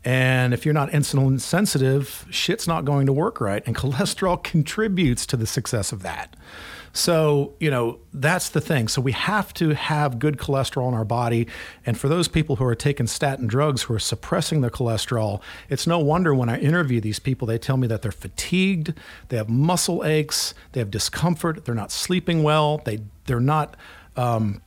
And 0.05 0.53
if 0.53 0.65
you're 0.65 0.73
not 0.73 0.89
insulin 0.91 1.39
sensitive, 1.39 2.25
shit's 2.29 2.67
not 2.67 2.83
going 2.83 3.05
to 3.05 3.13
work 3.13 3.39
right. 3.39 3.63
And 3.65 3.75
cholesterol 3.83 4.41
contributes 4.43 5.25
to 5.27 5.37
the 5.37 5.47
success 5.47 5.91
of 5.91 6.03
that. 6.03 6.35
So, 6.95 7.53
you 7.59 7.71
know, 7.71 7.99
that's 8.13 8.49
the 8.49 8.61
thing. 8.61 8.87
So, 8.87 9.01
we 9.01 9.13
have 9.13 9.51
to 9.55 9.69
have 9.73 10.19
good 10.19 10.37
cholesterol 10.37 10.87
in 10.89 10.93
our 10.93 11.05
body. 11.05 11.47
And 11.87 11.97
for 11.97 12.07
those 12.07 12.27
people 12.27 12.57
who 12.57 12.65
are 12.65 12.75
taking 12.75 13.07
statin 13.07 13.47
drugs 13.47 13.83
who 13.83 13.95
are 13.95 13.99
suppressing 13.99 14.61
the 14.61 14.69
cholesterol, 14.69 15.41
it's 15.69 15.87
no 15.87 15.97
wonder 15.97 16.35
when 16.35 16.49
I 16.49 16.59
interview 16.59 17.01
these 17.01 17.17
people, 17.17 17.47
they 17.47 17.57
tell 17.57 17.77
me 17.77 17.87
that 17.87 18.03
they're 18.03 18.11
fatigued, 18.11 18.93
they 19.29 19.37
have 19.37 19.49
muscle 19.49 20.05
aches, 20.05 20.53
they 20.73 20.81
have 20.81 20.91
discomfort, 20.91 21.65
they're 21.65 21.73
not 21.73 21.91
sleeping 21.91 22.43
well, 22.43 22.79
they, 22.85 22.99
they're 23.25 23.39
not. 23.39 23.75
Um, 24.15 24.61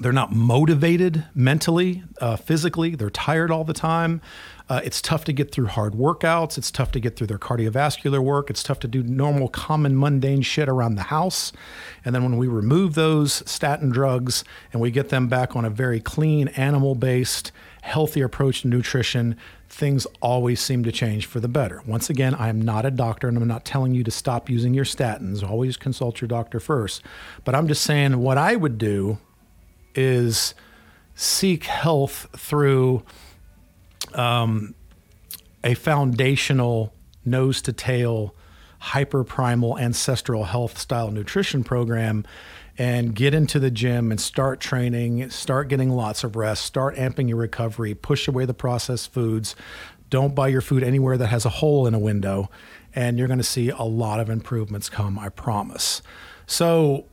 they're 0.00 0.12
not 0.12 0.32
motivated 0.32 1.24
mentally, 1.36 2.02
uh, 2.20 2.34
physically. 2.34 2.96
They're 2.96 3.10
tired 3.10 3.52
all 3.52 3.62
the 3.62 3.72
time. 3.72 4.20
Uh, 4.66 4.80
it's 4.82 5.02
tough 5.02 5.24
to 5.24 5.32
get 5.32 5.52
through 5.52 5.66
hard 5.66 5.92
workouts. 5.92 6.56
It's 6.56 6.70
tough 6.70 6.90
to 6.92 7.00
get 7.00 7.16
through 7.16 7.26
their 7.26 7.38
cardiovascular 7.38 8.20
work. 8.20 8.48
It's 8.48 8.62
tough 8.62 8.80
to 8.80 8.88
do 8.88 9.02
normal, 9.02 9.48
common, 9.48 9.98
mundane 9.98 10.40
shit 10.40 10.70
around 10.70 10.94
the 10.94 11.02
house. 11.02 11.52
And 12.02 12.14
then 12.14 12.22
when 12.22 12.38
we 12.38 12.48
remove 12.48 12.94
those 12.94 13.42
statin 13.48 13.90
drugs 13.90 14.42
and 14.72 14.80
we 14.80 14.90
get 14.90 15.10
them 15.10 15.28
back 15.28 15.54
on 15.54 15.66
a 15.66 15.70
very 15.70 16.00
clean, 16.00 16.48
animal 16.48 16.94
based, 16.94 17.52
healthy 17.82 18.22
approach 18.22 18.62
to 18.62 18.68
nutrition, 18.68 19.36
things 19.68 20.06
always 20.22 20.60
seem 20.60 20.82
to 20.84 20.92
change 20.92 21.26
for 21.26 21.40
the 21.40 21.48
better. 21.48 21.82
Once 21.86 22.08
again, 22.08 22.34
I 22.34 22.48
am 22.48 22.62
not 22.62 22.86
a 22.86 22.90
doctor 22.90 23.28
and 23.28 23.36
I'm 23.36 23.46
not 23.46 23.66
telling 23.66 23.92
you 23.92 24.02
to 24.04 24.10
stop 24.10 24.48
using 24.48 24.72
your 24.72 24.86
statins. 24.86 25.46
Always 25.46 25.76
consult 25.76 26.22
your 26.22 26.28
doctor 26.28 26.58
first. 26.58 27.02
But 27.44 27.54
I'm 27.54 27.68
just 27.68 27.82
saying 27.82 28.16
what 28.16 28.38
I 28.38 28.56
would 28.56 28.78
do 28.78 29.18
is 29.94 30.54
seek 31.14 31.64
health 31.64 32.28
through 32.34 33.02
um, 34.14 34.74
a 35.62 35.74
foundational 35.74 36.92
nose 37.24 37.62
to 37.62 37.72
tail 37.72 38.34
hyperprimal 38.80 39.80
ancestral 39.80 40.44
health 40.44 40.78
style 40.78 41.10
nutrition 41.10 41.64
program 41.64 42.24
and 42.76 43.14
get 43.14 43.32
into 43.32 43.58
the 43.58 43.70
gym 43.70 44.10
and 44.10 44.20
start 44.20 44.60
training, 44.60 45.30
start 45.30 45.68
getting 45.68 45.90
lots 45.90 46.24
of 46.24 46.36
rest, 46.36 46.64
start 46.64 46.96
amping 46.96 47.28
your 47.28 47.38
recovery, 47.38 47.94
push 47.94 48.26
away 48.28 48.44
the 48.44 48.54
processed 48.54 49.12
foods. 49.12 49.54
Don't 50.10 50.34
buy 50.34 50.48
your 50.48 50.60
food 50.60 50.82
anywhere 50.82 51.16
that 51.16 51.28
has 51.28 51.44
a 51.44 51.50
hole 51.50 51.86
in 51.86 51.94
a 51.94 51.98
window, 51.98 52.50
and 52.94 53.18
you're 53.18 53.28
going 53.28 53.38
to 53.38 53.44
see 53.44 53.70
a 53.70 53.82
lot 53.82 54.20
of 54.20 54.28
improvements 54.28 54.88
come, 54.88 55.18
I 55.18 55.28
promise. 55.28 56.02
So, 56.46 57.06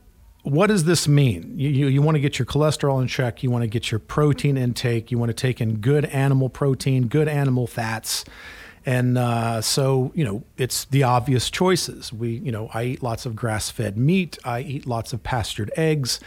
what 0.43 0.67
does 0.67 0.85
this 0.85 1.07
mean? 1.07 1.53
You, 1.57 1.69
you, 1.69 1.87
you, 1.87 2.01
want 2.01 2.15
to 2.15 2.19
get 2.19 2.39
your 2.39 2.45
cholesterol 2.45 3.01
in 3.01 3.07
check. 3.07 3.43
You 3.43 3.51
want 3.51 3.63
to 3.63 3.67
get 3.67 3.91
your 3.91 3.99
protein 3.99 4.57
intake. 4.57 5.11
You 5.11 5.19
want 5.19 5.29
to 5.29 5.35
take 5.35 5.61
in 5.61 5.77
good 5.77 6.05
animal 6.05 6.49
protein, 6.49 7.07
good 7.07 7.27
animal 7.27 7.67
fats. 7.67 8.25
And 8.85 9.17
uh, 9.17 9.61
so, 9.61 10.11
you 10.15 10.25
know, 10.25 10.43
it's 10.57 10.85
the 10.85 11.03
obvious 11.03 11.51
choices. 11.51 12.11
We, 12.11 12.31
you 12.37 12.51
know, 12.51 12.69
I 12.73 12.83
eat 12.83 13.03
lots 13.03 13.27
of 13.27 13.35
grass 13.35 13.69
fed 13.69 13.97
meat. 13.97 14.39
I 14.43 14.61
eat 14.61 14.87
lots 14.87 15.13
of 15.13 15.21
pastured 15.21 15.71
eggs. 15.77 16.19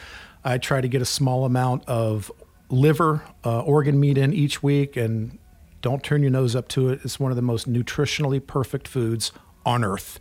I 0.44 0.58
try 0.58 0.80
to 0.80 0.88
get 0.88 1.02
a 1.02 1.06
small 1.06 1.44
amount 1.44 1.84
of 1.88 2.30
liver, 2.68 3.24
uh, 3.44 3.62
organ 3.62 3.98
meat 3.98 4.16
in 4.16 4.32
each 4.32 4.62
week. 4.62 4.96
And 4.96 5.38
don't 5.80 6.04
turn 6.04 6.22
your 6.22 6.30
nose 6.30 6.54
up 6.54 6.68
to 6.68 6.90
it. 6.90 7.00
It's 7.02 7.18
one 7.18 7.32
of 7.32 7.36
the 7.36 7.42
most 7.42 7.68
nutritionally 7.68 8.44
perfect 8.44 8.86
foods 8.86 9.32
on 9.66 9.82
earth, 9.82 10.20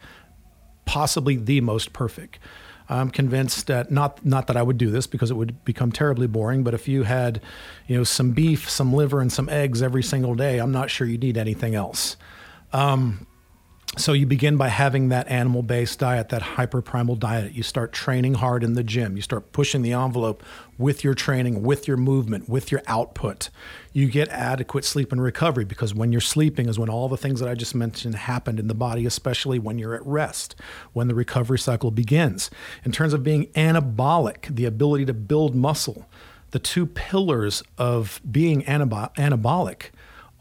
possibly 0.86 1.36
the 1.36 1.62
most 1.62 1.94
perfect. 1.94 2.40
I'm 2.90 3.10
convinced 3.10 3.68
that 3.68 3.92
not 3.92 4.26
not 4.26 4.48
that 4.48 4.58
I 4.58 4.62
would 4.62 4.78
do 4.78 4.92
this 4.92 5.08
because 5.08 5.32
it 5.32 5.36
would 5.36 5.64
become 5.66 5.92
terribly 5.92 6.28
boring. 6.28 6.64
But 6.64 6.74
if 6.74 6.88
you 6.88 7.04
had, 7.04 7.42
you 7.88 7.98
know, 7.98 8.04
some 8.04 8.32
beef, 8.32 8.70
some 8.70 8.94
liver, 8.94 9.22
and 9.22 9.32
some 9.32 9.50
eggs 9.50 9.82
every 9.82 10.04
single 10.04 10.36
day, 10.36 10.60
I'm 10.60 10.72
not 10.72 10.90
sure 10.90 11.08
you 11.08 11.18
need 11.18 11.38
anything 11.38 11.76
else. 11.76 12.18
Um, 12.72 13.28
so 13.96 14.14
you 14.14 14.26
begin 14.26 14.58
by 14.58 14.70
having 14.70 15.10
that 15.10 15.28
animal-based 15.28 16.00
diet, 16.00 16.30
that 16.30 16.42
hyperprimal 16.42 17.20
diet. 17.20 17.54
You 17.54 17.62
start 17.62 17.94
training 17.94 18.36
hard 18.36 18.64
in 18.64 18.74
the 18.74 18.84
gym. 18.84 19.16
You 19.16 19.22
start 19.22 19.52
pushing 19.52 19.84
the 19.84 19.94
envelope 19.94 20.44
with 20.80 21.04
your 21.04 21.14
training, 21.14 21.62
with 21.62 21.88
your 21.88 21.98
movement, 21.98 22.50
with 22.50 22.72
your 22.72 22.82
output. 22.88 23.50
You 23.92 24.10
get 24.10 24.30
adequate 24.30 24.84
sleep 24.84 25.12
and 25.12 25.22
recovery 25.22 25.64
because 25.64 25.94
when 25.94 26.12
you're 26.12 26.22
sleeping 26.22 26.68
is 26.68 26.80
when 26.80 26.90
all 26.90 27.08
the 27.08 27.18
things 27.18 27.40
that 27.40 27.48
I 27.48 27.54
just 27.54 27.76
mentioned 27.76 28.16
happen 28.16 28.58
in 28.58 28.68
the 28.68 28.74
body, 28.74 29.06
especially 29.06 29.60
when 29.60 29.78
you're 29.78 29.94
at 29.94 30.06
rest, 30.06 30.56
when 30.94 31.08
the 31.08 31.16
recovery 31.16 31.60
cycle 31.60 31.92
begins. 31.92 32.50
In 32.84 32.92
terms 32.92 33.14
of 33.14 33.24
being 33.24 33.46
anabolic, 33.54 34.56
the 34.56 34.66
ability 34.66 35.06
to 35.06 35.14
build 35.14 35.54
muscle, 35.54 36.10
the 36.50 36.60
two 36.60 36.88
pillars 36.88 37.62
of 37.78 38.20
being 38.30 38.64
anab- 38.64 39.14
anabolic 39.16 39.92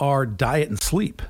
are 0.01 0.25
diet 0.25 0.71
and 0.71 0.81
sleep. 0.81 1.21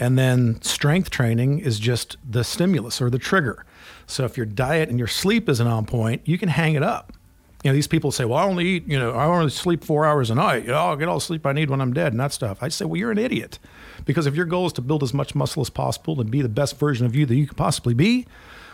And 0.00 0.18
then 0.18 0.60
strength 0.62 1.10
training 1.10 1.58
is 1.58 1.78
just 1.78 2.16
the 2.28 2.42
stimulus 2.42 3.02
or 3.02 3.10
the 3.10 3.18
trigger. 3.18 3.66
So 4.06 4.24
if 4.24 4.36
your 4.36 4.46
diet 4.46 4.88
and 4.88 4.98
your 4.98 5.06
sleep 5.06 5.46
isn't 5.48 5.66
on 5.66 5.84
point, 5.84 6.22
you 6.24 6.38
can 6.38 6.48
hang 6.48 6.74
it 6.74 6.82
up. 6.82 7.12
You 7.62 7.70
know, 7.70 7.74
these 7.74 7.86
people 7.86 8.10
say, 8.10 8.24
well, 8.24 8.38
I 8.38 8.44
only 8.44 8.66
eat, 8.66 8.88
you 8.88 8.98
know, 8.98 9.12
I 9.12 9.26
only 9.26 9.50
sleep 9.50 9.84
four 9.84 10.06
hours 10.06 10.30
a 10.30 10.34
night. 10.34 10.62
You 10.64 10.70
know, 10.70 10.78
I'll 10.78 10.96
get 10.96 11.08
all 11.08 11.16
the 11.16 11.20
sleep 11.20 11.44
I 11.44 11.52
need 11.52 11.68
when 11.68 11.82
I'm 11.82 11.92
dead 11.92 12.14
and 12.14 12.20
that 12.20 12.32
stuff. 12.32 12.62
I 12.62 12.68
say, 12.68 12.86
well, 12.86 12.96
you're 12.96 13.10
an 13.10 13.18
idiot. 13.18 13.58
Because 14.06 14.26
if 14.26 14.34
your 14.34 14.46
goal 14.46 14.66
is 14.66 14.72
to 14.72 14.80
build 14.80 15.02
as 15.02 15.12
much 15.12 15.34
muscle 15.34 15.60
as 15.60 15.68
possible 15.68 16.18
and 16.18 16.30
be 16.30 16.40
the 16.40 16.48
best 16.48 16.78
version 16.78 17.04
of 17.04 17.14
you 17.14 17.26
that 17.26 17.34
you 17.34 17.46
could 17.46 17.58
possibly 17.58 17.92
be, 17.92 18.26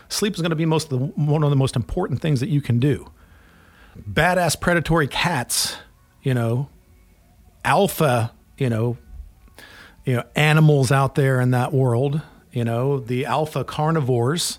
sleep 0.07 0.33
is 0.35 0.41
going 0.41 0.51
to 0.51 0.55
be 0.55 0.65
most 0.65 0.93
of 0.93 0.99
the, 0.99 1.05
one 1.07 1.43
of 1.43 1.49
the 1.49 1.57
most 1.57 1.75
important 1.75 2.21
things 2.21 2.39
that 2.39 2.47
you 2.47 2.61
can 2.61 2.79
do. 2.79 3.11
Badass 4.09 4.57
predatory 4.61 5.07
cats, 5.07 5.75
you 6.23 6.33
know, 6.33 6.69
alpha, 7.65 8.31
you 8.57 8.69
know, 8.69 8.97
you 10.07 10.15
know 10.15 10.23
animals 10.35 10.91
out 10.91 11.13
there 11.13 11.39
in 11.39 11.51
that 11.51 11.71
world 11.71 12.21
you 12.51 12.63
know 12.63 12.99
the 12.99 13.25
alpha 13.25 13.63
carnivores 13.63 14.57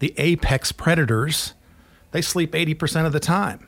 the 0.00 0.12
apex 0.18 0.72
predators 0.72 1.54
they 2.10 2.20
sleep 2.20 2.52
80% 2.52 3.06
of 3.06 3.12
the 3.12 3.20
time 3.20 3.66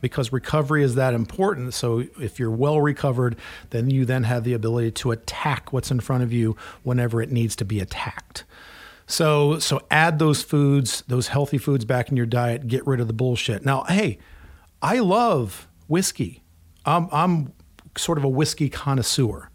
because 0.00 0.32
recovery 0.32 0.82
is 0.82 0.96
that 0.96 1.14
important. 1.14 1.72
So 1.72 2.04
if 2.20 2.38
you're 2.38 2.50
well 2.50 2.80
recovered 2.80 3.36
then 3.70 3.88
you 3.88 4.04
then 4.04 4.24
have 4.24 4.44
the 4.44 4.52
ability 4.52 4.90
to 4.92 5.12
attack 5.12 5.72
what's 5.72 5.90
in 5.90 6.00
front 6.00 6.22
of 6.22 6.32
you 6.32 6.56
whenever 6.82 7.22
it 7.22 7.30
needs 7.30 7.56
to 7.56 7.64
be 7.64 7.80
attacked. 7.80 8.44
So 9.06 9.58
so 9.58 9.80
add 9.90 10.18
those 10.18 10.42
foods 10.42 11.04
those 11.08 11.28
healthy 11.28 11.58
foods 11.58 11.84
back 11.84 12.10
in 12.10 12.16
your 12.16 12.26
diet 12.26 12.66
get 12.66 12.86
rid 12.86 13.00
of 13.00 13.06
the 13.06 13.12
bullshit. 13.12 13.64
Now 13.64 13.84
hey 13.84 14.18
i 14.82 14.98
love 14.98 15.68
whiskey. 15.86 16.42
I'm, 16.84 17.08
I'm 17.12 17.52
sort 17.96 18.18
of 18.18 18.24
a 18.24 18.28
whiskey 18.28 18.68
connoisseur 18.68 19.50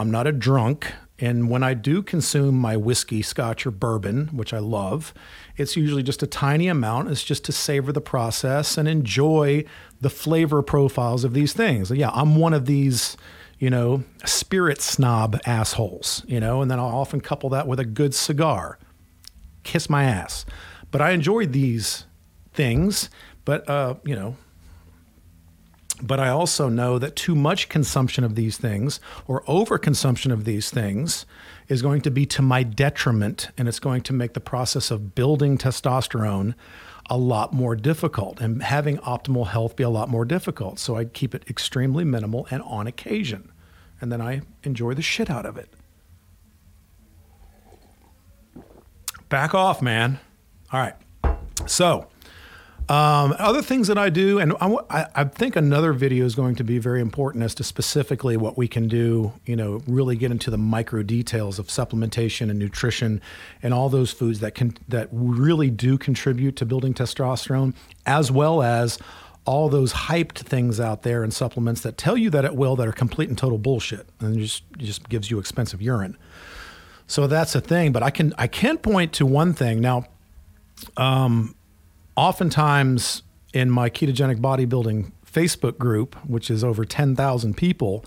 I'm 0.00 0.10
not 0.10 0.26
a 0.26 0.32
drunk. 0.32 0.92
And 1.18 1.50
when 1.50 1.62
I 1.62 1.74
do 1.74 2.02
consume 2.02 2.54
my 2.56 2.76
whiskey, 2.78 3.20
scotch, 3.20 3.66
or 3.66 3.70
bourbon, 3.70 4.28
which 4.28 4.54
I 4.54 4.58
love, 4.58 5.12
it's 5.56 5.76
usually 5.76 6.02
just 6.02 6.22
a 6.22 6.26
tiny 6.26 6.66
amount. 6.68 7.10
It's 7.10 7.22
just 7.22 7.44
to 7.44 7.52
savor 7.52 7.92
the 7.92 8.00
process 8.00 8.78
and 8.78 8.88
enjoy 8.88 9.64
the 10.00 10.08
flavor 10.08 10.62
profiles 10.62 11.22
of 11.24 11.34
these 11.34 11.52
things. 11.52 11.90
Yeah, 11.90 12.10
I'm 12.14 12.36
one 12.36 12.54
of 12.54 12.64
these, 12.64 13.18
you 13.58 13.68
know, 13.68 14.02
spirit 14.24 14.80
snob 14.80 15.38
assholes, 15.44 16.24
you 16.26 16.40
know, 16.40 16.62
and 16.62 16.70
then 16.70 16.78
I'll 16.78 16.86
often 16.86 17.20
couple 17.20 17.50
that 17.50 17.66
with 17.68 17.78
a 17.78 17.84
good 17.84 18.14
cigar. 18.14 18.78
Kiss 19.62 19.90
my 19.90 20.04
ass. 20.04 20.46
But 20.90 21.02
I 21.02 21.10
enjoy 21.10 21.44
these 21.44 22.06
things. 22.54 23.10
But, 23.44 23.68
uh, 23.68 23.96
you 24.04 24.16
know, 24.16 24.36
but 26.02 26.20
I 26.20 26.28
also 26.28 26.68
know 26.68 26.98
that 26.98 27.16
too 27.16 27.34
much 27.34 27.68
consumption 27.68 28.24
of 28.24 28.34
these 28.34 28.56
things 28.56 29.00
or 29.26 29.42
overconsumption 29.44 30.32
of 30.32 30.44
these 30.44 30.70
things 30.70 31.26
is 31.68 31.82
going 31.82 32.00
to 32.02 32.10
be 32.10 32.26
to 32.26 32.42
my 32.42 32.62
detriment 32.62 33.48
and 33.56 33.68
it's 33.68 33.78
going 33.78 34.02
to 34.02 34.12
make 34.12 34.34
the 34.34 34.40
process 34.40 34.90
of 34.90 35.14
building 35.14 35.58
testosterone 35.58 36.54
a 37.08 37.16
lot 37.16 37.52
more 37.52 37.74
difficult 37.74 38.40
and 38.40 38.62
having 38.62 38.98
optimal 38.98 39.48
health 39.48 39.76
be 39.76 39.82
a 39.82 39.90
lot 39.90 40.08
more 40.08 40.24
difficult. 40.24 40.78
So 40.78 40.96
I 40.96 41.04
keep 41.04 41.34
it 41.34 41.44
extremely 41.48 42.04
minimal 42.04 42.46
and 42.50 42.62
on 42.62 42.86
occasion. 42.86 43.50
And 44.00 44.10
then 44.10 44.20
I 44.20 44.42
enjoy 44.62 44.94
the 44.94 45.02
shit 45.02 45.28
out 45.28 45.44
of 45.44 45.56
it. 45.56 45.68
Back 49.28 49.54
off, 49.54 49.82
man. 49.82 50.18
All 50.72 50.80
right. 50.80 50.94
So, 51.66 52.08
um, 52.90 53.36
other 53.38 53.62
things 53.62 53.86
that 53.86 53.98
I 53.98 54.10
do, 54.10 54.40
and 54.40 54.52
I, 54.60 55.06
I, 55.14 55.22
think 55.22 55.54
another 55.54 55.92
video 55.92 56.24
is 56.24 56.34
going 56.34 56.56
to 56.56 56.64
be 56.64 56.80
very 56.80 57.00
important 57.00 57.44
as 57.44 57.54
to 57.54 57.62
specifically 57.62 58.36
what 58.36 58.58
we 58.58 58.66
can 58.66 58.88
do, 58.88 59.32
you 59.46 59.54
know, 59.54 59.80
really 59.86 60.16
get 60.16 60.32
into 60.32 60.50
the 60.50 60.58
micro 60.58 61.04
details 61.04 61.60
of 61.60 61.68
supplementation 61.68 62.50
and 62.50 62.58
nutrition 62.58 63.22
and 63.62 63.72
all 63.72 63.90
those 63.90 64.10
foods 64.10 64.40
that 64.40 64.56
can 64.56 64.76
that 64.88 65.08
really 65.12 65.70
do 65.70 65.96
contribute 65.98 66.56
to 66.56 66.66
building 66.66 66.92
testosterone, 66.92 67.74
as 68.06 68.32
well 68.32 68.60
as 68.60 68.98
all 69.44 69.68
those 69.68 69.92
hyped 69.92 70.38
things 70.38 70.80
out 70.80 71.02
there 71.02 71.22
and 71.22 71.32
supplements 71.32 71.82
that 71.82 71.96
tell 71.96 72.16
you 72.16 72.28
that 72.28 72.44
it 72.44 72.56
will 72.56 72.74
that 72.74 72.88
are 72.88 72.92
complete 72.92 73.28
and 73.28 73.38
total 73.38 73.58
bullshit 73.58 74.08
and 74.18 74.36
just 74.36 74.64
just 74.78 75.08
gives 75.08 75.30
you 75.30 75.38
expensive 75.38 75.80
urine. 75.80 76.16
So 77.06 77.28
that's 77.28 77.54
a 77.54 77.60
thing, 77.60 77.92
but 77.92 78.02
I 78.02 78.10
can 78.10 78.34
I 78.36 78.48
can 78.48 78.78
point 78.78 79.12
to 79.12 79.26
one 79.26 79.54
thing 79.54 79.80
now. 79.80 80.06
Um, 80.96 81.54
oftentimes 82.16 83.22
in 83.52 83.70
my 83.70 83.90
ketogenic 83.90 84.40
bodybuilding 84.40 85.12
Facebook 85.30 85.78
group, 85.78 86.14
which 86.26 86.50
is 86.50 86.64
over 86.64 86.84
10,000 86.84 87.56
people, 87.56 88.04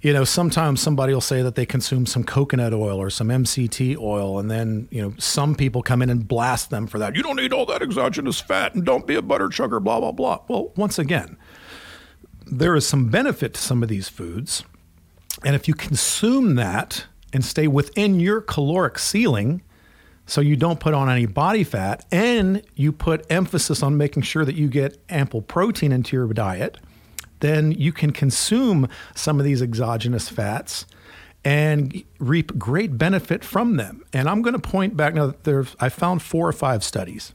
you 0.00 0.12
know, 0.12 0.22
sometimes 0.22 0.80
somebody 0.80 1.12
will 1.12 1.20
say 1.20 1.42
that 1.42 1.56
they 1.56 1.66
consume 1.66 2.06
some 2.06 2.22
coconut 2.22 2.72
oil 2.72 2.98
or 2.98 3.10
some 3.10 3.28
MCT 3.28 3.96
oil, 3.96 4.38
and 4.38 4.48
then, 4.48 4.86
you 4.92 5.02
know, 5.02 5.12
some 5.18 5.56
people 5.56 5.82
come 5.82 6.02
in 6.02 6.10
and 6.10 6.28
blast 6.28 6.70
them 6.70 6.86
for 6.86 7.00
that. 7.00 7.16
You 7.16 7.22
don't 7.22 7.36
need 7.36 7.52
all 7.52 7.66
that 7.66 7.82
exogenous 7.82 8.40
fat 8.40 8.74
and 8.74 8.84
don't 8.84 9.06
be 9.08 9.16
a 9.16 9.22
butter 9.22 9.48
chugger, 9.48 9.82
blah, 9.82 9.98
blah, 9.98 10.12
blah. 10.12 10.40
Well, 10.46 10.72
once 10.76 11.00
again, 11.00 11.36
there 12.46 12.76
is 12.76 12.86
some 12.86 13.08
benefit 13.08 13.54
to 13.54 13.60
some 13.60 13.82
of 13.82 13.88
these 13.88 14.08
foods. 14.08 14.62
And 15.44 15.56
if 15.56 15.66
you 15.66 15.74
consume 15.74 16.54
that 16.54 17.06
and 17.32 17.44
stay 17.44 17.66
within 17.66 18.20
your 18.20 18.40
caloric 18.40 18.98
ceiling, 19.00 19.62
so 20.28 20.40
you 20.40 20.54
don't 20.54 20.78
put 20.78 20.94
on 20.94 21.10
any 21.10 21.26
body 21.26 21.64
fat, 21.64 22.06
and 22.12 22.62
you 22.76 22.92
put 22.92 23.26
emphasis 23.30 23.82
on 23.82 23.96
making 23.96 24.22
sure 24.22 24.44
that 24.44 24.54
you 24.54 24.68
get 24.68 24.96
ample 25.08 25.42
protein 25.42 25.90
into 25.90 26.16
your 26.16 26.28
diet 26.28 26.78
then 27.40 27.72
you 27.72 27.92
can 27.92 28.12
consume 28.12 28.88
some 29.14 29.38
of 29.38 29.44
these 29.44 29.62
exogenous 29.62 30.28
fats 30.28 30.86
and 31.44 32.02
reap 32.18 32.58
great 32.58 32.98
benefit 32.98 33.44
from 33.44 33.76
them. 33.76 34.04
And 34.12 34.28
I'm 34.28 34.42
going 34.42 34.54
to 34.54 34.60
point 34.60 34.96
back 34.96 35.14
now 35.14 35.26
that 35.28 35.44
there 35.44 35.64
I 35.78 35.88
found 35.88 36.22
four 36.22 36.48
or 36.48 36.52
five 36.52 36.82
studies. 36.82 37.32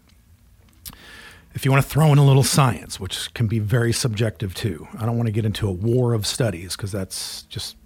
If 1.54 1.66
you 1.66 1.72
want 1.72 1.84
to 1.84 1.90
throw 1.90 2.12
in 2.12 2.18
a 2.18 2.26
little 2.26 2.44
science, 2.44 3.00
which 3.00 3.32
can 3.36 3.48
be 3.48 3.60
very 3.60 3.94
subjective 3.94 4.56
too, 4.56 4.88
I 4.98 5.06
don't 5.06 5.18
want 5.18 5.28
to 5.28 5.32
get 5.32 5.46
into 5.46 5.68
a 5.68 5.72
war 5.72 6.14
of 6.14 6.26
studies 6.26 6.76
because 6.76 6.92
that's 6.92 7.44
just 7.44 7.78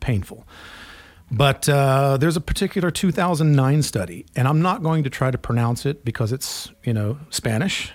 painful. 0.00 0.46
But 1.30 1.68
uh, 1.68 2.16
there's 2.18 2.36
a 2.36 2.40
particular 2.40 2.90
2009 2.90 3.82
study, 3.82 4.26
and 4.36 4.46
I'm 4.46 4.62
not 4.62 4.82
going 4.82 5.04
to 5.04 5.10
try 5.10 5.30
to 5.30 5.38
pronounce 5.38 5.86
it 5.86 6.04
because 6.04 6.32
it's 6.32 6.70
you 6.84 6.92
know 6.92 7.18
Spanish 7.30 7.92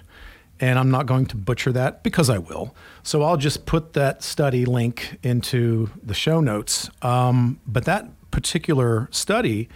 and 0.60 0.78
I'm 0.78 0.92
not 0.92 1.06
going 1.06 1.26
to 1.28 1.38
butcher 1.38 1.72
that 1.74 2.04
because 2.04 2.30
I 2.30 2.38
will. 2.38 2.76
So 3.04 3.24
I'll 3.24 3.38
just 3.38 3.66
put 3.66 3.94
that 3.94 4.24
study 4.24 4.66
link 4.66 5.18
into 5.24 5.90
the 6.04 6.14
show 6.14 6.42
notes. 6.42 6.90
Um, 7.02 7.60
but 7.66 7.86
that 7.86 8.10
particular 8.32 9.08
study, 9.12 9.70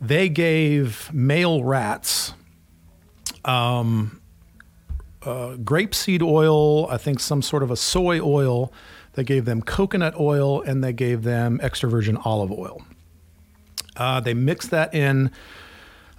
they 0.00 0.28
gave 0.28 1.12
male 1.12 1.62
rats 1.62 2.32
um, 3.44 4.20
uh, 5.22 5.56
grapeseed 5.56 6.22
oil, 6.22 6.88
I 6.90 6.96
think 6.96 7.20
some 7.20 7.42
sort 7.42 7.62
of 7.62 7.70
a 7.70 7.76
soy 7.76 8.20
oil. 8.20 8.72
They 9.16 9.24
gave 9.24 9.46
them 9.46 9.62
coconut 9.62 10.18
oil 10.20 10.62
and 10.62 10.84
they 10.84 10.92
gave 10.92 11.22
them 11.22 11.58
extra 11.62 11.90
virgin 11.90 12.16
olive 12.18 12.52
oil. 12.52 12.82
Uh, 13.96 14.20
they 14.20 14.34
mixed 14.34 14.70
that 14.70 14.94
in 14.94 15.30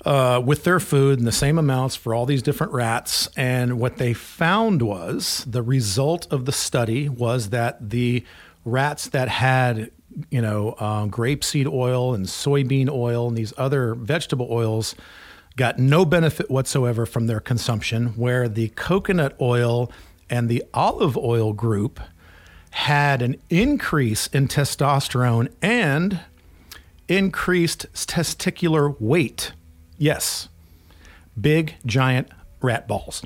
uh, 0.04 0.42
with 0.44 0.64
their 0.64 0.80
food 0.80 1.20
in 1.20 1.26
the 1.26 1.32
same 1.32 1.58
amounts 1.58 1.96
for 1.96 2.14
all 2.14 2.26
these 2.26 2.42
different 2.42 2.74
rats. 2.74 3.30
And 3.38 3.80
what 3.80 3.98
they 3.98 4.14
found 4.14 4.82
was 4.82 5.46
the 5.48 5.62
result 5.62 6.32
of 6.32 6.46
the 6.46 6.52
study 6.52 7.08
was 7.08 7.50
that 7.50 7.90
the 7.90 8.24
rats 8.66 9.08
that 9.10 9.30
had, 9.30 9.92
you 10.30 10.42
know, 10.42 10.76
uh, 10.80 11.06
grapeseed 11.06 11.68
oil 11.72 12.14
and 12.14 12.26
soybean 12.26 12.90
oil 12.90 13.28
and 13.28 13.38
these 13.38 13.54
other 13.58 13.94
vegetable 13.94 14.48
oils 14.50 14.96
got 15.56 15.78
no 15.80 16.06
benefit 16.06 16.50
whatsoever 16.50 17.06
from 17.06 17.28
their 17.28 17.40
consumption, 17.40 18.08
where 18.10 18.48
the 18.48 18.70
coconut 18.70 19.36
oil 19.42 19.92
and 20.30 20.50
the 20.50 20.64
olive 20.74 21.18
oil 21.18 21.54
group 21.54 22.00
had 22.78 23.24
an 23.24 23.36
increase 23.50 24.28
in 24.28 24.48
testosterone 24.48 25.52
and 25.64 26.20
increased 27.08 27.88
testicular 27.94 28.96
weight. 29.02 29.52
Yes. 29.98 30.48
Big, 31.40 31.74
giant 31.88 32.30
rat 32.62 32.88
balls. 32.88 33.24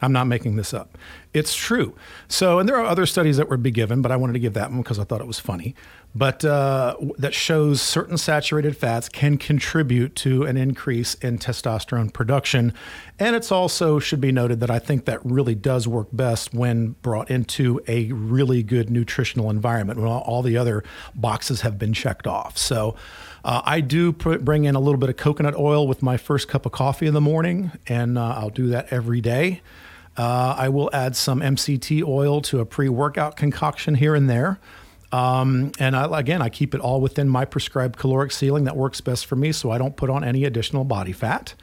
I'm 0.00 0.12
not 0.12 0.28
making 0.28 0.54
this 0.54 0.72
up. 0.72 0.96
It's 1.34 1.52
true. 1.52 1.96
So, 2.28 2.60
and 2.60 2.68
there 2.68 2.76
are 2.76 2.84
other 2.84 3.06
studies 3.06 3.38
that 3.38 3.50
would 3.50 3.62
be 3.62 3.72
given, 3.72 4.02
but 4.02 4.12
I 4.12 4.16
wanted 4.16 4.34
to 4.34 4.38
give 4.38 4.54
that 4.54 4.70
one 4.70 4.82
because 4.82 5.00
I 5.00 5.04
thought 5.04 5.20
it 5.20 5.26
was 5.26 5.40
funny. 5.40 5.74
But 6.18 6.44
uh, 6.44 6.96
that 7.18 7.32
shows 7.32 7.80
certain 7.80 8.18
saturated 8.18 8.76
fats 8.76 9.08
can 9.08 9.38
contribute 9.38 10.16
to 10.16 10.42
an 10.42 10.56
increase 10.56 11.14
in 11.14 11.38
testosterone 11.38 12.12
production. 12.12 12.74
And 13.20 13.36
it's 13.36 13.52
also 13.52 14.00
should 14.00 14.20
be 14.20 14.32
noted 14.32 14.58
that 14.58 14.70
I 14.70 14.80
think 14.80 15.04
that 15.04 15.24
really 15.24 15.54
does 15.54 15.86
work 15.86 16.08
best 16.12 16.52
when 16.52 16.96
brought 17.02 17.30
into 17.30 17.80
a 17.86 18.10
really 18.10 18.64
good 18.64 18.90
nutritional 18.90 19.48
environment 19.48 20.00
when 20.00 20.08
all 20.08 20.42
the 20.42 20.56
other 20.56 20.82
boxes 21.14 21.60
have 21.60 21.78
been 21.78 21.92
checked 21.92 22.26
off. 22.26 22.58
So, 22.58 22.96
uh, 23.44 23.62
I 23.64 23.80
do 23.80 24.12
put, 24.12 24.44
bring 24.44 24.64
in 24.64 24.74
a 24.74 24.80
little 24.80 24.98
bit 24.98 25.10
of 25.10 25.16
coconut 25.16 25.54
oil 25.56 25.86
with 25.86 26.02
my 26.02 26.16
first 26.16 26.48
cup 26.48 26.66
of 26.66 26.72
coffee 26.72 27.06
in 27.06 27.14
the 27.14 27.20
morning, 27.20 27.70
and 27.86 28.18
uh, 28.18 28.34
I'll 28.36 28.50
do 28.50 28.66
that 28.70 28.92
every 28.92 29.20
day. 29.20 29.62
Uh, 30.16 30.56
I 30.58 30.68
will 30.68 30.90
add 30.92 31.14
some 31.14 31.38
MCT 31.40 32.02
oil 32.04 32.40
to 32.42 32.58
a 32.58 32.66
pre 32.66 32.88
workout 32.88 33.36
concoction 33.36 33.94
here 33.94 34.16
and 34.16 34.28
there. 34.28 34.58
Um, 35.10 35.72
and 35.78 35.96
I, 35.96 36.18
again, 36.18 36.42
I 36.42 36.48
keep 36.48 36.74
it 36.74 36.80
all 36.80 37.00
within 37.00 37.28
my 37.28 37.44
prescribed 37.44 37.98
caloric 37.98 38.32
ceiling 38.32 38.64
that 38.64 38.76
works 38.76 39.00
best 39.00 39.26
for 39.26 39.36
me, 39.36 39.52
so 39.52 39.70
I 39.70 39.78
don't 39.78 39.96
put 39.96 40.10
on 40.10 40.22
any 40.22 40.44
additional 40.44 40.84
body 40.84 41.12
fat. 41.12 41.54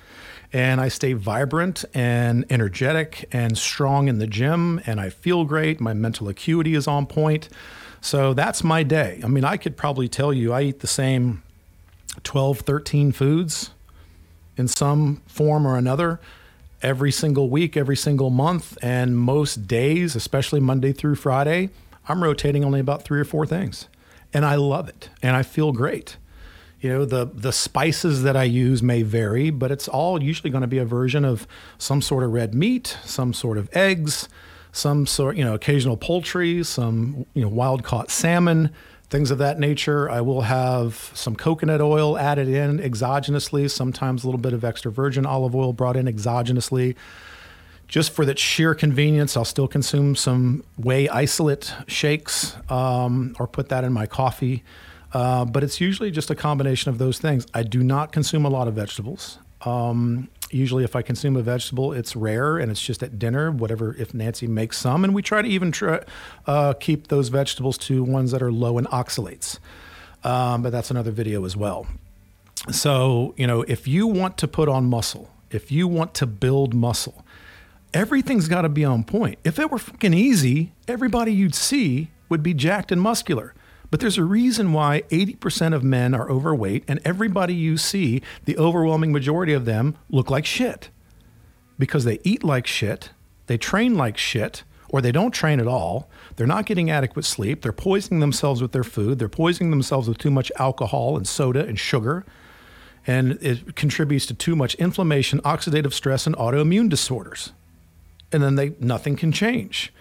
And 0.54 0.80
I 0.80 0.88
stay 0.88 1.14
vibrant 1.14 1.84
and 1.94 2.46
energetic 2.50 3.28
and 3.32 3.58
strong 3.58 4.08
in 4.08 4.20
the 4.20 4.28
gym, 4.28 4.82
and 4.86 5.00
I 5.02 5.10
feel 5.10 5.44
great. 5.44 5.82
My 5.82 5.94
mental 5.94 6.30
acuity 6.30 6.76
is 6.76 6.88
on 6.88 7.06
point. 7.08 7.50
So 8.02 8.34
that's 8.34 8.64
my 8.64 8.84
day. 8.84 9.20
I 9.24 9.28
mean, 9.28 9.44
I 9.44 9.58
could 9.58 9.76
probably 9.76 10.08
tell 10.08 10.32
you 10.32 10.54
I 10.54 10.62
eat 10.62 10.80
the 10.80 10.88
same 10.88 11.44
12, 12.24 12.60
13 12.60 13.12
foods 13.12 13.72
in 14.58 14.68
some 14.68 15.22
form 15.28 15.68
or 15.68 15.78
another 15.78 16.20
every 16.82 17.12
single 17.12 17.50
week, 17.50 17.76
every 17.76 17.96
single 17.96 18.30
month, 18.30 18.78
and 18.82 19.18
most 19.18 19.68
days, 19.68 20.16
especially 20.16 20.60
Monday 20.60 20.94
through 20.94 21.16
Friday, 21.16 21.70
I'm 22.08 22.24
rotating 22.24 22.64
only 22.64 22.80
about 22.80 23.04
three 23.04 23.20
or 23.20 23.26
four 23.26 23.46
things. 23.46 23.88
And 24.34 24.46
I 24.46 24.56
love 24.56 24.90
it 24.90 25.10
and 25.22 25.36
I 25.36 25.44
feel 25.44 25.72
great. 25.72 26.18
You 26.82 26.90
know, 26.90 27.06
the 27.06 27.26
the 27.26 27.54
spices 27.54 28.24
that 28.24 28.36
I 28.36 28.44
use 28.44 28.84
may 28.84 29.02
vary, 29.02 29.50
but 29.50 29.72
it's 29.72 29.88
all 29.88 30.22
usually 30.22 30.50
going 30.50 30.62
to 30.62 30.68
be 30.68 30.78
a 30.78 30.86
version 30.86 31.26
of 31.26 31.48
some 31.78 32.02
sort 32.02 32.24
of 32.24 32.32
red 32.32 32.54
meat, 32.54 32.98
some 33.06 33.34
sort 33.34 33.58
of 33.58 33.70
eggs, 33.76 34.28
some 34.72 35.08
sort, 35.08 35.38
you 35.38 35.44
know, 35.44 35.54
occasional 35.54 35.96
poultry, 35.96 36.64
some, 36.64 37.26
you 37.34 37.42
know, 37.42 37.48
wild 37.48 37.84
caught 37.84 38.12
salmon, 38.12 38.72
things 39.10 39.32
of 39.32 39.38
that 39.38 39.58
nature. 39.58 40.10
I 40.10 40.20
will 40.22 40.42
have 40.42 41.12
some 41.14 41.36
coconut 41.36 41.82
oil 41.82 42.18
added 42.18 42.50
in 42.50 42.80
exogenously, 42.80 43.72
sometimes 43.72 44.24
a 44.24 44.28
little 44.28 44.42
bit 44.42 44.54
of 44.54 44.66
extra 44.66 44.92
virgin 44.92 45.26
olive 45.26 45.56
oil 45.56 45.72
brought 45.72 45.96
in 45.96 46.08
exogenously. 46.08 46.96
Just 47.88 48.12
for 48.12 48.26
that 48.26 48.40
sheer 48.40 48.74
convenience, 48.74 49.38
I'll 49.38 49.46
still 49.46 49.68
consume 49.68 50.16
some 50.16 50.64
whey 50.78 51.08
isolate 51.10 51.74
shakes 51.88 52.56
um, 52.70 53.36
or 53.40 53.48
put 53.48 53.70
that 53.70 53.84
in 53.84 53.94
my 53.94 54.06
coffee. 54.06 54.64
Uh, 55.14 55.46
but 55.46 55.64
it's 55.64 55.80
usually 55.80 56.12
just 56.12 56.30
a 56.30 56.36
combination 56.36 56.90
of 56.90 56.98
those 56.98 57.20
things. 57.20 57.46
I 57.54 57.64
do 57.64 57.84
not 57.84 58.12
consume 58.12 58.44
a 58.44 58.50
lot 58.50 58.68
of 58.68 58.74
vegetables. 58.74 59.38
Um, 59.62 60.30
usually 60.52 60.84
if 60.84 60.96
I 60.96 61.02
consume 61.02 61.36
a 61.38 61.42
vegetable, 61.42 61.94
it's 61.94 62.16
rare 62.16 62.58
and 62.58 62.72
it's 62.72 62.82
just 62.82 63.02
at 63.02 63.18
dinner, 63.18 63.52
whatever, 63.52 63.96
if 63.96 64.14
Nancy 64.14 64.48
makes 64.48 64.78
some. 64.78 65.04
And 65.04 65.14
we 65.14 65.22
try 65.22 65.42
to 65.42 65.48
even 65.48 65.72
try, 65.72 66.02
uh, 66.48 66.74
keep 66.74 67.08
those 67.08 67.30
vegetables 67.30 67.78
to 67.80 68.04
ones 68.04 68.32
that 68.32 68.42
are 68.42 68.52
low 68.52 68.78
in 68.78 68.86
oxalates. 68.86 69.60
Um, 70.24 70.64
but 70.64 70.72
that's 70.72 70.92
another 70.92 71.12
video 71.12 71.46
as 71.46 71.56
well. 71.56 71.88
So, 72.72 73.34
you 73.38 73.46
know, 73.46 73.62
if 73.62 73.88
you 73.88 74.08
want 74.08 74.38
to 74.40 74.48
put 74.48 74.68
on 74.68 74.86
muscle, 74.86 75.30
if 75.52 75.72
you 75.72 75.88
want 75.88 76.14
to 76.16 76.26
build 76.26 76.74
muscle, 76.74 77.25
everything's 77.96 78.50
got 78.50 78.64
to 78.64 78.70
be 78.70 78.84
on 78.86 79.04
point. 79.06 79.40
If 79.44 79.58
it 79.58 79.72
were 79.72 79.80
fucking 79.80 80.14
easy, 80.14 80.74
everybody 80.88 81.34
you'd 81.34 81.56
see 81.56 82.12
would 82.30 82.44
be 82.44 82.54
jacked 82.54 82.92
and 82.92 83.02
muscular. 83.02 83.56
But 83.90 84.02
there's 84.02 84.18
a 84.18 84.24
reason 84.24 84.74
why 84.74 85.04
80% 85.10 85.74
of 85.74 85.84
men 85.84 86.14
are 86.14 86.30
overweight, 86.30 86.84
and 86.88 87.00
everybody 87.06 87.54
you 87.54 87.78
see, 87.78 88.22
the 88.44 88.58
overwhelming 88.58 89.14
majority 89.14 89.54
of 89.54 89.64
them, 89.64 89.96
look 90.10 90.30
like 90.30 90.46
shit. 90.46 90.90
Because 91.80 92.04
they 92.04 92.20
eat 92.24 92.44
like 92.44 92.68
shit, 92.68 93.12
they 93.48 93.58
train 93.58 93.96
like 93.96 94.18
shit, 94.18 94.64
or 94.90 95.02
they 95.02 95.12
don't 95.12 95.32
train 95.32 95.62
at 95.62 95.68
all. 95.68 96.10
They're 96.36 96.48
not 96.48 96.66
getting 96.66 96.92
adequate 96.92 97.26
sleep. 97.26 97.62
They're 97.62 97.72
poisoning 97.72 98.20
themselves 98.20 98.62
with 98.62 98.74
their 98.74 98.84
food. 98.84 99.20
They're 99.20 99.30
poisoning 99.30 99.70
themselves 99.70 100.10
with 100.10 100.18
too 100.18 100.32
much 100.32 100.52
alcohol 100.60 101.16
and 101.16 101.28
soda 101.28 101.66
and 101.66 101.80
sugar. 101.80 102.26
And 103.08 103.38
it 103.42 103.76
contributes 103.76 104.26
to 104.28 104.34
too 104.34 104.56
much 104.56 104.76
inflammation, 104.76 105.40
oxidative 105.42 105.94
stress, 105.94 106.28
and 106.28 106.36
autoimmune 106.36 106.90
disorders. 106.90 107.54
And 108.36 108.44
then 108.44 108.56
they 108.56 108.76
nothing 108.82 109.16
can 109.16 109.32
change. 109.32 109.94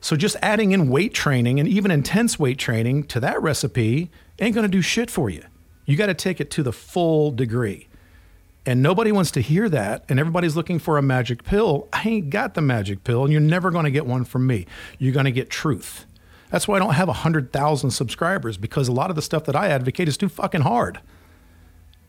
So 0.00 0.16
just 0.16 0.36
adding 0.40 0.72
in 0.72 0.88
weight 0.88 1.12
training 1.12 1.60
and 1.60 1.68
even 1.68 1.90
intense 1.90 2.38
weight 2.38 2.58
training 2.58 3.04
to 3.04 3.20
that 3.20 3.40
recipe 3.42 4.10
ain't 4.40 4.54
going 4.54 4.64
to 4.64 4.70
do 4.70 4.80
shit 4.80 5.10
for 5.10 5.28
you. 5.28 5.44
You 5.84 5.96
got 5.96 6.06
to 6.06 6.14
take 6.14 6.40
it 6.40 6.50
to 6.52 6.62
the 6.62 6.72
full 6.72 7.30
degree. 7.30 7.88
And 8.64 8.82
nobody 8.82 9.12
wants 9.12 9.30
to 9.32 9.42
hear 9.42 9.68
that. 9.68 10.04
And 10.08 10.18
everybody's 10.18 10.56
looking 10.56 10.78
for 10.78 10.96
a 10.96 11.02
magic 11.02 11.44
pill. 11.44 11.88
I 11.92 12.08
ain't 12.08 12.30
got 12.30 12.54
the 12.54 12.62
magic 12.62 13.04
pill, 13.04 13.24
and 13.24 13.32
you're 13.32 13.40
never 13.42 13.70
going 13.70 13.84
to 13.84 13.90
get 13.90 14.06
one 14.06 14.24
from 14.24 14.46
me. 14.46 14.66
You're 14.98 15.12
going 15.12 15.26
to 15.26 15.32
get 15.32 15.50
truth. 15.50 16.06
That's 16.50 16.66
why 16.66 16.76
I 16.76 16.78
don't 16.78 16.94
have 16.94 17.08
100,000 17.08 17.90
subscribers 17.90 18.56
because 18.56 18.88
a 18.88 18.92
lot 18.92 19.10
of 19.10 19.16
the 19.16 19.22
stuff 19.22 19.44
that 19.44 19.56
I 19.56 19.68
advocate 19.68 20.08
is 20.08 20.16
too 20.16 20.28
fucking 20.28 20.62
hard. 20.62 21.00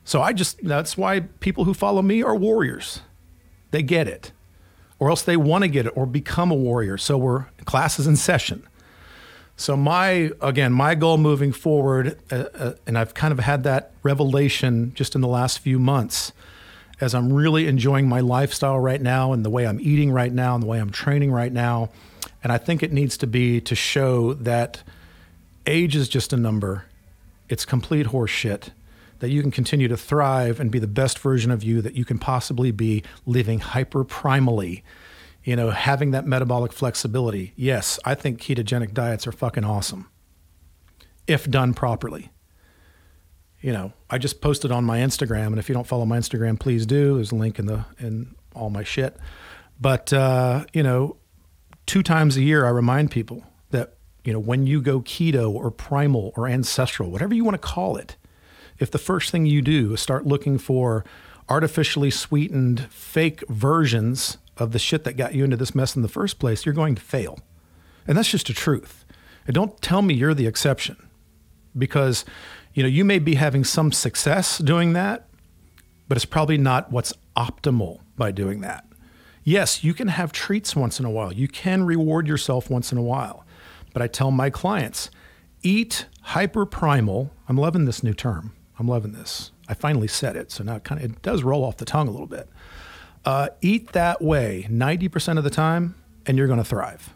So 0.05 0.21
I 0.21 0.33
just, 0.33 0.63
that's 0.63 0.97
why 0.97 1.21
people 1.39 1.65
who 1.65 1.73
follow 1.73 2.01
me 2.01 2.23
are 2.23 2.35
warriors. 2.35 3.01
They 3.71 3.83
get 3.83 4.07
it 4.07 4.31
or 5.03 5.09
else 5.09 5.21
they 5.21 5.35
want 5.35 5.65
to 5.65 5.67
get 5.67 5.85
it 5.85 5.91
or 5.97 6.05
become 6.05 6.49
a 6.49 6.55
warrior. 6.55 6.97
So 6.97 7.17
we're 7.17 7.47
classes 7.65 8.07
in 8.07 8.15
session. 8.15 8.65
So 9.57 9.75
my 9.75 10.31
again, 10.39 10.71
my 10.71 10.95
goal 10.95 11.17
moving 11.17 11.51
forward, 11.51 12.17
uh, 12.31 12.45
uh, 12.55 12.73
and 12.87 12.97
I've 12.97 13.13
kind 13.13 13.33
of 13.33 13.39
had 13.39 13.63
that 13.65 13.91
revelation 14.01 14.93
just 14.95 15.13
in 15.13 15.19
the 15.19 15.27
last 15.27 15.59
few 15.59 15.77
months, 15.77 16.31
as 17.01 17.13
I'm 17.13 17.33
really 17.33 17.67
enjoying 17.67 18.07
my 18.07 18.21
lifestyle 18.21 18.79
right 18.79 19.01
now 19.01 19.33
and 19.33 19.43
the 19.43 19.49
way 19.49 19.67
I'm 19.67 19.81
eating 19.81 20.09
right 20.09 20.31
now 20.31 20.55
and 20.55 20.63
the 20.63 20.67
way 20.67 20.79
I'm 20.79 20.89
training 20.89 21.33
right 21.33 21.51
now, 21.51 21.89
and 22.41 22.53
I 22.53 22.57
think 22.57 22.81
it 22.81 22.93
needs 22.93 23.17
to 23.17 23.27
be 23.27 23.59
to 23.59 23.75
show 23.75 24.33
that 24.35 24.83
age 25.67 25.97
is 25.97 26.07
just 26.07 26.31
a 26.31 26.37
number. 26.37 26.85
It's 27.49 27.65
complete 27.65 28.07
horseshit. 28.07 28.69
That 29.23 29.29
you 29.29 29.41
can 29.41 29.51
continue 29.51 29.87
to 29.87 29.95
thrive 29.95 30.59
and 30.59 30.69
be 30.69 30.79
the 30.79 30.85
best 30.87 31.17
version 31.17 31.49
of 31.49 31.63
you 31.63 31.81
that 31.81 31.95
you 31.95 32.03
can 32.03 32.19
possibly 32.19 32.71
be, 32.71 33.03
living 33.25 33.59
hyper 33.59 34.03
primally 34.03 34.83
you 35.43 35.55
know, 35.55 35.71
having 35.71 36.11
that 36.11 36.25
metabolic 36.25 36.71
flexibility. 36.71 37.53
Yes, 37.55 37.99
I 38.05 38.15
think 38.15 38.39
ketogenic 38.39 38.93
diets 38.93 39.27
are 39.27 39.31
fucking 39.31 39.65
awesome 39.65 40.09
if 41.27 41.49
done 41.49 41.73
properly. 41.73 42.31
You 43.61 43.71
know, 43.71 43.93
I 44.09 44.17
just 44.17 44.41
posted 44.41 44.71
on 44.71 44.83
my 44.83 44.99
Instagram, 44.99 45.47
and 45.47 45.59
if 45.59 45.69
you 45.69 45.75
don't 45.75 45.87
follow 45.87 46.05
my 46.05 46.17
Instagram, 46.17 46.59
please 46.59 46.85
do. 46.85 47.15
There's 47.15 47.31
a 47.31 47.35
link 47.35 47.59
in 47.59 47.65
the 47.65 47.85
in 47.99 48.35
all 48.55 48.69
my 48.69 48.83
shit. 48.83 49.17
But 49.79 50.11
uh, 50.11 50.65
you 50.73 50.83
know, 50.83 51.17
two 51.85 52.03
times 52.03 52.35
a 52.35 52.41
year, 52.41 52.65
I 52.65 52.69
remind 52.69 53.11
people 53.11 53.43
that 53.71 53.95
you 54.23 54.33
know 54.33 54.39
when 54.39 54.67
you 54.67 54.81
go 54.81 54.99
keto 55.01 55.49
or 55.53 55.71
primal 55.71 56.33
or 56.35 56.47
ancestral, 56.47 57.09
whatever 57.09 57.33
you 57.33 57.45
want 57.45 57.55
to 57.55 57.67
call 57.67 57.95
it, 57.95 58.17
if 58.79 58.91
the 58.91 58.97
first 58.97 59.31
thing 59.31 59.45
you 59.45 59.61
do 59.61 59.93
is 59.93 60.01
start 60.01 60.25
looking 60.25 60.57
for 60.57 61.05
artificially 61.49 62.09
sweetened 62.09 62.87
fake 62.89 63.43
versions 63.49 64.37
of 64.57 64.71
the 64.71 64.79
shit 64.79 65.03
that 65.03 65.17
got 65.17 65.33
you 65.33 65.43
into 65.43 65.57
this 65.57 65.75
mess 65.75 65.95
in 65.95 66.01
the 66.01 66.07
first 66.07 66.39
place, 66.39 66.65
you're 66.65 66.73
going 66.73 66.95
to 66.95 67.01
fail. 67.01 67.39
And 68.07 68.17
that's 68.17 68.29
just 68.29 68.49
a 68.49 68.53
truth. 68.53 69.05
And 69.45 69.53
don't 69.53 69.81
tell 69.81 70.01
me 70.01 70.13
you're 70.13 70.33
the 70.33 70.47
exception 70.47 71.09
because 71.77 72.23
you 72.73 72.83
know 72.83 72.89
you 72.89 73.03
may 73.03 73.19
be 73.19 73.35
having 73.35 73.63
some 73.63 73.91
success 73.91 74.57
doing 74.57 74.93
that, 74.93 75.27
but 76.07 76.17
it's 76.17 76.25
probably 76.25 76.57
not 76.57 76.91
what's 76.91 77.13
optimal 77.35 78.01
by 78.15 78.31
doing 78.31 78.61
that. 78.61 78.85
Yes, 79.43 79.83
you 79.83 79.93
can 79.93 80.07
have 80.07 80.31
treats 80.31 80.75
once 80.75 80.99
in 80.99 81.05
a 81.05 81.09
while. 81.09 81.33
You 81.33 81.47
can 81.47 81.83
reward 81.83 82.27
yourself 82.27 82.69
once 82.69 82.91
in 82.91 82.97
a 82.97 83.01
while. 83.01 83.45
But 83.91 84.01
I 84.01 84.07
tell 84.07 84.31
my 84.31 84.49
clients, 84.49 85.09
eat 85.61 86.07
hyper 86.21 86.65
primal. 86.65 87.31
I'm 87.49 87.57
loving 87.57 87.85
this 87.85 88.03
new 88.03 88.13
term. 88.13 88.53
I'm 88.83 88.89
loving 88.89 89.13
this. 89.13 89.51
I 89.69 89.75
finally 89.75 90.09
said 90.09 90.35
it, 90.35 90.51
so 90.51 90.61
now 90.61 90.75
it 90.75 90.83
kind 90.83 91.01
of 91.01 91.09
it 91.09 91.21
does 91.21 91.41
roll 91.41 91.63
off 91.63 91.77
the 91.77 91.85
tongue 91.85 92.09
a 92.09 92.11
little 92.11 92.27
bit. 92.27 92.49
Uh, 93.23 93.47
eat 93.61 93.93
that 93.93 94.21
way 94.21 94.67
90% 94.69 95.37
of 95.37 95.45
the 95.45 95.49
time, 95.49 95.95
and 96.25 96.37
you're 96.37 96.47
going 96.47 96.59
to 96.59 96.65
thrive. 96.65 97.13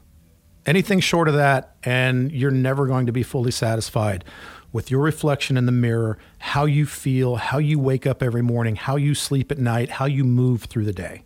Anything 0.66 1.02
short 1.02 1.28
of 1.28 1.34
that, 1.34 1.76
and 1.84 2.32
you're 2.32 2.52
never 2.52 2.88
going 2.88 3.06
to 3.06 3.12
be 3.12 3.22
fully 3.22 3.52
satisfied 3.52 4.24
with 4.72 4.90
your 4.90 5.02
reflection 5.02 5.58
in 5.58 5.66
the 5.66 5.74
mirror, 5.74 6.18
how 6.38 6.64
you 6.64 6.86
feel, 6.86 7.36
how 7.36 7.58
you 7.58 7.80
wake 7.80 8.08
up 8.08 8.24
every 8.24 8.42
morning, 8.42 8.78
how 8.78 8.96
you 8.96 9.14
sleep 9.14 9.52
at 9.52 9.58
night, 9.58 9.90
how 9.90 10.06
you 10.06 10.24
move 10.24 10.64
through 10.64 10.86
the 10.86 10.94
day. 10.94 11.24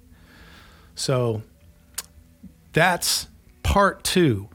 So 0.95 1.43
that's 2.73 3.27
part 3.61 4.03
two. 4.03 4.49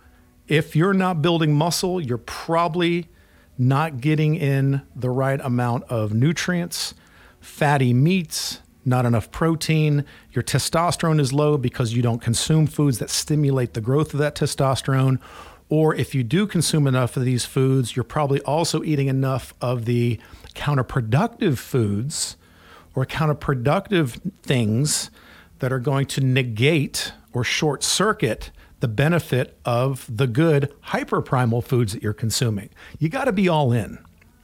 If 0.48 0.74
you're 0.74 0.94
not 0.94 1.22
building 1.22 1.54
muscle, 1.54 2.00
you're 2.00 2.18
probably 2.18 3.08
not 3.58 4.00
getting 4.00 4.34
in 4.34 4.82
the 4.94 5.10
right 5.10 5.40
amount 5.40 5.84
of 5.84 6.12
nutrients, 6.12 6.94
fatty 7.40 7.94
meats, 7.94 8.60
not 8.84 9.04
enough 9.04 9.30
protein. 9.30 10.04
Your 10.32 10.42
testosterone 10.42 11.20
is 11.20 11.32
low 11.32 11.58
because 11.58 11.92
you 11.92 12.02
don't 12.02 12.20
consume 12.20 12.66
foods 12.66 12.98
that 12.98 13.10
stimulate 13.10 13.74
the 13.74 13.80
growth 13.80 14.14
of 14.14 14.20
that 14.20 14.34
testosterone. 14.34 15.18
Or 15.68 15.94
if 15.94 16.14
you 16.14 16.22
do 16.22 16.46
consume 16.46 16.86
enough 16.86 17.16
of 17.16 17.24
these 17.24 17.44
foods, 17.44 17.96
you're 17.96 18.04
probably 18.04 18.40
also 18.42 18.84
eating 18.84 19.08
enough 19.08 19.52
of 19.60 19.84
the 19.84 20.20
counterproductive 20.54 21.58
foods 21.58 22.36
or 22.94 23.04
counterproductive 23.04 24.20
things 24.42 25.10
that 25.58 25.72
are 25.72 25.80
going 25.80 26.06
to 26.06 26.20
negate 26.20 27.12
or 27.32 27.42
short 27.42 27.82
circuit 27.82 28.50
the 28.80 28.88
benefit 28.88 29.58
of 29.64 30.06
the 30.14 30.26
good 30.26 30.72
hyperprimal 30.88 31.64
foods 31.64 31.92
that 31.92 32.02
you're 32.02 32.12
consuming. 32.12 32.70
You 32.98 33.08
got 33.08 33.24
to 33.24 33.32
be 33.32 33.48
all 33.48 33.72
in. 33.72 33.98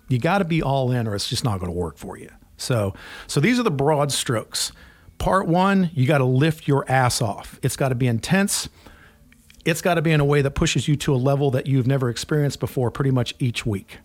You 0.09 0.19
got 0.19 0.39
to 0.39 0.45
be 0.45 0.63
all 0.63 0.91
in, 0.91 1.07
or 1.07 1.15
it's 1.15 1.29
just 1.29 1.45
not 1.45 1.59
going 1.61 1.71
to 1.71 1.79
work 1.79 1.97
for 1.99 2.17
you. 2.17 2.31
So, 2.57 2.95
so 3.27 3.41
these 3.41 3.59
are 3.59 3.63
the 3.63 3.71
broad 3.71 4.13
strokes. 4.13 4.73
Part 5.19 5.47
one, 5.47 5.91
you 5.95 6.07
got 6.07 6.19
to 6.19 6.25
lift 6.25 6.67
your 6.67 6.91
ass 6.91 7.21
off. 7.21 7.59
It's 7.63 7.77
got 7.77 7.91
to 7.91 7.95
be 7.95 8.07
intense. 8.07 8.69
It's 9.65 9.81
got 9.81 9.95
to 9.95 10.03
be 10.03 10.11
in 10.11 10.21
a 10.21 10.25
way 10.25 10.43
that 10.43 10.53
pushes 10.53 10.89
you 10.89 10.97
to 10.97 11.15
a 11.15 11.17
level 11.17 11.51
that 11.53 11.67
you've 11.67 11.87
never 11.87 12.09
experienced 12.09 12.61
before, 12.61 12.91
pretty 12.91 13.11
much 13.11 13.35
each 13.39 13.65
week. 13.65 13.99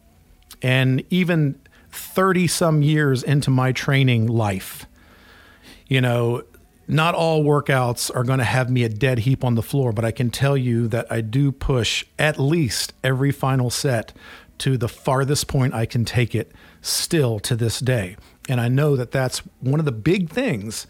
And 0.62 1.04
even 1.10 1.60
30 1.92 2.48
some 2.48 2.82
years 2.84 3.24
into 3.24 3.50
my 3.50 3.72
training 3.72 4.28
life, 4.28 4.86
you 5.88 6.02
know, 6.02 6.44
not 6.88 7.16
all 7.16 7.44
workouts 7.44 8.14
are 8.16 8.24
going 8.24 8.40
to 8.40 8.46
have 8.46 8.70
me 8.70 8.84
a 8.84 8.90
dead 8.90 9.20
heap 9.20 9.44
on 9.44 9.56
the 9.56 9.62
floor, 9.62 9.92
but 9.92 10.06
I 10.06 10.12
can 10.12 10.30
tell 10.30 10.56
you 10.56 10.88
that 10.88 11.12
I 11.12 11.22
do 11.22 11.52
push 11.52 12.06
at 12.18 12.40
least 12.40 12.94
every 13.04 13.32
final 13.32 13.70
set 13.70 14.14
to 14.60 14.78
the 14.78 14.88
farthest 14.88 15.48
point 15.48 15.74
I 15.74 15.86
can 15.86 16.06
take 16.06 16.34
it 16.34 16.52
still 16.82 17.40
to 17.42 17.56
this 17.56 17.80
day. 17.80 18.16
And 18.50 18.62
I 18.62 18.70
know 18.70 18.96
that 18.96 19.12
that's 19.12 19.40
one 19.60 19.80
of 19.80 19.86
the 19.86 19.92
big 19.92 20.30
things 20.30 20.88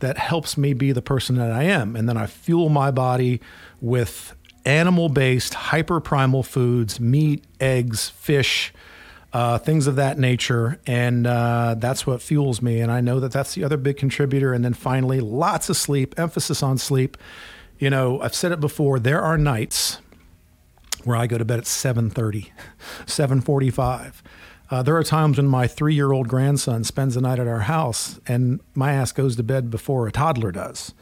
that 0.00 0.18
helps 0.18 0.56
me 0.56 0.74
be 0.74 0.92
the 0.92 1.02
person 1.02 1.36
that 1.36 1.50
I 1.50 1.64
am. 1.64 1.96
And 1.96 2.08
then 2.08 2.16
I 2.16 2.26
fuel 2.26 2.68
my 2.68 2.90
body 2.90 3.40
with 3.80 4.34
animal 4.64 5.08
based, 5.08 5.54
hyper 5.54 5.98
primal 5.98 6.42
foods, 6.42 7.00
meat, 7.00 7.44
eggs, 7.58 8.10
fish, 8.10 8.72
uh, 9.32 9.58
things 9.58 9.86
of 9.86 9.96
that 9.96 10.18
nature. 10.18 10.80
And 10.86 11.26
uh, 11.26 11.76
that's 11.78 12.06
what 12.06 12.22
fuels 12.22 12.62
me. 12.62 12.80
And 12.80 12.90
I 12.90 13.00
know 13.00 13.20
that 13.20 13.32
that's 13.32 13.54
the 13.54 13.64
other 13.64 13.76
big 13.76 13.96
contributor. 13.96 14.52
And 14.52 14.64
then 14.64 14.74
finally, 14.74 15.20
lots 15.20 15.68
of 15.68 15.76
sleep, 15.76 16.18
emphasis 16.18 16.62
on 16.62 16.78
sleep. 16.78 17.16
You 17.78 17.90
know, 17.90 18.20
I've 18.20 18.34
said 18.34 18.52
it 18.52 18.60
before, 18.60 18.98
there 18.98 19.20
are 19.22 19.38
nights 19.38 19.98
where 21.04 21.16
I 21.16 21.26
go 21.26 21.38
to 21.38 21.44
bed 21.44 21.58
at 21.58 21.64
7:30, 21.64 22.50
7:45. 23.06 24.22
Uh, 24.70 24.82
there 24.82 24.94
are 24.94 25.02
times 25.02 25.38
when 25.38 25.46
my 25.46 25.66
three 25.66 25.94
year 25.94 26.12
old 26.12 26.28
grandson 26.28 26.84
spends 26.84 27.14
the 27.14 27.22
night 27.22 27.38
at 27.38 27.46
our 27.46 27.60
house 27.60 28.20
and 28.26 28.60
my 28.74 28.92
ass 28.92 29.12
goes 29.12 29.34
to 29.34 29.42
bed 29.42 29.70
before 29.70 30.06
a 30.06 30.12
toddler 30.12 30.52
does. 30.52 30.92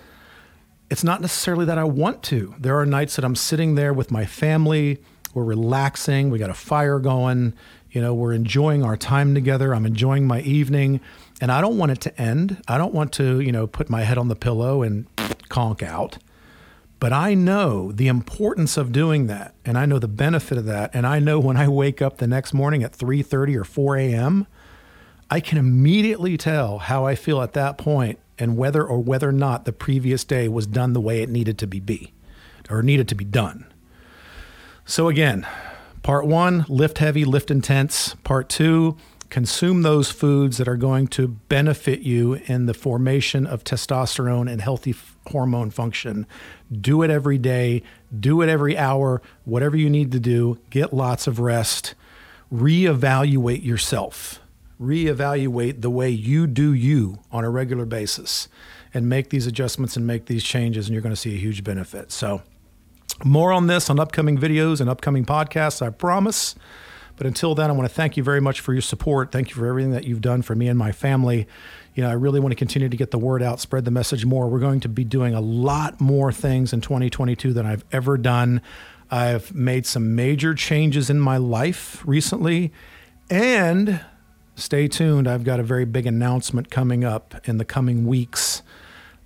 It's 0.89 1.03
not 1.03 1.21
necessarily 1.21 1.65
that 1.65 1.77
I 1.77 1.83
want 1.83 2.23
to. 2.25 2.55
There 2.61 2.79
are 2.79 2.87
nights 2.87 3.17
that 3.17 3.25
I'm 3.25 3.35
sitting 3.35 3.75
there 3.75 3.93
with 3.93 4.13
my 4.13 4.25
family, 4.25 5.03
we're 5.35 5.43
relaxing, 5.43 6.31
we 6.31 6.39
got 6.39 6.49
a 6.49 6.55
fire 6.55 7.01
going, 7.01 7.55
you 7.91 8.01
know, 8.01 8.15
we're 8.15 8.33
enjoying 8.33 8.83
our 8.83 8.97
time 8.97 9.35
together. 9.35 9.75
I'm 9.75 9.87
enjoying 9.87 10.27
my 10.27 10.41
evening, 10.41 11.01
and 11.41 11.51
I 11.51 11.61
don't 11.61 11.79
want 11.79 11.93
it 11.93 12.01
to 12.03 12.21
end. 12.21 12.63
I 12.69 12.79
don't 12.79 12.95
want 12.95 13.13
to, 13.15 13.41
you 13.41 13.53
know, 13.53 13.67
put 13.67 13.89
my 13.89 14.03
head 14.03 14.19
on 14.19 14.29
the 14.29 14.37
pillow 14.37 14.83
and 14.83 15.07
conk 15.49 15.83
out. 15.83 16.19
But 16.99 17.13
I 17.13 17.35
know 17.35 17.93
the 17.93 18.09
importance 18.09 18.77
of 18.77 18.93
doing 18.93 19.27
that, 19.27 19.55
and 19.65 19.77
I 19.77 19.87
know 19.87 19.99
the 19.99 20.09
benefit 20.09 20.59
of 20.59 20.65
that. 20.65 20.91
And 20.95 21.07
I 21.07 21.19
know 21.19 21.39
when 21.39 21.57
I 21.57 21.69
wake 21.69 22.01
up 22.01 22.19
the 22.19 22.27
next 22.27 22.55
morning 22.55 22.83
at 22.83 22.93
3:30 22.93 23.57
or 23.57 23.65
4 23.65 23.97
a.m., 23.97 24.47
I 25.31 25.41
can 25.41 25.59
immediately 25.59 26.37
tell 26.37 26.79
how 26.79 27.05
I 27.05 27.15
feel 27.15 27.43
at 27.43 27.53
that 27.55 27.77
point 27.79 28.19
and 28.39 28.57
whether 28.57 28.85
or 28.85 29.03
whether 29.03 29.29
or 29.29 29.33
not 29.33 29.65
the 29.65 29.73
previous 29.73 30.25
day 30.25 30.49
was 30.49 30.67
done 30.67 30.93
the 30.93 31.01
way 31.01 31.23
it 31.23 31.29
needed 31.29 31.59
to 31.59 31.67
be, 31.67 31.81
be 31.81 32.13
or 32.71 32.83
needed 32.83 33.09
to 33.09 33.15
be 33.15 33.25
done. 33.25 33.67
So 34.85 35.09
again, 35.09 35.47
part 36.07 36.25
one, 36.25 36.65
lift 36.69 36.99
heavy, 36.99 37.25
lift 37.25 37.51
intense. 37.51 38.15
Part 38.23 38.49
two, 38.49 38.97
consume 39.29 39.83
those 39.83 40.09
foods 40.09 40.57
that 40.59 40.69
are 40.69 40.77
going 40.77 41.09
to 41.09 41.27
benefit 41.27 41.99
you 41.99 42.35
in 42.47 42.67
the 42.67 42.75
formation 42.75 43.45
of 43.45 43.65
testosterone 43.65 44.49
and 44.49 44.61
healthy 44.61 44.93
f- 44.93 45.17
hormone 45.33 45.69
function. 45.69 46.25
Do 46.71 47.03
it 47.03 47.11
every 47.11 47.39
day, 47.39 47.83
do 48.17 48.41
it 48.41 48.49
every 48.49 48.79
hour, 48.79 49.21
whatever 49.45 49.77
you 49.77 49.91
need 49.91 50.13
to 50.13 50.21
do. 50.21 50.61
Get 50.71 50.93
lots 50.93 51.27
of 51.27 51.41
rest. 51.41 51.97
Reevaluate 52.53 53.65
yourself. 53.65 54.39
Reevaluate 54.81 55.81
the 55.81 55.91
way 55.91 56.09
you 56.09 56.47
do 56.47 56.73
you 56.73 57.19
on 57.33 57.45
a 57.45 57.51
regular 57.51 57.85
basis 57.85 58.47
and 58.95 59.09
make 59.09 59.31
these 59.31 59.49
adjustments 59.49 59.97
and 59.97 60.07
make 60.07 60.27
these 60.27 60.45
changes, 60.45 60.87
and 60.87 60.93
you're 60.93 61.03
going 61.03 61.13
to 61.13 61.21
see 61.21 61.35
a 61.35 61.39
huge 61.39 61.65
benefit. 61.65 62.13
So, 62.13 62.43
more 63.25 63.53
on 63.53 63.67
this 63.67 63.89
on 63.89 63.99
upcoming 63.99 64.39
videos 64.39 64.81
and 64.81 64.91
upcoming 64.91 65.25
podcasts, 65.25 65.81
I 65.85 65.91
promise. 65.91 66.55
But 67.17 67.27
until 67.27 67.55
then, 67.55 67.71
I 67.71 67.73
want 67.73 67.89
to 67.89 67.95
thank 67.95 68.17
you 68.17 68.23
very 68.23 68.41
much 68.41 68.61
for 68.61 68.73
your 68.73 68.83
support. 68.83 69.33
Thank 69.33 69.49
you 69.49 69.55
for 69.55 69.67
everything 69.67 69.93
that 69.93 70.05
you've 70.05 70.21
done 70.21 70.43
for 70.43 70.55
me 70.55 70.69
and 70.69 70.79
my 70.79 70.93
family. 70.93 71.47
You 71.95 72.03
know, 72.03 72.11
I 72.11 72.13
really 72.13 72.41
want 72.41 72.53
to 72.53 72.57
continue 72.57 72.91
to 72.91 72.97
get 72.97 73.11
the 73.11 73.19
word 73.19 73.43
out, 73.43 73.59
spread 73.59 73.87
the 73.87 73.91
message 73.91 74.27
more. 74.27 74.49
We're 74.49 74.61
going 74.61 74.81
to 74.81 74.89
be 74.89 75.03
doing 75.03 75.35
a 75.35 75.41
lot 75.41 75.99
more 75.99 76.31
things 76.31 76.75
in 76.75 76.83
2022 76.83 77.55
than 77.55 77.65
I've 77.65 77.85
ever 77.91 78.19
done. 78.19 78.61
I've 79.11 79.55
made 79.55 79.87
some 79.87 80.15
major 80.15 80.55
changes 80.55 81.09
in 81.09 81.19
my 81.19 81.39
life 81.39 82.03
recently. 82.07 82.71
And 83.31 84.01
stay 84.55 84.87
tuned, 84.87 85.27
I've 85.27 85.45
got 85.45 85.59
a 85.59 85.63
very 85.63 85.87
big 85.87 86.07
announcement 86.07 86.71
coming 86.71 87.03
up 87.03 87.35
in 87.49 87.57
the 87.57 87.65
coming 87.65 88.07
weeks 88.07 88.63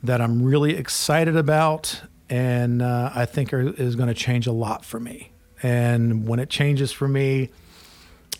that 0.02 0.20
I'm 0.20 0.42
really 0.42 0.76
excited 0.76 1.36
about 1.36 2.02
and 2.30 2.80
uh, 2.80 3.10
I 3.14 3.26
think 3.26 3.52
are, 3.52 3.60
is 3.60 3.96
going 3.96 4.08
to 4.08 4.14
change 4.14 4.46
a 4.46 4.52
lot 4.52 4.84
for 4.84 5.00
me 5.00 5.32
And 5.62 6.26
when 6.26 6.38
it 6.38 6.48
changes 6.48 6.92
for 6.92 7.08
me, 7.08 7.50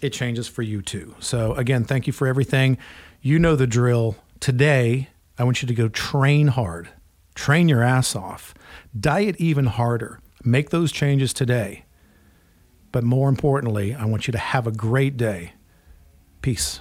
it 0.00 0.10
changes 0.10 0.48
for 0.48 0.62
you 0.62 0.80
too. 0.80 1.14
So, 1.20 1.52
again, 1.54 1.84
thank 1.84 2.06
you 2.06 2.12
for 2.12 2.26
everything. 2.26 2.78
You 3.20 3.38
know 3.38 3.56
the 3.56 3.66
drill. 3.66 4.16
Today, 4.38 5.08
I 5.38 5.44
want 5.44 5.60
you 5.60 5.68
to 5.68 5.74
go 5.74 5.88
train 5.88 6.48
hard, 6.48 6.88
train 7.34 7.68
your 7.68 7.82
ass 7.82 8.16
off, 8.16 8.54
diet 8.98 9.36
even 9.38 9.66
harder, 9.66 10.20
make 10.42 10.70
those 10.70 10.92
changes 10.92 11.34
today. 11.34 11.84
But 12.92 13.04
more 13.04 13.28
importantly, 13.28 13.94
I 13.94 14.06
want 14.06 14.26
you 14.26 14.32
to 14.32 14.38
have 14.38 14.66
a 14.66 14.72
great 14.72 15.16
day. 15.16 15.52
Peace. 16.40 16.80